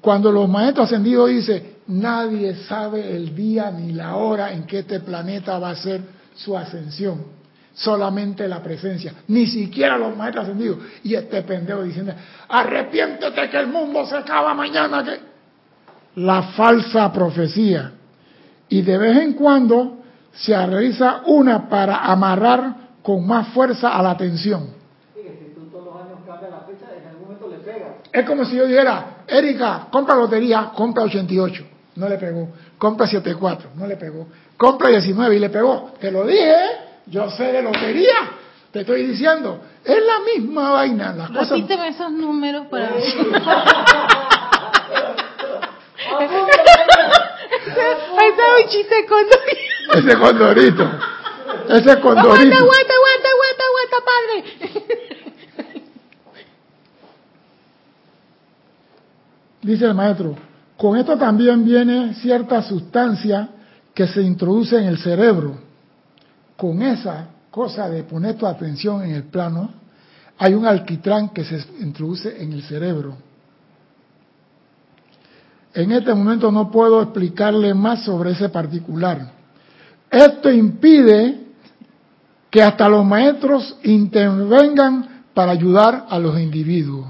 cuando 0.00 0.32
los 0.32 0.48
maestros 0.48 0.86
ascendidos 0.86 1.30
dicen, 1.30 1.76
Nadie 1.88 2.56
sabe 2.66 3.14
el 3.14 3.34
día 3.34 3.70
ni 3.70 3.92
la 3.92 4.16
hora 4.16 4.52
en 4.52 4.64
que 4.64 4.80
este 4.80 5.00
planeta 5.00 5.58
va 5.58 5.70
a 5.70 5.76
ser 5.76 6.00
su 6.34 6.56
ascensión. 6.56 7.36
Solamente 7.74 8.48
la 8.48 8.62
presencia. 8.62 9.12
Ni 9.28 9.46
siquiera 9.46 9.96
los 9.96 10.16
maestros 10.16 10.46
ascendidos. 10.46 10.78
Y 11.04 11.14
este 11.14 11.42
pendejo 11.42 11.82
diciendo, 11.82 12.12
arrepiéntete 12.48 13.50
que 13.50 13.58
el 13.58 13.68
mundo 13.68 14.04
se 14.06 14.16
acaba 14.16 14.54
mañana. 14.54 15.04
La 16.16 16.42
falsa 16.42 17.12
profecía. 17.12 17.92
Y 18.68 18.82
de 18.82 18.98
vez 18.98 19.16
en 19.18 19.34
cuando 19.34 19.98
se 20.32 20.54
realiza 20.66 21.22
una 21.26 21.68
para 21.68 21.98
amarrar 21.98 22.74
con 23.02 23.26
más 23.26 23.48
fuerza 23.48 23.90
a 23.90 24.02
la 24.02 24.10
atención. 24.10 24.74
Es 28.12 28.24
como 28.24 28.44
si 28.44 28.56
yo 28.56 28.66
dijera, 28.66 29.24
Erika, 29.26 29.88
compra 29.90 30.14
lotería, 30.14 30.72
compra 30.74 31.04
88 31.04 31.76
no 31.96 32.08
le 32.08 32.18
pegó. 32.18 32.48
Compra 32.78 33.06
74, 33.06 33.70
no 33.74 33.86
le 33.86 33.96
pegó. 33.96 34.28
Compra 34.56 34.90
19 34.90 35.36
y 35.36 35.38
le 35.38 35.50
pegó. 35.50 35.92
Te 35.98 36.10
lo 36.10 36.26
dije, 36.26 36.54
yo 37.06 37.30
sé 37.30 37.52
de 37.52 37.62
lotería. 37.62 38.14
Te 38.70 38.80
estoy 38.80 39.06
diciendo, 39.06 39.60
es 39.82 39.98
la 40.04 40.20
misma 40.34 40.70
vaina. 40.72 41.14
Las 41.14 41.48
Repíteme 41.48 41.88
esos 41.88 42.12
números 42.12 42.66
para... 42.66 42.90
Ahí 48.18 48.28
está 48.30 48.42
un 48.62 48.68
chiste 48.68 49.06
condorito. 49.06 49.92
Ese 49.94 50.18
condorito. 50.18 50.84
Ese 51.68 52.00
condorito. 52.00 52.32
Aguanta, 52.32 52.56
aguanta, 52.56 52.94
aguanta, 52.94 53.28
aguanta, 53.28 53.64
aguanta, 53.66 53.96
padre. 54.04 54.44
Dice 59.62 59.84
el 59.84 59.94
maestro, 59.94 60.36
Con 60.76 60.96
esto 60.96 61.16
también 61.16 61.64
viene 61.64 62.14
cierta 62.14 62.62
sustancia 62.62 63.48
que 63.94 64.06
se 64.06 64.22
introduce 64.22 64.76
en 64.76 64.84
el 64.84 64.98
cerebro. 64.98 65.58
Con 66.56 66.82
esa 66.82 67.28
cosa 67.50 67.88
de 67.88 68.04
poner 68.04 68.36
tu 68.36 68.46
atención 68.46 69.02
en 69.02 69.12
el 69.12 69.24
plano, 69.24 69.70
hay 70.38 70.54
un 70.54 70.66
alquitrán 70.66 71.30
que 71.30 71.44
se 71.44 71.64
introduce 71.80 72.42
en 72.42 72.52
el 72.52 72.62
cerebro. 72.62 73.16
En 75.76 75.92
este 75.92 76.14
momento 76.14 76.50
no 76.50 76.70
puedo 76.70 77.02
explicarle 77.02 77.74
más 77.74 78.02
sobre 78.02 78.30
ese 78.30 78.48
particular. 78.48 79.30
Esto 80.10 80.50
impide 80.50 81.38
que 82.48 82.62
hasta 82.62 82.88
los 82.88 83.04
maestros 83.04 83.76
intervengan 83.82 85.24
para 85.34 85.52
ayudar 85.52 86.06
a 86.08 86.18
los 86.18 86.40
individuos. 86.40 87.08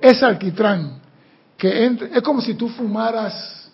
Ese 0.00 0.24
alquitrán, 0.24 1.00
que 1.58 1.98
es 2.14 2.22
como 2.22 2.40
si 2.40 2.54
tú 2.54 2.70
fumaras. 2.70 3.70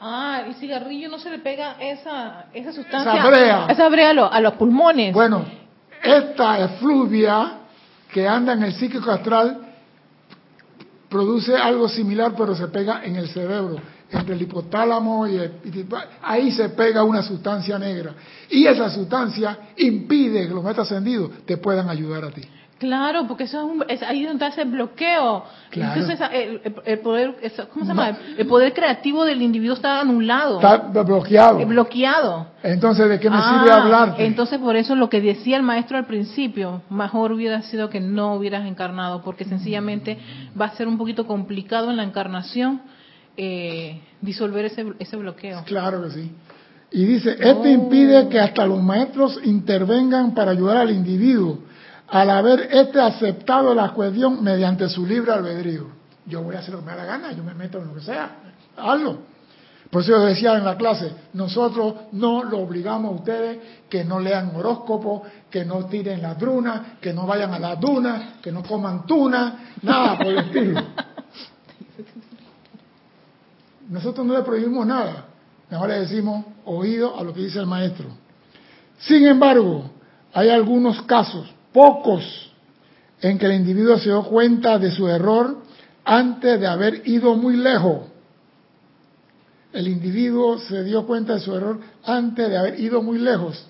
Ah, 0.00 0.42
el 0.44 0.56
cigarrillo 0.56 1.08
no 1.08 1.20
se 1.20 1.30
le 1.30 1.38
pega 1.38 1.76
esa, 1.78 2.46
esa 2.52 2.72
sustancia. 2.72 3.14
Esa 3.14 3.28
brea. 3.28 3.66
Esa 3.68 3.88
brea 3.88 4.10
a, 4.10 4.40
los 4.40 4.54
pulmones. 4.54 5.14
Bueno, 5.14 5.44
esta 6.02 6.64
efluvia 6.64 7.58
que 8.12 8.26
anda 8.26 8.54
en 8.54 8.64
el 8.64 8.72
psíquico 8.72 9.08
astral 9.12 9.65
produce 11.08 11.56
algo 11.56 11.88
similar, 11.88 12.34
pero 12.36 12.54
se 12.54 12.68
pega 12.68 13.04
en 13.04 13.16
el 13.16 13.28
cerebro, 13.28 13.76
entre 14.10 14.34
el 14.34 14.42
hipotálamo 14.42 15.26
y, 15.26 15.36
el, 15.36 15.52
ahí 16.22 16.50
se 16.52 16.68
pega 16.70 17.02
una 17.02 17.22
sustancia 17.22 17.78
negra. 17.78 18.14
Y 18.50 18.66
esa 18.66 18.90
sustancia 18.90 19.58
impide 19.76 20.46
que 20.48 20.54
los 20.54 20.64
metas 20.64 20.90
ascendidos 20.90 21.30
te 21.44 21.56
puedan 21.56 21.88
ayudar 21.88 22.24
a 22.24 22.30
ti. 22.30 22.42
Claro, 22.78 23.26
porque 23.26 23.44
eso 23.44 23.72
es, 23.88 24.02
ahí 24.02 24.24
donde 24.24 24.44
está 24.44 24.60
ese 24.60 24.68
bloqueo. 24.68 25.44
Entonces, 25.72 26.20
el, 26.84 26.98
poder, 26.98 27.34
¿cómo 27.72 27.86
se 27.86 27.88
llama? 27.88 28.18
El 28.36 28.46
poder 28.46 28.74
creativo 28.74 29.24
del 29.24 29.40
individuo 29.40 29.76
está 29.76 30.00
anulado. 30.00 30.56
Está 30.56 31.02
bloqueado. 31.02 31.64
bloqueado. 31.66 32.48
Entonces, 32.62 33.08
¿de 33.08 33.18
qué 33.18 33.30
me 33.30 33.38
sirve 33.38 33.70
ah, 33.70 33.82
hablar? 33.82 34.14
Entonces, 34.18 34.58
por 34.58 34.76
eso 34.76 34.94
lo 34.94 35.08
que 35.08 35.22
decía 35.22 35.56
el 35.56 35.62
maestro 35.62 35.96
al 35.96 36.04
principio, 36.04 36.82
mejor 36.90 37.32
hubiera 37.32 37.62
sido 37.62 37.88
que 37.88 38.00
no 38.00 38.34
hubieras 38.34 38.66
encarnado, 38.66 39.22
porque 39.22 39.46
sencillamente 39.46 40.18
va 40.58 40.66
a 40.66 40.76
ser 40.76 40.86
un 40.86 40.98
poquito 40.98 41.26
complicado 41.26 41.90
en 41.90 41.96
la 41.96 42.02
encarnación 42.02 42.82
eh, 43.38 44.02
disolver 44.20 44.66
ese, 44.66 44.84
ese 44.98 45.16
bloqueo. 45.16 45.62
Claro 45.64 46.02
que 46.02 46.10
sí. 46.10 46.32
Y 46.90 47.04
dice, 47.06 47.36
esto 47.40 47.66
impide 47.66 48.28
que 48.28 48.38
hasta 48.38 48.66
los 48.66 48.82
maestros 48.82 49.40
intervengan 49.44 50.34
para 50.34 50.50
ayudar 50.50 50.76
al 50.76 50.90
individuo 50.90 51.60
al 52.08 52.30
haber 52.30 52.68
este 52.72 53.00
aceptado 53.00 53.74
la 53.74 53.90
cuestión 53.90 54.42
mediante 54.42 54.88
su 54.88 55.06
libre 55.06 55.32
albedrío. 55.32 55.88
Yo 56.26 56.42
voy 56.42 56.56
a 56.56 56.60
hacer 56.60 56.74
lo 56.74 56.80
que 56.80 56.86
me 56.86 56.92
da 56.92 56.98
la 56.98 57.04
gana, 57.04 57.32
yo 57.32 57.42
me 57.42 57.54
meto 57.54 57.78
en 57.78 57.88
lo 57.88 57.94
que 57.94 58.00
sea, 58.00 58.36
algo. 58.76 59.18
Por 59.90 60.02
eso 60.02 60.12
yo 60.12 60.20
decía 60.20 60.54
en 60.56 60.64
la 60.64 60.76
clase, 60.76 61.12
nosotros 61.32 61.94
no 62.12 62.42
lo 62.42 62.58
obligamos 62.58 63.12
a 63.12 63.14
ustedes 63.14 63.58
que 63.88 64.04
no 64.04 64.18
lean 64.18 64.54
horóscopo, 64.56 65.22
que 65.48 65.64
no 65.64 65.86
tiren 65.86 66.20
la 66.22 66.34
druna, 66.34 66.96
que 67.00 67.12
no 67.12 67.26
vayan 67.26 67.54
a 67.54 67.58
la 67.58 67.76
duna, 67.76 68.34
que 68.42 68.50
no 68.50 68.62
coman 68.64 69.06
tuna, 69.06 69.74
nada 69.82 70.18
por 70.18 70.26
el 70.26 70.38
estilo. 70.38 70.82
Nosotros 73.88 74.26
no 74.26 74.34
le 74.34 74.42
prohibimos 74.42 74.84
nada, 74.84 75.26
mejor 75.70 75.88
le 75.88 76.00
decimos 76.00 76.44
oído 76.64 77.16
a 77.16 77.22
lo 77.22 77.32
que 77.32 77.42
dice 77.42 77.60
el 77.60 77.66
maestro. 77.66 78.08
Sin 78.98 79.24
embargo, 79.24 79.88
hay 80.34 80.50
algunos 80.50 81.02
casos 81.02 81.48
pocos 81.76 82.50
en 83.20 83.38
que 83.38 83.44
el 83.44 83.52
individuo 83.52 83.98
se 83.98 84.08
dio 84.08 84.22
cuenta 84.22 84.78
de 84.78 84.90
su 84.90 85.06
error 85.06 85.58
antes 86.06 86.58
de 86.58 86.66
haber 86.66 87.06
ido 87.06 87.36
muy 87.36 87.54
lejos. 87.54 87.98
El 89.74 89.86
individuo 89.88 90.58
se 90.58 90.82
dio 90.84 91.06
cuenta 91.06 91.34
de 91.34 91.40
su 91.40 91.54
error 91.54 91.78
antes 92.02 92.48
de 92.48 92.56
haber 92.56 92.80
ido 92.80 93.02
muy 93.02 93.18
lejos. 93.18 93.62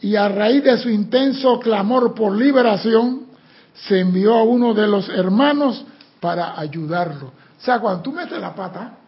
Y 0.00 0.16
a 0.16 0.28
raíz 0.28 0.64
de 0.64 0.78
su 0.78 0.90
intenso 0.90 1.60
clamor 1.60 2.12
por 2.12 2.36
liberación, 2.36 3.26
se 3.72 4.00
envió 4.00 4.34
a 4.34 4.42
uno 4.42 4.74
de 4.74 4.88
los 4.88 5.08
hermanos 5.08 5.84
para 6.18 6.58
ayudarlo. 6.58 7.28
O 7.28 7.64
sea, 7.64 7.78
cuando 7.78 8.02
tú 8.02 8.10
metes 8.10 8.40
la 8.40 8.52
pata, 8.52 8.98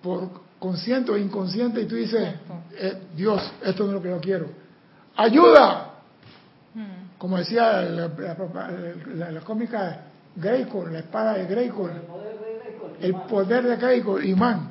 por 0.00 0.30
consciente 0.60 1.10
o 1.10 1.16
inconsciente, 1.16 1.80
y 1.82 1.86
tú 1.86 1.96
dices, 1.96 2.34
eh, 2.78 3.02
Dios, 3.16 3.42
esto 3.64 3.82
no 3.82 3.88
es 3.88 3.94
lo 3.94 4.02
que 4.02 4.10
yo 4.10 4.20
quiero, 4.20 4.46
ayuda, 5.16 5.91
como 7.22 7.38
decía 7.38 7.82
la, 7.82 9.40
cómica 9.44 10.06
Greco, 10.34 10.88
la 10.88 10.98
espada 10.98 11.34
de 11.34 11.46
Greco, 11.46 11.88
el 13.00 13.14
poder 13.14 13.62
de 13.62 13.76
Greco, 13.76 14.20
imán, 14.20 14.70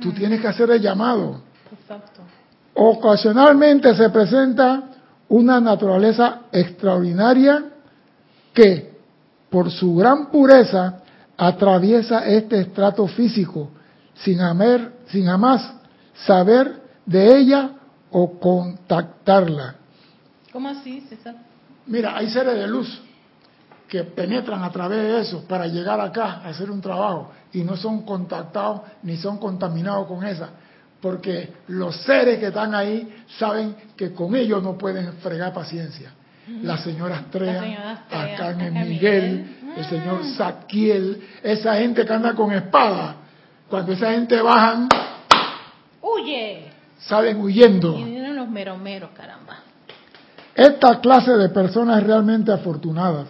tú 0.00 0.10
tienes 0.10 0.40
que 0.40 0.48
hacer 0.48 0.70
el 0.70 0.80
llamado. 0.80 1.42
Ocasionalmente 2.72 3.94
se 3.94 4.08
presenta 4.08 4.84
una 5.28 5.60
naturaleza 5.60 6.44
extraordinaria 6.50 7.64
que, 8.54 8.94
por 9.50 9.70
su 9.70 9.94
gran 9.94 10.30
pureza, 10.30 11.02
atraviesa 11.36 12.24
este 12.24 12.62
estrato 12.62 13.06
físico 13.08 13.72
sin, 14.14 14.40
amer, 14.40 14.90
sin 15.08 15.26
jamás 15.26 15.70
saber 16.14 16.80
de 17.04 17.40
ella 17.40 17.72
o 18.10 18.40
contactarla. 18.40 19.74
¿Cómo 20.50 20.70
así, 20.70 21.02
César? 21.02 21.50
Mira, 21.86 22.16
hay 22.16 22.30
seres 22.30 22.54
de 22.54 22.66
luz 22.66 23.00
que 23.88 24.04
penetran 24.04 24.62
a 24.62 24.70
través 24.70 25.02
de 25.02 25.20
eso 25.20 25.44
para 25.48 25.66
llegar 25.66 26.00
acá 26.00 26.40
a 26.44 26.48
hacer 26.48 26.70
un 26.70 26.80
trabajo 26.80 27.32
y 27.52 27.62
no 27.62 27.76
son 27.76 28.02
contactados 28.02 28.82
ni 29.02 29.16
son 29.16 29.38
contaminados 29.38 30.06
con 30.06 30.24
esa, 30.24 30.50
porque 31.00 31.52
los 31.68 31.96
seres 32.02 32.38
que 32.38 32.46
están 32.46 32.74
ahí 32.74 33.24
saben 33.38 33.74
que 33.96 34.12
con 34.12 34.36
ellos 34.36 34.62
no 34.62 34.78
pueden 34.78 35.14
fregar 35.14 35.52
paciencia. 35.52 36.12
La 36.62 36.78
señora 36.78 37.16
Estrella, 37.16 38.04
acá 38.10 38.50
en 38.50 38.88
Miguel, 38.88 39.56
el 39.76 39.84
señor 39.84 40.24
Saquiel, 40.36 41.22
esa 41.42 41.76
gente 41.76 42.04
que 42.04 42.12
anda 42.12 42.34
con 42.34 42.52
espada, 42.52 43.16
cuando 43.68 43.92
esa 43.92 44.12
gente 44.12 44.40
bajan, 44.40 44.88
huye, 46.02 46.70
salen 46.98 47.40
huyendo. 47.40 47.96
Y 47.98 48.20
meromeros, 48.50 49.10
caramba. 49.10 49.69
Esta 50.60 51.00
clase 51.00 51.38
de 51.38 51.48
personas 51.48 52.02
realmente 52.02 52.52
afortunadas. 52.52 53.28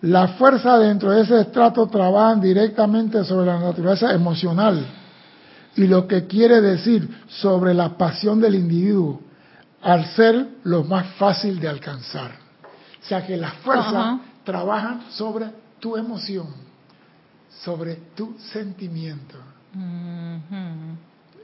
La 0.00 0.26
fuerza 0.26 0.76
dentro 0.76 1.12
de 1.12 1.22
ese 1.22 1.42
estrato 1.42 1.86
trabajan 1.86 2.40
directamente 2.40 3.22
sobre 3.22 3.46
la 3.46 3.60
naturaleza 3.60 4.12
emocional 4.12 4.84
y 5.76 5.86
lo 5.86 6.08
que 6.08 6.26
quiere 6.26 6.60
decir 6.60 7.08
sobre 7.28 7.74
la 7.74 7.96
pasión 7.96 8.40
del 8.40 8.56
individuo 8.56 9.20
al 9.82 10.04
ser 10.06 10.48
lo 10.64 10.82
más 10.82 11.14
fácil 11.14 11.60
de 11.60 11.68
alcanzar. 11.68 12.32
O 13.00 13.06
sea 13.06 13.24
que 13.24 13.36
las 13.36 13.54
fuerzas 13.58 14.18
trabajan 14.42 15.04
sobre 15.10 15.46
tu 15.78 15.96
emoción, 15.96 16.48
sobre 17.62 17.94
tu 18.16 18.34
sentimiento. 18.52 19.36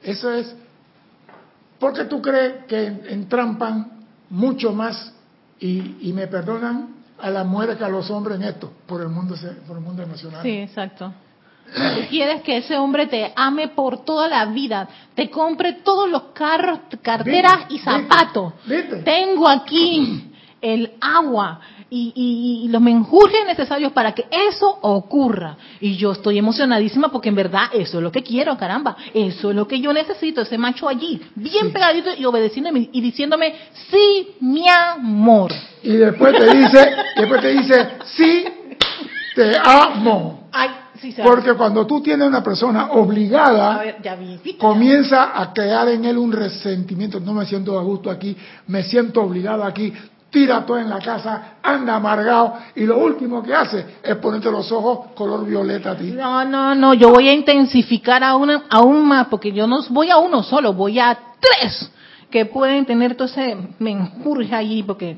Eso 0.02 0.32
es 0.32 0.52
porque 1.78 2.06
tú 2.06 2.20
crees 2.20 2.64
que 2.66 2.84
entrampan 3.10 3.99
mucho 4.30 4.72
más, 4.72 5.12
y, 5.58 6.12
me 6.14 6.26
perdonan, 6.26 6.96
a 7.18 7.30
las 7.30 7.46
mujeres 7.46 7.76
que 7.76 7.84
a 7.84 7.88
los 7.88 8.10
hombres 8.10 8.38
en 8.38 8.44
esto, 8.44 8.72
por 8.86 9.02
el 9.02 9.08
mundo, 9.08 9.34
por 9.66 9.76
el 9.76 9.82
mundo 9.82 10.02
emocional. 10.02 10.42
Sí, 10.42 10.58
exacto. 10.58 11.12
Tú 11.72 12.00
quieres 12.08 12.42
que 12.42 12.56
ese 12.56 12.76
hombre 12.76 13.06
te 13.06 13.32
ame 13.36 13.68
por 13.68 14.04
toda 14.04 14.26
la 14.26 14.46
vida, 14.46 14.88
te 15.14 15.30
compre 15.30 15.74
todos 15.84 16.10
los 16.10 16.22
carros, 16.32 16.80
carteras 17.02 17.66
y 17.68 17.78
zapatos. 17.78 18.54
Tengo 19.04 19.46
aquí 19.48 20.29
el 20.60 20.92
agua, 21.00 21.60
y, 21.90 22.68
los 22.70 22.80
menjurjes 22.80 23.44
necesarios 23.46 23.92
para 23.92 24.12
que 24.12 24.26
eso 24.30 24.78
ocurra. 24.82 25.56
Y 25.80 25.96
yo 25.96 26.12
estoy 26.12 26.38
emocionadísima 26.38 27.10
porque 27.10 27.28
en 27.28 27.34
verdad 27.34 27.64
eso 27.72 27.98
es 27.98 28.02
lo 28.02 28.12
que 28.12 28.22
quiero, 28.22 28.56
caramba. 28.56 28.96
Eso 29.12 29.50
es 29.50 29.56
lo 29.56 29.66
que 29.66 29.80
yo 29.80 29.92
necesito, 29.92 30.42
ese 30.42 30.58
macho 30.58 30.88
allí, 30.88 31.20
bien 31.34 31.72
pegadito 31.72 32.10
y 32.16 32.24
obedeciéndome 32.24 32.88
y 32.92 33.00
diciéndome, 33.00 33.54
sí, 33.90 34.36
mi 34.40 34.68
amor. 34.68 35.52
Y 35.82 35.92
después 35.92 36.36
te 36.36 36.56
dice, 36.56 36.96
después 37.16 37.40
te 37.40 37.48
dice, 37.48 37.88
sí, 38.04 38.44
te 39.34 39.56
amo. 39.58 40.48
Porque 41.22 41.54
cuando 41.54 41.86
tú 41.86 42.02
tienes 42.02 42.28
una 42.28 42.42
persona 42.42 42.90
obligada, 42.92 43.82
comienza 44.58 45.40
a 45.40 45.52
crear 45.52 45.88
en 45.88 46.04
él 46.04 46.18
un 46.18 46.30
resentimiento. 46.30 47.18
No 47.20 47.32
me 47.32 47.46
siento 47.46 47.78
a 47.78 47.82
gusto 47.82 48.10
aquí, 48.10 48.36
me 48.66 48.82
siento 48.82 49.22
obligado 49.22 49.64
aquí 49.64 49.92
tira 50.30 50.64
todo 50.64 50.78
en 50.78 50.88
la 50.88 51.00
casa, 51.00 51.56
anda 51.62 51.96
amargado 51.96 52.54
y 52.74 52.84
lo 52.84 52.98
último 52.98 53.42
que 53.42 53.52
hace 53.52 53.84
es 54.02 54.16
ponerte 54.16 54.50
los 54.50 54.70
ojos 54.72 55.08
color 55.14 55.44
violeta 55.44 55.92
a 55.92 55.96
ti. 55.96 56.12
No, 56.12 56.44
no, 56.44 56.74
no, 56.74 56.94
yo 56.94 57.10
voy 57.10 57.28
a 57.28 57.32
intensificar 57.32 58.22
aún, 58.22 58.50
aún 58.70 59.06
más 59.06 59.26
porque 59.26 59.52
yo 59.52 59.66
no 59.66 59.82
voy 59.90 60.10
a 60.10 60.18
uno 60.18 60.42
solo, 60.42 60.72
voy 60.72 60.98
a 60.98 61.18
tres. 61.40 61.90
que 62.30 62.46
pueden 62.46 62.86
tener 62.86 63.16
todo 63.16 63.26
ese 63.26 63.56
menjurje 63.80 64.54
allí, 64.54 64.84
porque, 64.84 65.16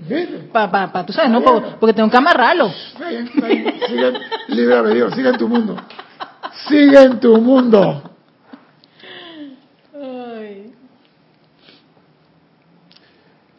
pa, 0.50 0.70
pa, 0.70 1.04
tú 1.04 1.12
sabes, 1.12 1.30
no, 1.30 1.42
porque, 1.42 1.92
tengo 1.92 2.08
que 2.08 2.16
amarrarlo. 2.16 2.70
Sigue, 2.70 4.12
libre 4.48 4.94
Dios, 4.94 5.14
sigue 5.14 5.28
en 5.28 5.36
tu 5.36 5.46
mundo. 5.46 5.76
Sigue 6.68 7.02
en 7.02 7.20
tu 7.20 7.36
mundo. 7.36 8.02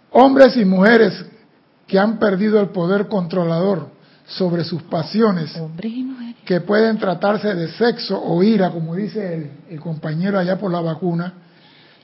Hombres 0.09 0.57
y 0.57 0.65
mujeres 0.65 1.25
que 1.93 1.99
han 1.99 2.17
perdido 2.17 2.59
el 2.59 2.69
poder 2.69 3.07
controlador 3.07 3.89
sobre 4.25 4.63
sus 4.63 4.81
pasiones, 4.81 5.53
que 6.43 6.59
pueden 6.61 6.97
tratarse 6.97 7.53
de 7.53 7.67
sexo 7.67 8.19
o 8.19 8.41
ira, 8.41 8.71
como 8.71 8.95
dice 8.95 9.51
el, 9.69 9.79
compañero 9.79 10.39
allá 10.39 10.57
por 10.57 10.71
la 10.71 10.81
vacuna, 10.81 11.33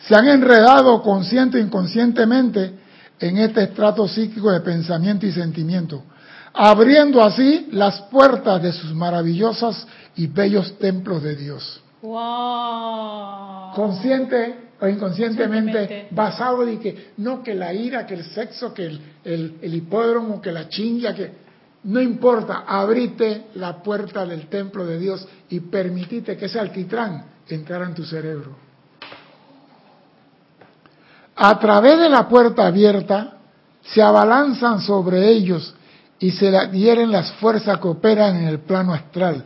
se 0.02 0.16
han 0.16 0.28
enredado 0.28 1.02
consciente 1.02 1.58
e 1.58 1.62
inconscientemente 1.62 2.72
en 3.20 3.40
este 3.40 3.64
estrato 3.64 4.08
psíquico 4.08 4.52
de 4.52 4.60
pensamiento 4.60 5.26
y 5.26 5.32
sentimiento, 5.32 6.04
abriendo 6.54 7.24
así 7.24 7.70
las 7.72 8.00
puertas 8.12 8.62
de 8.62 8.72
sus 8.72 8.94
maravillosos 8.94 9.88
y 10.18 10.28
bellos 10.28 10.78
templos 10.78 11.24
de 11.24 11.36
Dios. 11.36 11.82
Consciente 13.74 14.69
o 14.82 14.88
inconscientemente 14.88 16.08
basado 16.12 16.68
en 16.68 16.80
que 16.80 17.12
no 17.18 17.44
que 17.44 17.54
la 17.54 17.74
ira, 17.74 18.06
que 18.06 18.14
el 18.14 18.24
sexo, 18.24 18.74
que 18.74 18.86
el, 18.86 19.58
el, 19.62 19.76
hipódromo, 19.76 20.42
que 20.42 20.52
la 20.52 20.70
chinga, 20.70 21.14
que 21.14 21.32
no 21.84 22.02
importa, 22.02 22.64
abrite 22.66 23.48
la 23.56 23.82
puerta 23.82 24.26
del 24.26 24.48
templo 24.48 24.86
de 24.86 25.00
Dios 25.00 25.28
y 25.50 25.60
permitite 25.60 26.38
que 26.38 26.46
ese 26.46 26.60
alquitrán 26.60 27.26
entrara 27.48 27.86
en 27.86 27.96
tu 27.96 28.04
cerebro. 28.04 28.56
A 31.36 31.60
través 31.60 32.00
de 32.00 32.10
la 32.10 32.28
puerta 32.28 32.68
abierta 32.68 33.38
se 33.82 34.02
abalanzan 34.02 34.82
sobre 34.82 35.30
ellos 35.30 35.74
y 36.20 36.32
se 36.32 36.56
adhieren 36.56 37.12
las 37.12 37.32
fuerzas 37.34 37.80
que 37.80 37.88
operan 37.88 38.36
en 38.38 38.48
el 38.48 38.60
plano 38.60 38.94
astral, 38.94 39.44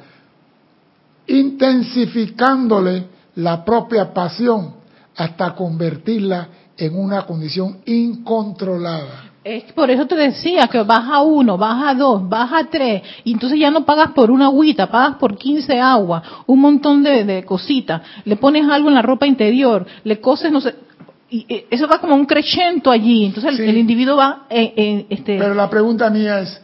intensificándole 1.27 3.07
la 3.35 3.63
propia 3.63 4.11
pasión 4.11 4.82
hasta 5.15 5.53
convertirla 5.55 6.47
en 6.77 6.97
una 6.97 7.25
condición 7.25 7.79
incontrolada. 7.85 9.31
Es 9.43 9.73
por 9.73 9.91
eso 9.91 10.07
te 10.07 10.15
decía 10.15 10.67
que 10.67 10.81
baja 10.83 11.21
uno, 11.21 11.57
baja 11.57 11.93
dos, 11.93 12.27
baja 12.29 12.65
tres, 12.71 13.01
y 13.25 13.33
entonces 13.33 13.59
ya 13.59 13.69
no 13.69 13.83
pagas 13.83 14.11
por 14.11 14.31
una 14.31 14.45
agüita, 14.45 14.89
pagas 14.89 15.17
por 15.17 15.37
15 15.37 15.79
agua, 15.81 16.23
un 16.45 16.61
montón 16.61 17.03
de, 17.03 17.43
cositas, 17.43 18.01
le 18.23 18.37
pones 18.37 18.65
algo 18.69 18.87
en 18.87 18.95
la 18.95 19.01
ropa 19.01 19.27
interior, 19.27 19.85
le 20.05 20.21
coses, 20.21 20.49
no 20.49 20.61
sé, 20.61 20.73
y 21.29 21.45
eh, 21.49 21.67
eso 21.69 21.87
va 21.87 21.99
como 21.99 22.15
un 22.15 22.25
crescento 22.25 22.89
allí, 22.89 23.25
entonces 23.25 23.59
el, 23.59 23.77
individuo 23.77 24.15
va 24.15 24.45
en, 24.49 24.63
eh, 24.63 24.73
eh, 24.77 25.05
este... 25.09 25.37
Pero 25.37 25.53
la 25.53 25.69
pregunta 25.69 26.09
mía 26.09 26.39
es, 26.39 26.61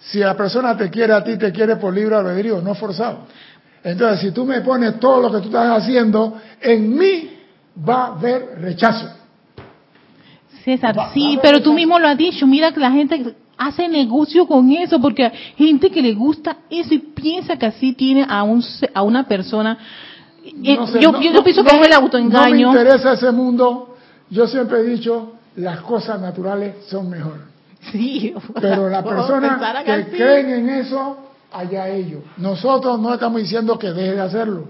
si 0.00 0.18
la 0.18 0.36
persona 0.36 0.76
te 0.76 0.90
quiere 0.90 1.12
a 1.12 1.22
ti, 1.22 1.38
te 1.38 1.52
quiere 1.52 1.76
por 1.76 1.94
libre 1.94 2.16
albedrío, 2.16 2.60
no 2.60 2.74
forzado. 2.74 3.20
Entonces, 3.84 4.20
si 4.20 4.32
tú 4.32 4.44
me 4.44 4.62
pones 4.62 4.98
todo 4.98 5.20
lo 5.22 5.30
que 5.30 5.38
tú 5.38 5.46
estás 5.46 5.82
haciendo 5.82 6.38
en 6.60 6.98
mí, 6.98 7.39
va 7.88 8.04
a 8.04 8.06
haber 8.06 8.60
rechazo. 8.60 9.08
César, 10.64 10.94
sí, 11.14 11.38
pero 11.42 11.62
tú 11.62 11.72
mismo 11.72 11.98
lo 11.98 12.06
has 12.06 12.18
dicho, 12.18 12.46
mira 12.46 12.72
que 12.72 12.80
la 12.80 12.90
gente 12.90 13.34
hace 13.56 13.88
negocio 13.88 14.46
con 14.46 14.70
eso, 14.70 15.00
porque 15.00 15.24
hay 15.24 15.32
gente 15.56 15.90
que 15.90 16.02
le 16.02 16.14
gusta 16.14 16.58
eso 16.68 16.94
y 16.94 16.98
piensa 16.98 17.56
que 17.56 17.66
así 17.66 17.92
tiene 17.92 18.26
a, 18.28 18.42
un, 18.42 18.62
a 18.94 19.02
una 19.02 19.26
persona. 19.26 19.78
Eh, 20.44 20.78
yo, 21.00 21.12
pienso 21.18 21.42
que 21.42 21.50
es 21.50 21.86
el 21.86 21.92
autoengaño. 21.92 22.68
No 22.68 22.72
me 22.72 22.80
interesa 22.80 23.12
ese 23.12 23.30
mundo. 23.30 23.96
Yo 24.30 24.46
siempre 24.46 24.80
he 24.80 24.84
dicho, 24.84 25.34
las 25.56 25.80
cosas 25.80 26.20
naturales 26.20 26.86
son 26.88 27.10
mejor. 27.10 27.38
Sí, 27.92 28.34
pero 28.60 28.88
las 28.88 29.02
personas 29.04 29.84
que, 29.84 30.06
creen 30.08 30.50
en 30.50 30.68
eso, 30.70 31.18
allá 31.52 31.88
ellos. 31.88 32.22
Nosotros 32.36 32.98
no 33.00 33.12
estamos 33.14 33.40
diciendo 33.40 33.78
que 33.78 33.92
deje 33.92 34.12
de 34.12 34.20
hacerlo. 34.20 34.68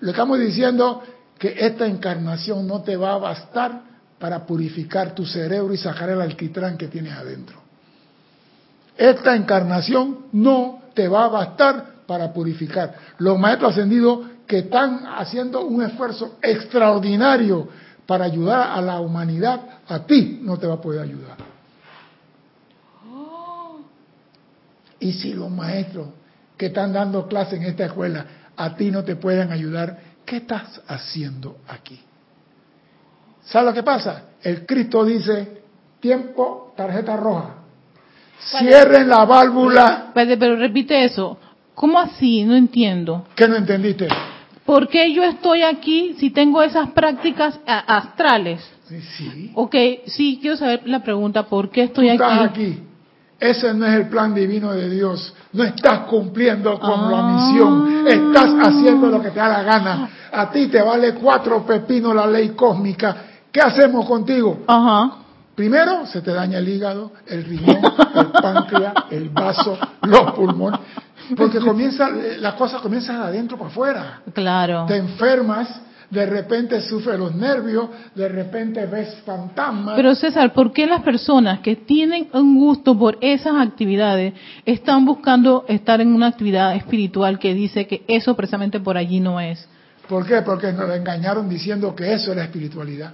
Le 0.00 0.10
estamos 0.10 0.38
diciendo 0.38 1.02
que 1.38 1.54
esta 1.58 1.86
encarnación 1.86 2.66
no 2.66 2.82
te 2.82 2.96
va 2.96 3.14
a 3.14 3.18
bastar 3.18 3.82
para 4.18 4.46
purificar 4.46 5.14
tu 5.14 5.26
cerebro 5.26 5.74
y 5.74 5.76
sacar 5.76 6.08
el 6.10 6.20
alquitrán 6.20 6.76
que 6.76 6.88
tienes 6.88 7.12
adentro. 7.12 7.58
Esta 8.96 9.36
encarnación 9.36 10.26
no 10.32 10.82
te 10.94 11.06
va 11.08 11.24
a 11.24 11.28
bastar 11.28 11.96
para 12.06 12.32
purificar. 12.32 12.94
Los 13.18 13.38
maestros 13.38 13.72
ascendidos 13.72 14.26
que 14.46 14.58
están 14.58 15.06
haciendo 15.06 15.66
un 15.66 15.82
esfuerzo 15.82 16.38
extraordinario 16.40 17.68
para 18.06 18.24
ayudar 18.24 18.78
a 18.78 18.80
la 18.80 19.00
humanidad, 19.00 19.60
a 19.88 20.06
ti 20.06 20.40
no 20.42 20.58
te 20.58 20.66
va 20.66 20.74
a 20.74 20.80
poder 20.80 21.02
ayudar. 21.02 21.36
Y 24.98 25.12
si 25.12 25.34
los 25.34 25.50
maestros 25.50 26.08
que 26.56 26.66
están 26.66 26.92
dando 26.92 27.28
clase 27.28 27.56
en 27.56 27.64
esta 27.64 27.84
escuela 27.84 28.24
a 28.56 28.74
ti 28.76 28.90
no 28.90 29.04
te 29.04 29.16
pueden 29.16 29.52
ayudar, 29.52 29.98
¿qué 30.26 30.36
estás 30.38 30.82
haciendo 30.88 31.58
aquí? 31.68 31.98
¿Sabes 33.44 33.68
lo 33.68 33.74
que 33.74 33.82
pasa? 33.82 34.30
El 34.42 34.66
Cristo 34.66 35.04
dice, 35.04 35.62
tiempo, 36.00 36.74
tarjeta 36.76 37.16
roja. 37.16 37.54
Cierren 38.38 39.08
la 39.08 39.24
válvula. 39.24 40.10
Pero, 40.12 40.56
repite 40.56 41.04
eso. 41.04 41.38
¿Cómo 41.74 41.98
así? 41.98 42.44
No 42.44 42.54
entiendo. 42.54 43.26
¿Qué 43.34 43.46
no 43.46 43.56
entendiste? 43.56 44.08
¿Por 44.64 44.88
qué 44.88 45.12
yo 45.12 45.22
estoy 45.22 45.62
aquí 45.62 46.16
si 46.18 46.30
tengo 46.30 46.62
esas 46.62 46.90
prácticas 46.90 47.60
astrales? 47.66 48.60
Sí, 48.88 49.00
sí. 49.00 49.52
Ok, 49.54 49.74
sí, 50.06 50.38
quiero 50.40 50.56
saber 50.56 50.82
la 50.86 51.02
pregunta, 51.02 51.44
¿por 51.44 51.70
qué 51.70 51.84
estoy 51.84 52.08
aquí? 52.08 52.22
Estás 52.22 52.50
aquí. 52.50 52.85
Ese 53.38 53.74
no 53.74 53.86
es 53.86 53.94
el 53.94 54.08
plan 54.08 54.34
divino 54.34 54.72
de 54.72 54.88
Dios. 54.88 55.34
No 55.52 55.62
estás 55.64 56.00
cumpliendo 56.00 56.78
con 56.78 57.10
la 57.10 57.22
misión. 57.22 58.04
Ah. 58.06 58.10
Estás 58.10 58.54
haciendo 58.68 59.08
lo 59.08 59.20
que 59.20 59.30
te 59.30 59.38
da 59.38 59.48
la 59.48 59.62
gana. 59.62 60.08
A 60.32 60.50
ti 60.50 60.68
te 60.68 60.80
vale 60.80 61.14
cuatro 61.14 61.64
pepinos 61.66 62.14
la 62.14 62.26
ley 62.26 62.50
cósmica. 62.50 63.16
¿Qué 63.52 63.60
hacemos 63.60 64.06
contigo? 64.06 64.60
Ajá. 64.66 65.18
Primero 65.54 66.06
se 66.06 66.20
te 66.20 66.32
daña 66.32 66.58
el 66.58 66.68
hígado, 66.68 67.12
el 67.26 67.44
riñón, 67.44 67.78
el 68.14 68.26
páncreas, 68.26 68.94
el 69.10 69.30
vaso, 69.30 69.78
los 70.02 70.32
pulmones. 70.32 70.80
Porque 71.34 71.58
comienza, 71.60 72.10
las 72.10 72.54
cosas 72.54 72.80
comienzan 72.82 73.16
adentro 73.16 73.56
para 73.56 73.70
afuera. 73.70 74.20
Claro. 74.34 74.84
Te 74.86 74.96
enfermas 74.96 75.80
de 76.10 76.26
repente 76.26 76.80
sufre 76.82 77.18
los 77.18 77.34
nervios, 77.34 77.88
de 78.14 78.28
repente 78.28 78.86
ves 78.86 79.14
fantasmas. 79.24 79.96
Pero 79.96 80.14
César, 80.14 80.52
¿por 80.52 80.72
qué 80.72 80.86
las 80.86 81.02
personas 81.02 81.60
que 81.60 81.76
tienen 81.76 82.28
un 82.32 82.58
gusto 82.58 82.96
por 82.96 83.18
esas 83.20 83.54
actividades 83.56 84.34
están 84.64 85.04
buscando 85.04 85.64
estar 85.68 86.00
en 86.00 86.14
una 86.14 86.28
actividad 86.28 86.76
espiritual 86.76 87.38
que 87.38 87.54
dice 87.54 87.86
que 87.86 88.04
eso 88.08 88.36
precisamente 88.36 88.80
por 88.80 88.96
allí 88.96 89.20
no 89.20 89.40
es? 89.40 89.68
¿Por 90.08 90.24
qué? 90.26 90.42
Porque 90.42 90.72
nos 90.72 90.88
engañaron 90.94 91.48
diciendo 91.48 91.94
que 91.94 92.12
eso 92.12 92.32
era 92.32 92.44
espiritualidad. 92.44 93.12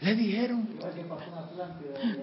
Le 0.00 0.14
dijeron. 0.14 0.66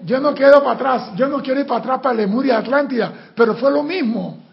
Yo 0.04 0.18
no 0.18 0.34
quedo 0.34 0.62
para 0.64 0.74
atrás, 0.74 1.10
yo 1.16 1.28
no 1.28 1.40
quiero 1.40 1.60
ir 1.60 1.66
para 1.66 1.80
atrás 1.80 2.00
para 2.02 2.14
Lemuria 2.16 2.58
Atlántida, 2.58 3.12
pero 3.36 3.54
fue 3.54 3.70
lo 3.70 3.84
mismo. 3.84 4.47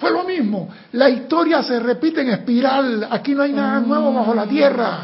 Fue 0.00 0.10
lo 0.10 0.24
mismo. 0.24 0.68
La 0.92 1.10
historia 1.10 1.62
se 1.62 1.78
repite 1.78 2.22
en 2.22 2.30
espiral. 2.30 3.06
Aquí 3.10 3.34
no 3.34 3.42
hay 3.42 3.52
nada 3.52 3.80
nuevo 3.80 4.12
bajo 4.14 4.34
la 4.34 4.46
tierra. 4.46 5.00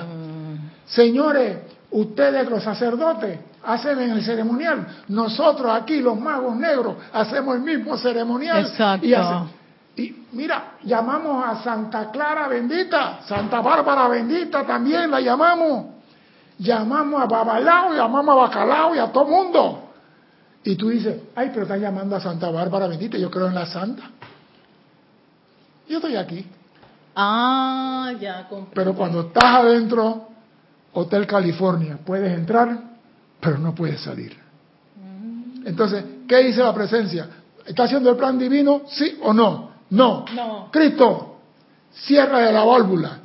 Señores, 0.86 1.58
ustedes 1.90 2.48
los 2.48 2.62
sacerdotes 2.62 3.38
hacen 3.62 4.00
en 4.00 4.10
el 4.12 4.24
ceremonial. 4.24 4.86
Nosotros 5.08 5.70
aquí, 5.70 6.00
los 6.00 6.18
magos 6.18 6.56
negros, 6.56 6.96
hacemos 7.12 7.56
el 7.56 7.62
mismo 7.62 7.98
ceremonial. 7.98 8.64
Exacto. 8.64 9.06
Y, 9.96 10.02
y 10.02 10.26
mira, 10.32 10.72
llamamos 10.82 11.44
a 11.46 11.62
Santa 11.62 12.10
Clara 12.10 12.48
bendita, 12.48 13.20
Santa 13.26 13.60
Bárbara 13.60 14.08
bendita 14.08 14.64
también 14.64 15.10
la 15.10 15.20
llamamos. 15.20 15.96
Llamamos 16.58 17.20
a 17.20 17.26
Babalao, 17.26 17.94
llamamos 17.94 18.32
a 18.32 18.34
Bacalao 18.34 18.94
y 18.94 18.98
a 18.98 19.12
todo 19.12 19.26
mundo. 19.26 19.90
Y 20.64 20.74
tú 20.74 20.88
dices, 20.88 21.20
ay, 21.34 21.50
pero 21.50 21.62
están 21.64 21.80
llamando 21.80 22.16
a 22.16 22.20
Santa 22.20 22.50
Bárbara 22.50 22.86
bendita, 22.86 23.18
yo 23.18 23.30
creo 23.30 23.48
en 23.48 23.54
la 23.54 23.66
Santa. 23.66 24.04
Yo 25.88 25.96
estoy 25.96 26.16
aquí. 26.16 26.46
Ah, 27.14 28.12
ya 28.20 28.48
Pero 28.74 28.94
cuando 28.94 29.22
estás 29.22 29.44
adentro, 29.44 30.28
Hotel 30.92 31.26
California, 31.26 31.98
puedes 32.04 32.32
entrar, 32.32 32.78
pero 33.40 33.58
no 33.58 33.74
puedes 33.74 34.00
salir. 34.00 34.36
Mm. 34.96 35.66
Entonces, 35.66 36.04
¿qué 36.28 36.38
dice 36.38 36.62
la 36.62 36.74
presencia? 36.74 37.28
¿Está 37.64 37.84
haciendo 37.84 38.10
el 38.10 38.16
plan 38.16 38.38
divino? 38.38 38.82
¿Sí 38.88 39.18
o 39.22 39.32
no? 39.32 39.70
No. 39.90 40.24
No. 40.34 40.68
Cristo, 40.70 41.38
cierra 41.92 42.40
de 42.40 42.52
la 42.52 42.64
válvula. 42.64 43.18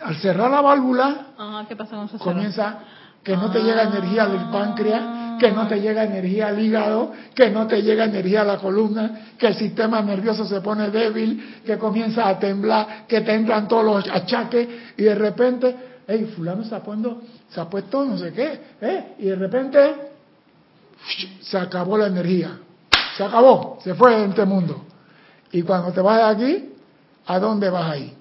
Al 0.00 0.16
cerrar 0.16 0.50
la 0.50 0.60
válvula, 0.60 1.26
¿qué 1.68 1.76
pasa 1.76 1.96
con 1.96 2.08
comienza 2.18 2.80
que 3.22 3.36
no 3.36 3.50
te 3.50 3.60
llega 3.60 3.82
energía 3.84 4.26
del 4.26 4.50
páncreas, 4.50 5.02
que 5.38 5.50
no 5.52 5.66
te 5.68 5.80
llega 5.80 6.04
energía 6.04 6.48
al 6.48 6.60
hígado, 6.60 7.12
que 7.34 7.50
no 7.50 7.66
te 7.66 7.82
llega 7.82 8.04
energía 8.04 8.42
a 8.42 8.44
la 8.44 8.58
columna, 8.58 9.34
que 9.38 9.48
el 9.48 9.54
sistema 9.54 10.00
nervioso 10.02 10.44
se 10.44 10.60
pone 10.60 10.90
débil, 10.90 11.60
que 11.64 11.78
comienza 11.78 12.28
a 12.28 12.38
temblar, 12.38 13.06
que 13.06 13.20
te 13.20 13.34
entran 13.34 13.68
todos 13.68 13.84
los 13.84 14.08
achaques 14.08 14.68
y 14.96 15.02
de 15.02 15.14
repente 15.14 15.76
hey, 16.06 16.32
fulano 16.34 16.64
se 16.64 16.74
ha, 16.74 16.80
puesto, 16.80 17.22
se 17.48 17.60
ha 17.60 17.68
puesto 17.68 18.04
no 18.04 18.18
sé 18.18 18.32
qué, 18.32 18.60
¿eh? 18.80 19.14
y 19.18 19.24
de 19.26 19.36
repente 19.36 19.94
se 21.40 21.58
acabó 21.58 21.98
la 21.98 22.06
energía, 22.06 22.58
se 23.16 23.24
acabó, 23.24 23.78
se 23.82 23.94
fue 23.94 24.16
de 24.16 24.26
este 24.26 24.44
mundo. 24.44 24.84
Y 25.50 25.62
cuando 25.62 25.92
te 25.92 26.00
vas 26.00 26.16
de 26.18 26.46
aquí, 26.46 26.70
¿a 27.26 27.38
dónde 27.38 27.68
vas 27.68 27.90
ahí? 27.90 28.14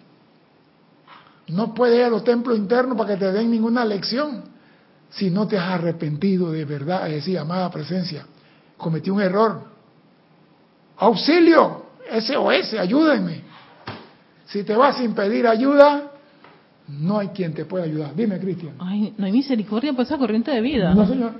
No 1.47 1.73
puedes 1.73 1.97
ir 1.97 2.05
a 2.05 2.09
los 2.09 2.23
templos 2.23 2.57
internos 2.57 2.97
para 2.97 3.13
que 3.13 3.17
te 3.17 3.31
den 3.31 3.51
ninguna 3.51 3.85
lección 3.85 4.43
si 5.11 5.29
no 5.29 5.47
te 5.47 5.57
has 5.57 5.71
arrepentido 5.71 6.51
de 6.51 6.65
verdad, 6.65 7.07
es 7.07 7.15
decir, 7.15 7.37
amada 7.37 7.69
presencia, 7.69 8.25
cometí 8.77 9.09
un 9.09 9.21
error. 9.21 9.61
Auxilio, 10.97 11.85
SOS, 12.09 12.73
ayúdenme. 12.79 13.41
Si 14.45 14.63
te 14.63 14.75
vas 14.75 14.97
sin 14.97 15.13
pedir 15.13 15.47
ayuda, 15.47 16.11
no 16.87 17.19
hay 17.19 17.29
quien 17.29 17.53
te 17.53 17.65
pueda 17.65 17.85
ayudar. 17.85 18.15
Dime, 18.15 18.39
Cristian. 18.39 18.75
Ay, 18.79 19.13
no 19.17 19.25
hay 19.25 19.31
misericordia 19.31 19.93
por 19.93 20.05
esa 20.05 20.17
corriente 20.17 20.51
de 20.51 20.61
vida. 20.61 20.93
No, 20.93 21.07
señor. 21.07 21.33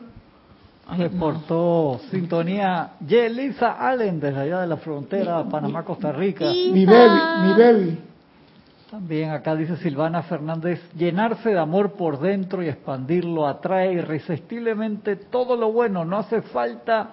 Reportó 0.97 2.01
sintonía 2.09 2.93
Yelisa 3.05 3.73
Allen 3.73 4.19
desde 4.19 4.39
allá 4.39 4.61
de 4.61 4.67
la 4.67 4.77
frontera 4.77 5.47
Panamá, 5.47 5.83
Costa 5.85 6.11
Rica. 6.11 6.45
Mi 6.45 6.85
baby, 6.85 7.47
mi 7.47 7.53
baby. 7.53 7.97
También 8.91 9.29
acá 9.29 9.55
dice 9.55 9.77
Silvana 9.77 10.21
Fernández, 10.23 10.81
llenarse 10.97 11.51
de 11.51 11.59
amor 11.59 11.93
por 11.93 12.19
dentro 12.19 12.61
y 12.61 12.67
expandirlo 12.67 13.47
atrae 13.47 13.93
irresistiblemente 13.93 15.15
todo 15.15 15.55
lo 15.55 15.71
bueno, 15.71 16.03
no 16.03 16.17
hace 16.17 16.41
falta 16.41 17.11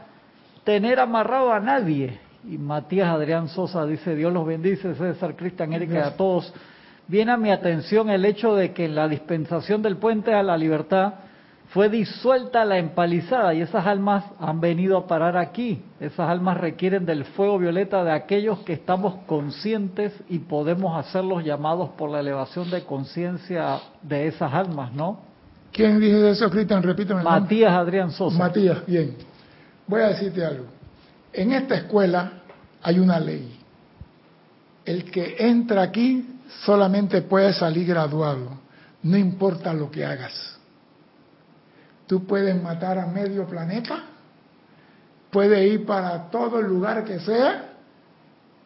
tener 0.64 0.98
amarrado 0.98 1.52
a 1.52 1.60
nadie. 1.60 2.18
Y 2.50 2.58
Matías 2.58 3.08
Adrián 3.10 3.46
Sosa 3.48 3.86
dice, 3.86 4.16
Dios 4.16 4.32
los 4.32 4.44
bendice, 4.44 4.92
César, 4.96 5.36
Cristian, 5.36 5.72
Erika, 5.72 6.08
a 6.08 6.16
todos. 6.16 6.52
Viene 7.06 7.30
a 7.30 7.36
mi 7.36 7.52
atención 7.52 8.10
el 8.10 8.24
hecho 8.24 8.56
de 8.56 8.72
que 8.72 8.86
en 8.86 8.96
la 8.96 9.06
dispensación 9.06 9.80
del 9.80 9.98
puente 9.98 10.34
a 10.34 10.42
la 10.42 10.56
libertad 10.56 11.14
fue 11.70 11.90
disuelta 11.90 12.64
la 12.64 12.78
empalizada 12.78 13.52
y 13.52 13.60
esas 13.60 13.86
almas 13.86 14.24
han 14.40 14.60
venido 14.60 14.96
a 14.96 15.06
parar 15.06 15.36
aquí. 15.36 15.82
Esas 16.00 16.28
almas 16.28 16.56
requieren 16.56 17.04
del 17.04 17.24
fuego 17.24 17.58
violeta 17.58 18.02
de 18.04 18.12
aquellos 18.12 18.60
que 18.60 18.72
estamos 18.72 19.16
conscientes 19.26 20.14
y 20.30 20.38
podemos 20.38 20.98
hacer 20.98 21.24
los 21.24 21.44
llamados 21.44 21.90
por 21.90 22.10
la 22.10 22.20
elevación 22.20 22.70
de 22.70 22.84
conciencia 22.84 23.80
de 24.02 24.28
esas 24.28 24.52
almas, 24.54 24.94
¿no? 24.94 25.20
¿Quién 25.70 26.00
dice 26.00 26.30
eso, 26.30 26.48
Cristian? 26.48 26.82
Repíteme. 26.82 27.22
Matías 27.22 27.72
Adrián 27.72 28.12
Sosa. 28.12 28.38
Matías, 28.38 28.86
bien. 28.86 29.16
Voy 29.86 30.00
a 30.00 30.08
decirte 30.08 30.44
algo. 30.44 30.64
En 31.34 31.52
esta 31.52 31.74
escuela 31.74 32.32
hay 32.82 32.98
una 32.98 33.20
ley. 33.20 33.58
El 34.86 35.04
que 35.10 35.36
entra 35.38 35.82
aquí 35.82 36.40
solamente 36.64 37.20
puede 37.20 37.52
salir 37.52 37.86
graduado, 37.86 38.52
no 39.02 39.18
importa 39.18 39.74
lo 39.74 39.90
que 39.90 40.06
hagas. 40.06 40.57
Tú 42.08 42.26
puedes 42.26 42.60
matar 42.60 42.98
a 42.98 43.06
medio 43.06 43.46
planeta, 43.46 44.02
puedes 45.30 45.72
ir 45.72 45.84
para 45.84 46.30
todo 46.30 46.58
el 46.58 46.66
lugar 46.66 47.04
que 47.04 47.20
sea 47.20 47.74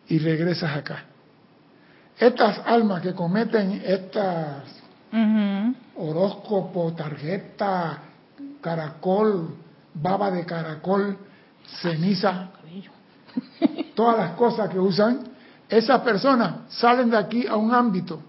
y 0.07 0.19
regresas 0.21 0.77
acá. 0.77 1.05
Estas 2.17 2.61
almas 2.65 3.03
que 3.03 3.13
cometen 3.13 3.83
estas 3.85 4.63
horóscopo, 5.97 6.93
tarjeta, 6.93 7.99
caracol, 8.61 9.57
baba 9.93 10.31
de 10.31 10.47
caracol, 10.47 11.19
ceniza, 11.83 12.49
todas 13.97 14.19
las 14.19 14.31
cosas 14.37 14.71
que 14.71 14.79
usan, 14.79 15.25
esas 15.69 16.01
personas 16.03 16.73
salen 16.75 17.11
de 17.11 17.17
aquí 17.19 17.47
a 17.47 17.57
un 17.57 17.75
ámbito 17.75 18.23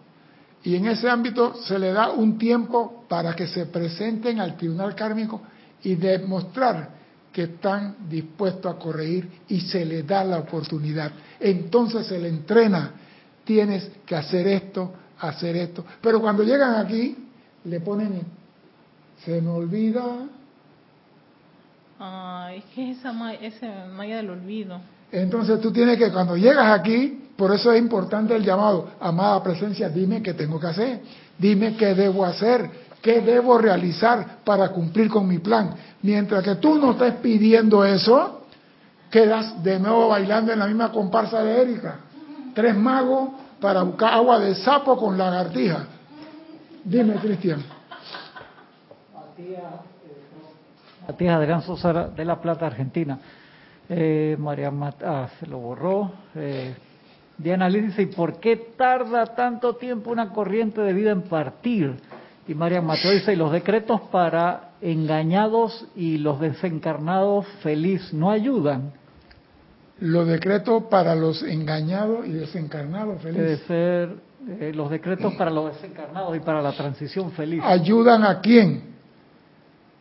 y 0.64 0.76
en 0.76 0.88
ese 0.88 1.10
ámbito 1.10 1.56
se 1.56 1.78
le 1.78 1.92
da 1.92 2.12
un 2.12 2.38
tiempo 2.38 3.06
para 3.10 3.36
que 3.36 3.48
se 3.48 3.66
presenten 3.66 4.40
al 4.40 4.56
tribunal 4.56 4.96
kármico 4.96 5.42
y 5.84 5.96
demostrar 5.96 6.90
que 7.34 7.44
están 7.44 7.96
dispuestos 8.10 8.74
a 8.74 8.78
corregir 8.78 9.30
y 9.50 9.60
se 9.62 9.84
le 9.84 10.04
da 10.04 10.24
la 10.24 10.40
oportunidad. 10.40 11.12
Entonces 11.40 12.08
se 12.08 12.20
le 12.20 12.30
entrena, 12.30 12.92
tienes 13.44 13.92
que 14.06 14.16
hacer 14.16 14.48
esto, 14.48 14.94
hacer 15.20 15.58
esto. 15.58 15.84
Pero 16.00 16.22
cuando 16.22 16.44
llegan 16.44 16.76
aquí, 16.76 17.18
le 17.66 17.80
ponen, 17.82 18.22
se 19.26 19.42
me 19.42 19.50
olvida. 19.50 20.04
Ay, 22.00 22.60
es 22.60 22.66
que 22.76 22.92
esa 22.92 23.12
malla 23.12 24.18
del 24.18 24.30
olvido. 24.30 24.80
Entonces 25.12 25.60
tú 25.60 25.72
tienes 25.72 25.98
que, 25.98 26.12
cuando 26.12 26.38
llegas 26.38 26.80
aquí, 26.80 27.23
por 27.36 27.54
eso 27.54 27.72
es 27.72 27.82
importante 27.82 28.36
el 28.36 28.44
llamado, 28.44 28.92
amada 29.00 29.42
presencia, 29.42 29.90
dime 29.90 30.22
qué 30.22 30.34
tengo 30.34 30.60
que 30.60 30.68
hacer, 30.68 31.02
dime 31.38 31.76
qué 31.76 31.96
debo 31.96 32.26
hacer, 32.26 32.70
qué 33.02 33.22
debo 33.22 33.58
realizar 33.58 34.38
para 34.44 34.70
cumplir 34.70 35.10
con 35.10 35.28
mi 35.28 35.40
plan. 35.40 35.74
Mientras 36.04 36.44
que 36.44 36.56
tú 36.56 36.76
no 36.76 36.92
estés 36.92 37.16
pidiendo 37.16 37.84
eso, 37.84 38.44
quedas 39.10 39.64
de 39.64 39.80
nuevo 39.80 40.10
bailando 40.10 40.54
en 40.54 40.60
la 40.60 40.68
misma 40.68 40.92
comparsa 40.92 41.44
de 41.44 41.62
Erika. 41.62 41.96
Tres 42.54 42.76
magos 42.76 43.30
para 43.60 43.82
buscar 43.82 44.14
agua 44.14 44.40
de 44.40 44.54
sapo 44.56 44.96
con 44.96 45.18
lagartija. 45.18 45.88
Dime, 46.84 47.16
Cristian. 47.16 47.64
Matías 51.08 51.36
Adrián 51.36 51.62
Sosa 51.62 52.10
de 52.10 52.26
La 52.26 52.40
Plata, 52.40 52.68
Argentina. 52.68 53.20
Eh, 53.90 54.38
María 54.40 54.72
Mata, 54.72 55.24
ah, 55.24 55.30
se 55.40 55.48
lo 55.48 55.60
borró. 55.60 56.12
Eh, 56.36 56.74
Diana 57.38 57.70
Liz 57.70 57.88
dice, 57.88 58.04
¿y 58.04 58.06
por 58.08 58.40
qué 58.40 58.56
tarda 58.78 59.26
tanto 59.36 59.76
tiempo 59.76 60.12
una 60.12 60.30
corriente 60.30 60.82
de 60.82 60.94
vida 60.94 61.12
en 61.12 61.24
partir? 61.24 61.96
Y 62.48 62.54
María 62.54 62.82
Mateo 62.82 63.12
dice, 63.12 63.34
¿y 63.34 63.36
los 63.36 63.52
decretos 63.52 64.02
para 64.12 64.72
engañados 64.82 65.88
y 65.96 66.18
los 66.18 66.40
desencarnados 66.40 67.48
feliz 67.62 68.14
no 68.14 68.30
ayudan? 68.30 68.94
Los 70.00 70.28
decretos 70.28 70.84
para 70.90 71.16
los 71.16 71.42
engañados 71.44 72.28
y 72.28 72.34
desencarnados 72.34 73.22
feliz. 73.22 73.38
Debe 73.38 73.58
ser 73.58 74.16
eh, 74.60 74.72
los 74.76 74.90
decretos 74.90 75.34
para 75.36 75.50
los 75.50 75.74
desencarnados 75.74 76.36
y 76.36 76.40
para 76.42 76.62
la 76.62 76.74
transición 76.74 77.32
feliz. 77.32 77.62
¿Ayudan 77.64 78.24
a 78.24 78.42
quién? 78.42 78.94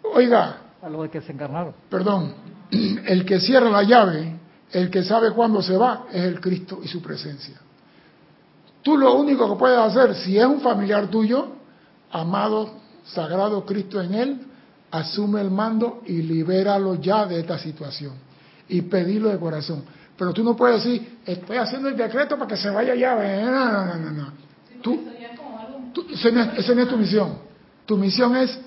Oiga. 0.03 0.57
A 0.83 0.89
los 0.89 1.11
desencarnados. 1.11 1.75
Perdón. 1.89 2.35
El 2.71 3.25
que 3.25 3.39
cierra 3.39 3.71
la 3.71 3.85
llave 3.85 4.42
el 4.73 4.91
que 4.91 5.03
sabe 5.05 5.31
cuándo 5.33 5.63
se 5.63 5.77
va 5.77 6.07
es 6.11 6.23
el 6.23 6.41
Cristo 6.41 6.81
y 6.83 6.89
su 6.89 7.03
presencia. 7.03 7.61
Tú 8.83 8.97
lo 8.97 9.15
único 9.15 9.49
que 9.53 9.59
puedes 9.59 9.79
hacer, 9.79 10.15
si 10.17 10.39
es 10.39 10.45
un 10.45 10.61
familiar 10.61 11.09
tuyo, 11.09 11.49
amado, 12.11 12.71
sagrado 13.05 13.65
Cristo 13.65 14.01
en 14.01 14.15
él, 14.15 14.41
asume 14.91 15.41
el 15.41 15.51
mando 15.51 16.03
y 16.07 16.23
libéralo 16.23 16.97
ya 16.97 17.27
de 17.27 17.41
esta 17.41 17.59
situación. 17.59 18.13
Y 18.69 18.83
pedirlo 18.83 19.29
de 19.29 19.39
corazón. 19.39 19.85
Pero 20.17 20.33
tú 20.33 20.43
no 20.43 20.57
puedes 20.57 20.83
decir, 20.83 21.19
estoy 21.25 21.59
haciendo 21.59 21.89
el 21.89 21.97
decreto 21.97 22.37
para 22.37 22.49
que 22.49 22.57
se 22.57 22.71
vaya 22.71 22.95
ya. 22.95 23.15
No, 23.15 23.73
no, 23.73 23.97
no, 23.97 24.11
no. 24.11 24.33
Tú, 24.83 25.01
esa, 26.13 26.75
no 26.75 26.83
es, 26.83 26.89
tu 26.89 26.97
misión. 26.97 27.39
Tu 27.87 27.97
misión 27.97 28.37
es, 28.37 28.59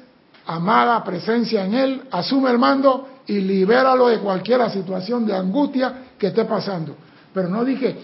amada 0.46 1.04
presencia 1.04 1.66
en 1.66 1.74
él, 1.74 2.02
asume 2.12 2.52
el 2.52 2.60
mando 2.60 3.08
y 3.28 3.40
libéralo 3.40 4.08
de 4.08 4.20
cualquier 4.20 4.70
situación 4.70 5.26
de 5.26 5.36
angustia 5.36 5.94
que 6.18 6.28
esté 6.28 6.46
pasando. 6.46 6.96
Pero 7.34 7.50
no 7.50 7.66
dije, 7.66 7.96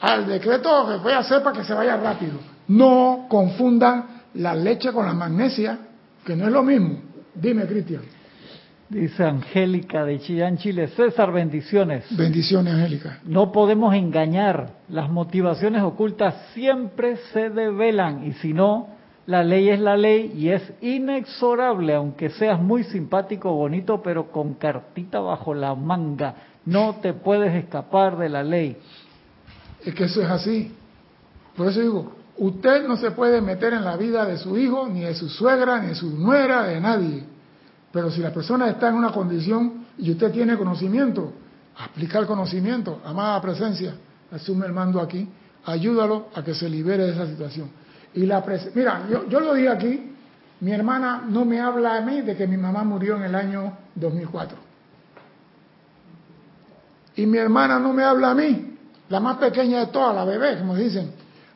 al 0.00 0.26
decreto 0.26 0.86
que 0.88 0.96
voy 0.96 1.12
a 1.12 1.18
hacer 1.18 1.42
para 1.42 1.58
que 1.58 1.64
se 1.64 1.74
vaya 1.74 1.96
rápido. 1.96 2.38
No 2.68 3.26
confundan 3.28 4.22
la 4.34 4.54
leche 4.54 4.92
con 4.92 5.06
la 5.06 5.12
magnesia, 5.12 5.78
que 6.24 6.36
no 6.36 6.46
es 6.46 6.52
lo 6.52 6.62
mismo. 6.62 7.00
Dime, 7.34 7.66
Cristian. 7.66 8.02
Dice 8.88 9.22
Angélica 9.22 10.04
de 10.04 10.18
Chillán, 10.18 10.56
Chile. 10.56 10.88
César, 10.88 11.30
bendiciones. 11.30 12.04
Bendiciones, 12.16 12.74
Angélica. 12.74 13.20
No 13.24 13.52
podemos 13.52 13.94
engañar. 13.94 14.70
Las 14.88 15.08
motivaciones 15.08 15.82
ocultas 15.82 16.34
siempre 16.54 17.16
se 17.32 17.50
develan 17.50 18.26
y 18.26 18.32
si 18.34 18.52
no, 18.52 18.88
la 19.26 19.44
ley 19.44 19.68
es 19.68 19.80
la 19.80 19.96
ley 19.96 20.32
y 20.36 20.48
es 20.48 20.62
inexorable, 20.80 21.94
aunque 21.94 22.30
seas 22.30 22.60
muy 22.60 22.84
simpático, 22.84 23.52
bonito, 23.52 24.02
pero 24.02 24.30
con 24.32 24.54
cartita 24.54 25.20
bajo 25.20 25.54
la 25.54 25.74
manga. 25.74 26.34
No 26.64 26.96
te 26.96 27.12
puedes 27.12 27.54
escapar 27.54 28.16
de 28.16 28.28
la 28.28 28.42
ley. 28.42 28.76
Es 29.84 29.94
que 29.94 30.04
eso 30.04 30.22
es 30.22 30.28
así. 30.28 30.74
Por 31.56 31.68
eso 31.68 31.80
digo, 31.80 32.12
usted 32.38 32.86
no 32.86 32.96
se 32.96 33.10
puede 33.12 33.40
meter 33.40 33.72
en 33.74 33.84
la 33.84 33.96
vida 33.96 34.24
de 34.24 34.38
su 34.38 34.56
hijo, 34.58 34.88
ni 34.88 35.00
de 35.00 35.14
su 35.14 35.28
suegra, 35.28 35.80
ni 35.80 35.88
de 35.88 35.94
su 35.94 36.10
nuera, 36.10 36.64
de 36.64 36.80
nadie. 36.80 37.24
Pero 37.92 38.10
si 38.10 38.20
la 38.20 38.32
persona 38.32 38.68
está 38.68 38.88
en 38.88 38.94
una 38.94 39.12
condición 39.12 39.86
y 39.98 40.10
usted 40.10 40.30
tiene 40.32 40.56
conocimiento, 40.56 41.32
aplica 41.76 42.18
el 42.18 42.26
conocimiento, 42.26 43.00
amada 43.04 43.40
presencia, 43.40 43.94
asume 44.30 44.66
el 44.66 44.72
mando 44.72 45.00
aquí, 45.00 45.28
ayúdalo 45.64 46.28
a 46.34 46.42
que 46.42 46.54
se 46.54 46.68
libere 46.68 47.04
de 47.04 47.12
esa 47.12 47.26
situación. 47.26 47.70
Y 48.14 48.26
la 48.26 48.44
Mira, 48.74 49.06
yo, 49.10 49.28
yo 49.28 49.40
lo 49.40 49.54
dije 49.54 49.68
aquí, 49.68 50.14
mi 50.60 50.72
hermana 50.72 51.24
no 51.28 51.44
me 51.44 51.60
habla 51.60 51.96
a 51.96 52.00
mí 52.00 52.20
de 52.22 52.36
que 52.36 52.46
mi 52.46 52.56
mamá 52.56 52.84
murió 52.84 53.16
en 53.16 53.22
el 53.22 53.34
año 53.34 53.76
2004. 53.94 54.58
Y 57.16 57.26
mi 57.26 57.38
hermana 57.38 57.78
no 57.78 57.92
me 57.92 58.02
habla 58.02 58.30
a 58.30 58.34
mí, 58.34 58.76
la 59.08 59.20
más 59.20 59.38
pequeña 59.38 59.80
de 59.80 59.86
todas, 59.86 60.14
la 60.14 60.24
bebé, 60.24 60.58
como 60.58 60.74
dicen, 60.74 61.12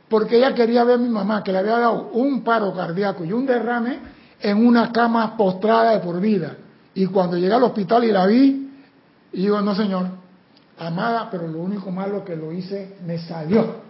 porque 0.09 0.37
ella 0.37 0.55
quería 0.55 0.85
ver 0.85 0.97
a 0.97 1.03
mi 1.03 1.09
mamá, 1.09 1.43
que 1.43 1.53
le 1.53 1.59
había 1.59 1.79
dado 1.79 2.11
un 2.13 2.43
paro 2.43 2.75
cardíaco 2.75 3.25
y 3.25 3.33
un 3.33 3.47
derrame 3.47 3.99
en 4.41 4.67
una 4.67 4.93
cama 4.93 5.37
postrada 5.37 5.93
de 5.93 6.01
por 6.01 6.21
vida. 6.21 6.57
Y 6.95 7.07
cuando 7.07 7.37
llegué 7.37 7.53
al 7.53 7.63
hospital 7.63 8.05
y 8.05 8.13
la 8.13 8.27
vi, 8.27 8.71
y 9.33 9.41
digo, 9.43 9.61
no 9.61 9.75
señor, 9.75 10.07
amada, 10.79 11.29
pero 11.31 11.49
lo 11.49 11.59
único 11.59 11.91
malo 11.91 12.25
que 12.25 12.37
lo 12.37 12.53
hice 12.53 12.97
me 13.05 13.19
salió. 13.19 13.84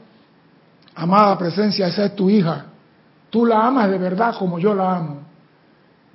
Amada 0.94 1.36
presencia, 1.36 1.88
esa 1.88 2.06
es 2.06 2.16
tu 2.16 2.30
hija. 2.30 2.66
Tú 3.30 3.44
la 3.44 3.66
amas 3.66 3.90
de 3.90 3.98
verdad 3.98 4.34
como 4.38 4.58
yo 4.58 4.74
la 4.74 4.96
amo. 4.96 5.22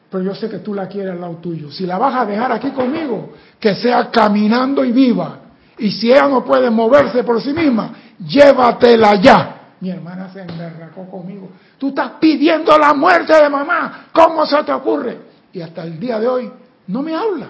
Pero 0.09 0.23
yo 0.23 0.35
sé 0.35 0.49
que 0.49 0.59
tú 0.59 0.73
la 0.73 0.87
quieres 0.87 1.11
al 1.11 1.21
lado 1.21 1.35
tuyo. 1.35 1.69
Si 1.71 1.85
la 1.85 1.97
vas 1.97 2.15
a 2.15 2.25
dejar 2.25 2.51
aquí 2.51 2.71
conmigo, 2.71 3.33
que 3.59 3.75
sea 3.75 4.09
caminando 4.09 4.83
y 4.83 4.91
viva. 4.91 5.39
Y 5.77 5.91
si 5.91 6.11
ella 6.11 6.27
no 6.27 6.43
puede 6.43 6.69
moverse 6.69 7.23
por 7.23 7.41
sí 7.41 7.53
misma, 7.53 7.93
llévatela 8.19 9.15
ya. 9.15 9.55
Mi 9.81 9.91
hermana 9.91 10.29
se 10.33 10.41
emberracó 10.41 11.09
conmigo. 11.09 11.49
Tú 11.77 11.89
estás 11.89 12.13
pidiendo 12.19 12.77
la 12.77 12.93
muerte 12.93 13.33
de 13.33 13.49
mamá. 13.49 14.07
¿Cómo 14.11 14.45
se 14.45 14.63
te 14.63 14.73
ocurre? 14.73 15.19
Y 15.53 15.61
hasta 15.61 15.83
el 15.83 15.99
día 15.99 16.19
de 16.19 16.27
hoy 16.27 16.51
no 16.87 17.01
me 17.01 17.15
habla. 17.15 17.47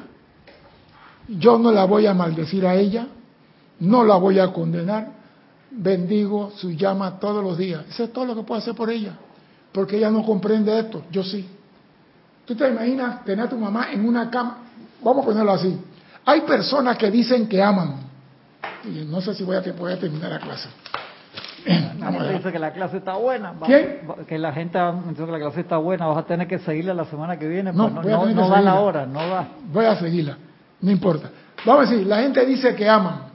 Yo 1.27 1.57
no 1.57 1.71
la 1.71 1.85
voy 1.85 2.05
a 2.05 2.13
maldecir 2.13 2.65
a 2.65 2.75
ella, 2.75 3.07
no 3.79 4.03
la 4.03 4.15
voy 4.15 4.39
a 4.39 4.51
condenar. 4.51 5.18
Bendigo 5.71 6.51
su 6.55 6.71
llama 6.71 7.19
todos 7.19 7.43
los 7.43 7.57
días. 7.57 7.85
Eso 7.89 8.05
es 8.05 8.13
todo 8.13 8.25
lo 8.25 8.35
que 8.35 8.43
puedo 8.43 8.59
hacer 8.59 8.73
por 8.73 8.89
ella. 8.89 9.13
Porque 9.71 9.97
ella 9.97 10.09
no 10.09 10.25
comprende 10.25 10.77
esto. 10.77 11.03
Yo 11.11 11.23
sí. 11.23 11.47
¿Tú 12.45 12.55
te 12.55 12.67
imaginas 12.67 13.23
tener 13.23 13.45
a 13.45 13.49
tu 13.49 13.57
mamá 13.57 13.91
en 13.91 14.05
una 14.05 14.29
cama? 14.29 14.57
Vamos 15.03 15.23
a 15.23 15.27
ponerlo 15.27 15.51
así. 15.51 15.79
Hay 16.25 16.41
personas 16.41 16.97
que 16.97 17.11
dicen 17.11 17.47
que 17.47 17.61
aman. 17.61 17.95
Y 18.83 19.05
no 19.05 19.21
sé 19.21 19.33
si 19.35 19.43
voy 19.43 19.55
a, 19.55 19.61
voy 19.77 19.93
a 19.93 19.99
terminar 19.99 20.31
la 20.31 20.39
clase. 20.39 20.69
La 21.99 22.11
gente 22.11 22.33
dice 22.33 22.51
que 22.53 22.59
la 22.59 22.71
clase 22.71 22.97
está 22.97 23.15
buena. 23.15 23.53
¿Quién? 23.65 23.99
Que 24.25 24.37
la 24.37 24.53
gente 24.53 24.79
dice 25.09 25.25
que 25.25 25.31
la 25.31 25.39
clase 25.39 25.59
está 25.59 25.77
buena. 25.77 26.07
Vas 26.07 26.19
a 26.19 26.23
tener 26.23 26.47
que 26.47 26.57
seguirla 26.59 26.93
la 26.93 27.05
semana 27.05 27.37
que 27.37 27.47
viene. 27.47 27.73
No, 27.73 27.93
pues 27.93 28.05
no, 28.07 28.25
no, 28.25 28.49
da 28.49 28.61
la 28.61 28.79
hora, 28.79 29.05
no 29.05 29.19
da. 29.27 29.49
Voy 29.71 29.85
a 29.85 29.95
seguirla. 29.97 30.37
No 30.81 30.89
importa. 30.89 31.29
Vamos 31.65 31.87
a 31.87 31.91
decir, 31.91 32.07
la 32.07 32.21
gente 32.21 32.45
dice 32.45 32.73
que 32.73 32.87
aman. 32.87 33.28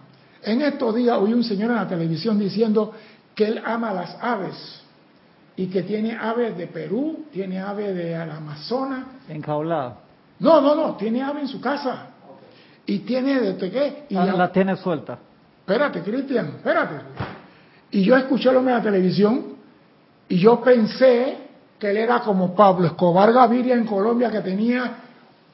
En 0.44 0.62
estos 0.62 0.94
días 0.94 1.16
oí 1.18 1.32
un 1.32 1.44
señor 1.44 1.70
en 1.70 1.76
la 1.76 1.88
televisión 1.88 2.38
diciendo 2.38 2.92
que 3.34 3.46
él 3.46 3.62
ama 3.64 3.92
las 3.92 4.16
aves 4.20 4.82
y 5.56 5.66
que 5.66 5.82
tiene 5.82 6.16
aves 6.16 6.56
de 6.56 6.66
Perú, 6.66 7.26
tiene 7.32 7.60
aves 7.60 7.94
de 7.94 8.14
Amazonas. 8.16 9.04
Enjaulada. 9.28 9.98
No, 10.40 10.60
no, 10.60 10.74
no, 10.74 10.96
tiene 10.96 11.22
aves 11.22 11.42
en 11.42 11.48
su 11.48 11.60
casa. 11.60 12.08
Y 12.86 13.00
tiene 13.00 13.40
de 13.40 13.70
qué? 13.70 14.06
Y 14.10 14.16
ah, 14.16 14.26
la 14.26 14.52
tiene 14.52 14.76
suelta. 14.76 15.18
Espérate, 15.60 16.02
Cristian, 16.02 16.54
espérate. 16.56 16.96
Y 17.90 18.02
yo 18.02 18.16
escuché 18.16 18.52
lo 18.52 18.58
en 18.60 18.66
la 18.66 18.82
televisión 18.82 19.54
y 20.28 20.36
yo 20.36 20.60
pensé 20.60 21.38
que 21.78 21.90
él 21.90 21.96
era 21.96 22.20
como 22.20 22.54
Pablo 22.54 22.86
Escobar 22.86 23.32
Gaviria 23.32 23.74
en 23.74 23.86
Colombia 23.86 24.30
que 24.30 24.40
tenía 24.40 24.96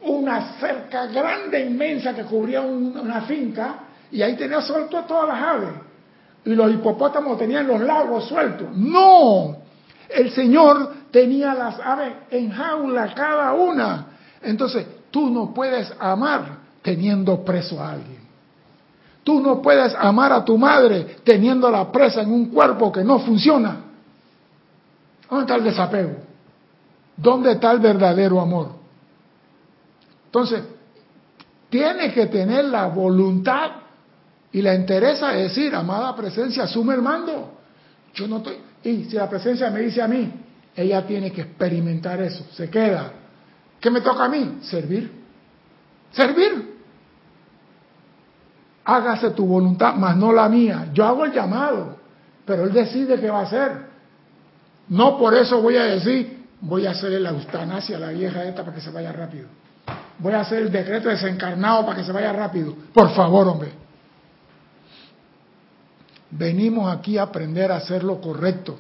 una 0.03 0.59
cerca 0.59 1.07
grande, 1.07 1.65
inmensa 1.65 2.15
que 2.15 2.25
cubría 2.25 2.63
una 2.63 3.21
finca 3.23 3.90
y 4.13 4.23
ahí 4.23 4.37
tenía 4.37 4.61
suelto 4.61 5.03
todas 5.05 5.29
las 5.29 5.43
aves. 5.43 5.75
Y 6.45 6.55
los 6.55 6.73
hipopótamos 6.73 7.39
tenían 7.39 7.67
los 7.67 7.81
lagos 7.81 8.27
sueltos. 8.27 8.69
No, 8.75 9.57
el 10.09 10.31
Señor 10.33 10.95
tenía 11.11 11.55
las 11.55 11.79
aves 11.81 12.15
en 12.31 12.51
jaula 12.51 13.15
cada 13.15 13.53
una. 13.53 14.07
Entonces, 14.43 14.87
tú 15.11 15.31
no 15.31 15.53
puedes 15.53 15.93
amar 15.99 16.61
teniendo 16.83 17.45
preso 17.45 17.81
a 17.81 17.93
alguien. 17.93 18.21
Tú 19.23 19.41
no 19.41 19.61
puedes 19.61 19.95
amar 19.95 20.33
a 20.33 20.45
tu 20.45 20.57
madre 20.57 21.17
teniendo 21.23 21.71
la 21.71 21.93
presa 21.93 22.23
en 22.23 22.33
un 22.33 22.47
cuerpo 22.47 22.91
que 22.91 23.05
no 23.05 23.19
funciona. 23.19 23.77
¿Dónde 25.29 25.43
está 25.45 25.57
el 25.57 25.65
desapego? 25.65 26.17
¿Dónde 27.17 27.53
está 27.53 27.71
el 27.71 27.81
verdadero 27.81 28.41
amor? 28.41 28.69
Entonces, 30.27 30.63
tienes 31.69 32.15
que 32.15 32.27
tener 32.27 32.65
la 32.65 32.87
voluntad 32.87 33.71
y 34.53 34.63
la 34.63 34.75
interesa 34.75 35.33
de 35.33 35.43
decir, 35.45 35.75
amada 35.75 36.15
presencia, 36.17 36.65
asume 36.65 36.95
el 36.95 37.03
mando. 37.03 37.59
Yo 38.15 38.27
no 38.27 38.39
estoy. 38.39 38.57
Y 38.83 39.05
si 39.05 39.17
la 39.17 39.29
presencia 39.29 39.71
me 39.71 39.81
dice 39.81 40.03
a 40.03 40.09
mí, 40.09 40.33
ella 40.75 41.07
tiene 41.07 41.31
que 41.31 41.43
experimentar 41.43 42.21
eso, 42.21 42.47
se 42.53 42.69
queda. 42.69 43.13
¿Qué 43.81 43.91
me 43.91 44.01
toca 44.01 44.25
a 44.25 44.29
mí? 44.29 44.59
Servir. 44.63 45.11
Servir 46.13 46.71
hágase 48.91 49.31
tu 49.31 49.47
voluntad, 49.47 49.95
más 49.95 50.17
no 50.17 50.33
la 50.33 50.49
mía. 50.49 50.89
Yo 50.93 51.05
hago 51.05 51.25
el 51.25 51.33
llamado, 51.33 51.97
pero 52.45 52.65
él 52.65 52.73
decide 52.73 53.21
qué 53.21 53.31
va 53.31 53.41
a 53.41 53.43
hacer. 53.43 53.91
No 54.89 55.17
por 55.19 55.35
eso 55.35 55.61
voy 55.63 55.77
a 55.77 55.85
decir, 55.85 56.47
voy 56.61 56.87
a 56.87 56.91
hacer 56.91 57.13
la 57.21 57.31
eutanasia 57.31 57.97
a 57.97 58.01
la 58.01 58.09
vieja 58.09 58.45
esta 58.45 58.63
para 58.65 58.75
que 58.75 58.81
se 58.81 58.91
vaya 58.91 59.13
rápido. 59.13 59.47
Voy 60.19 60.33
a 60.33 60.41
hacer 60.41 60.63
el 60.63 60.73
decreto 60.73 61.09
desencarnado 61.09 61.87
para 61.87 61.99
que 61.99 62.05
se 62.05 62.13
vaya 62.13 62.33
rápido. 62.33 62.75
Por 62.93 63.11
favor, 63.15 63.47
hombre. 63.49 63.73
Venimos 66.31 66.93
aquí 66.93 67.19
a 67.19 67.25
aprender 67.25 67.73
a 67.73 67.77
hacer 67.77 68.05
lo 68.05 68.21
correcto, 68.21 68.79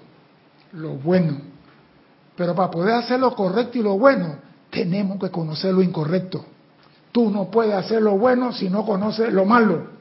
lo 0.72 0.90
bueno. 0.94 1.38
Pero 2.36 2.55
para 2.55 2.70
poder 2.70 2.94
hacer 2.94 3.20
lo 3.20 3.34
correcto 3.34 3.78
y 3.78 3.82
lo 3.82 3.98
bueno, 3.98 4.36
tenemos 4.70 5.18
que 5.18 5.30
conocer 5.30 5.74
lo 5.74 5.82
incorrecto. 5.82 6.44
Tú 7.12 7.30
no 7.30 7.51
puedes 7.51 7.74
hacer 7.74 8.01
lo 8.01 8.16
bueno 8.16 8.53
si 8.53 8.70
no 8.70 8.86
conoces 8.86 9.32
lo 9.32 9.44
malo 9.44 10.01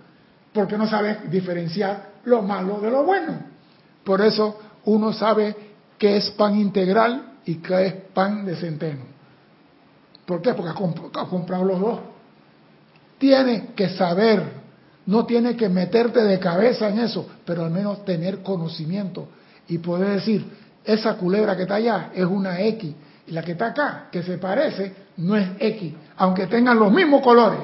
porque 0.54 0.78
no 0.78 0.88
sabes 0.88 1.30
diferenciar 1.30 2.10
lo 2.26 2.42
malo 2.42 2.80
de 2.80 2.90
lo 2.90 3.04
bueno. 3.04 3.40
Por 4.04 4.22
eso 4.22 4.60
uno 4.86 5.14
sabe 5.14 5.56
qué 5.98 6.18
es 6.18 6.32
pan 6.32 6.56
integral 6.56 7.34
y 7.46 7.56
qué 7.56 7.86
es 7.86 7.94
pan 8.14 8.46
de 8.46 8.56
centeno. 8.56 9.04
¿Por 10.26 10.42
qué? 10.42 10.54
Porque 10.54 10.72
ha 10.72 11.26
comprado 11.26 11.66
los 11.66 11.80
dos. 11.80 12.00
Tienes 13.18 13.72
que 13.76 13.90
saber, 13.90 14.44
no 15.06 15.26
tienes 15.26 15.56
que 15.56 15.70
meterte 15.70 16.24
de 16.24 16.40
cabeza 16.40 16.90
en 16.90 17.00
eso, 17.00 17.28
pero 17.46 17.66
al 17.66 17.72
menos 17.72 18.06
tener 18.06 18.42
conocimiento 18.44 19.28
y 19.68 19.78
poder 19.80 20.16
decir, 20.16 20.46
esa 20.84 21.16
culebra 21.16 21.56
que 21.56 21.64
está 21.64 21.76
allá 21.76 22.12
es 22.14 22.26
una 22.26 22.62
X 22.62 22.94
y 23.28 23.32
la 23.32 23.44
que 23.44 23.54
está 23.54 23.68
acá, 23.68 24.08
que 24.12 24.24
se 24.24 24.38
parece, 24.38 24.94
no 25.18 25.36
es 25.36 25.48
X, 25.60 25.94
aunque 26.18 26.48
tengan 26.48 26.80
los 26.80 26.92
mismos 26.92 27.22
colores. 27.22 27.60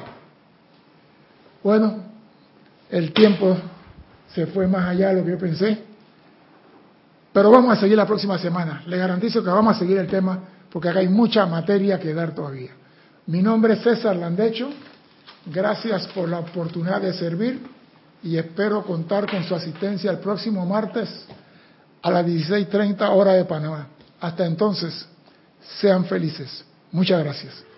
Bueno, 1.63 1.97
el 2.89 3.11
tiempo 3.13 3.57
se 4.33 4.45
fue 4.47 4.67
más 4.67 4.87
allá 4.89 5.09
de 5.09 5.15
lo 5.15 5.25
que 5.25 5.31
yo 5.31 5.37
pensé. 5.37 5.77
Pero 7.33 7.51
vamos 7.51 7.77
a 7.77 7.81
seguir 7.81 7.97
la 7.97 8.05
próxima 8.05 8.37
semana. 8.37 8.83
Le 8.85 8.97
garantizo 8.97 9.43
que 9.43 9.49
vamos 9.49 9.75
a 9.75 9.79
seguir 9.79 9.97
el 9.97 10.07
tema 10.07 10.39
porque 10.71 10.89
acá 10.89 10.99
hay 10.99 11.09
mucha 11.09 11.45
materia 11.45 11.99
que 11.99 12.13
dar 12.13 12.35
todavía. 12.35 12.71
Mi 13.27 13.41
nombre 13.41 13.73
es 13.73 13.81
César 13.81 14.15
Landecho. 14.15 14.69
Gracias 15.45 16.07
por 16.07 16.27
la 16.27 16.39
oportunidad 16.39 17.01
de 17.01 17.13
servir 17.13 17.61
y 18.23 18.37
espero 18.37 18.83
contar 18.83 19.29
con 19.29 19.43
su 19.43 19.53
asistencia 19.53 20.09
el 20.09 20.19
próximo 20.19 20.65
martes 20.65 21.09
a 22.01 22.11
las 22.11 22.25
16.30 22.25 23.09
hora 23.09 23.33
de 23.33 23.45
Panamá. 23.45 23.87
Hasta 24.19 24.45
entonces, 24.45 25.07
sean 25.79 26.05
felices. 26.05 26.63
Muchas 26.91 27.23
gracias. 27.23 27.65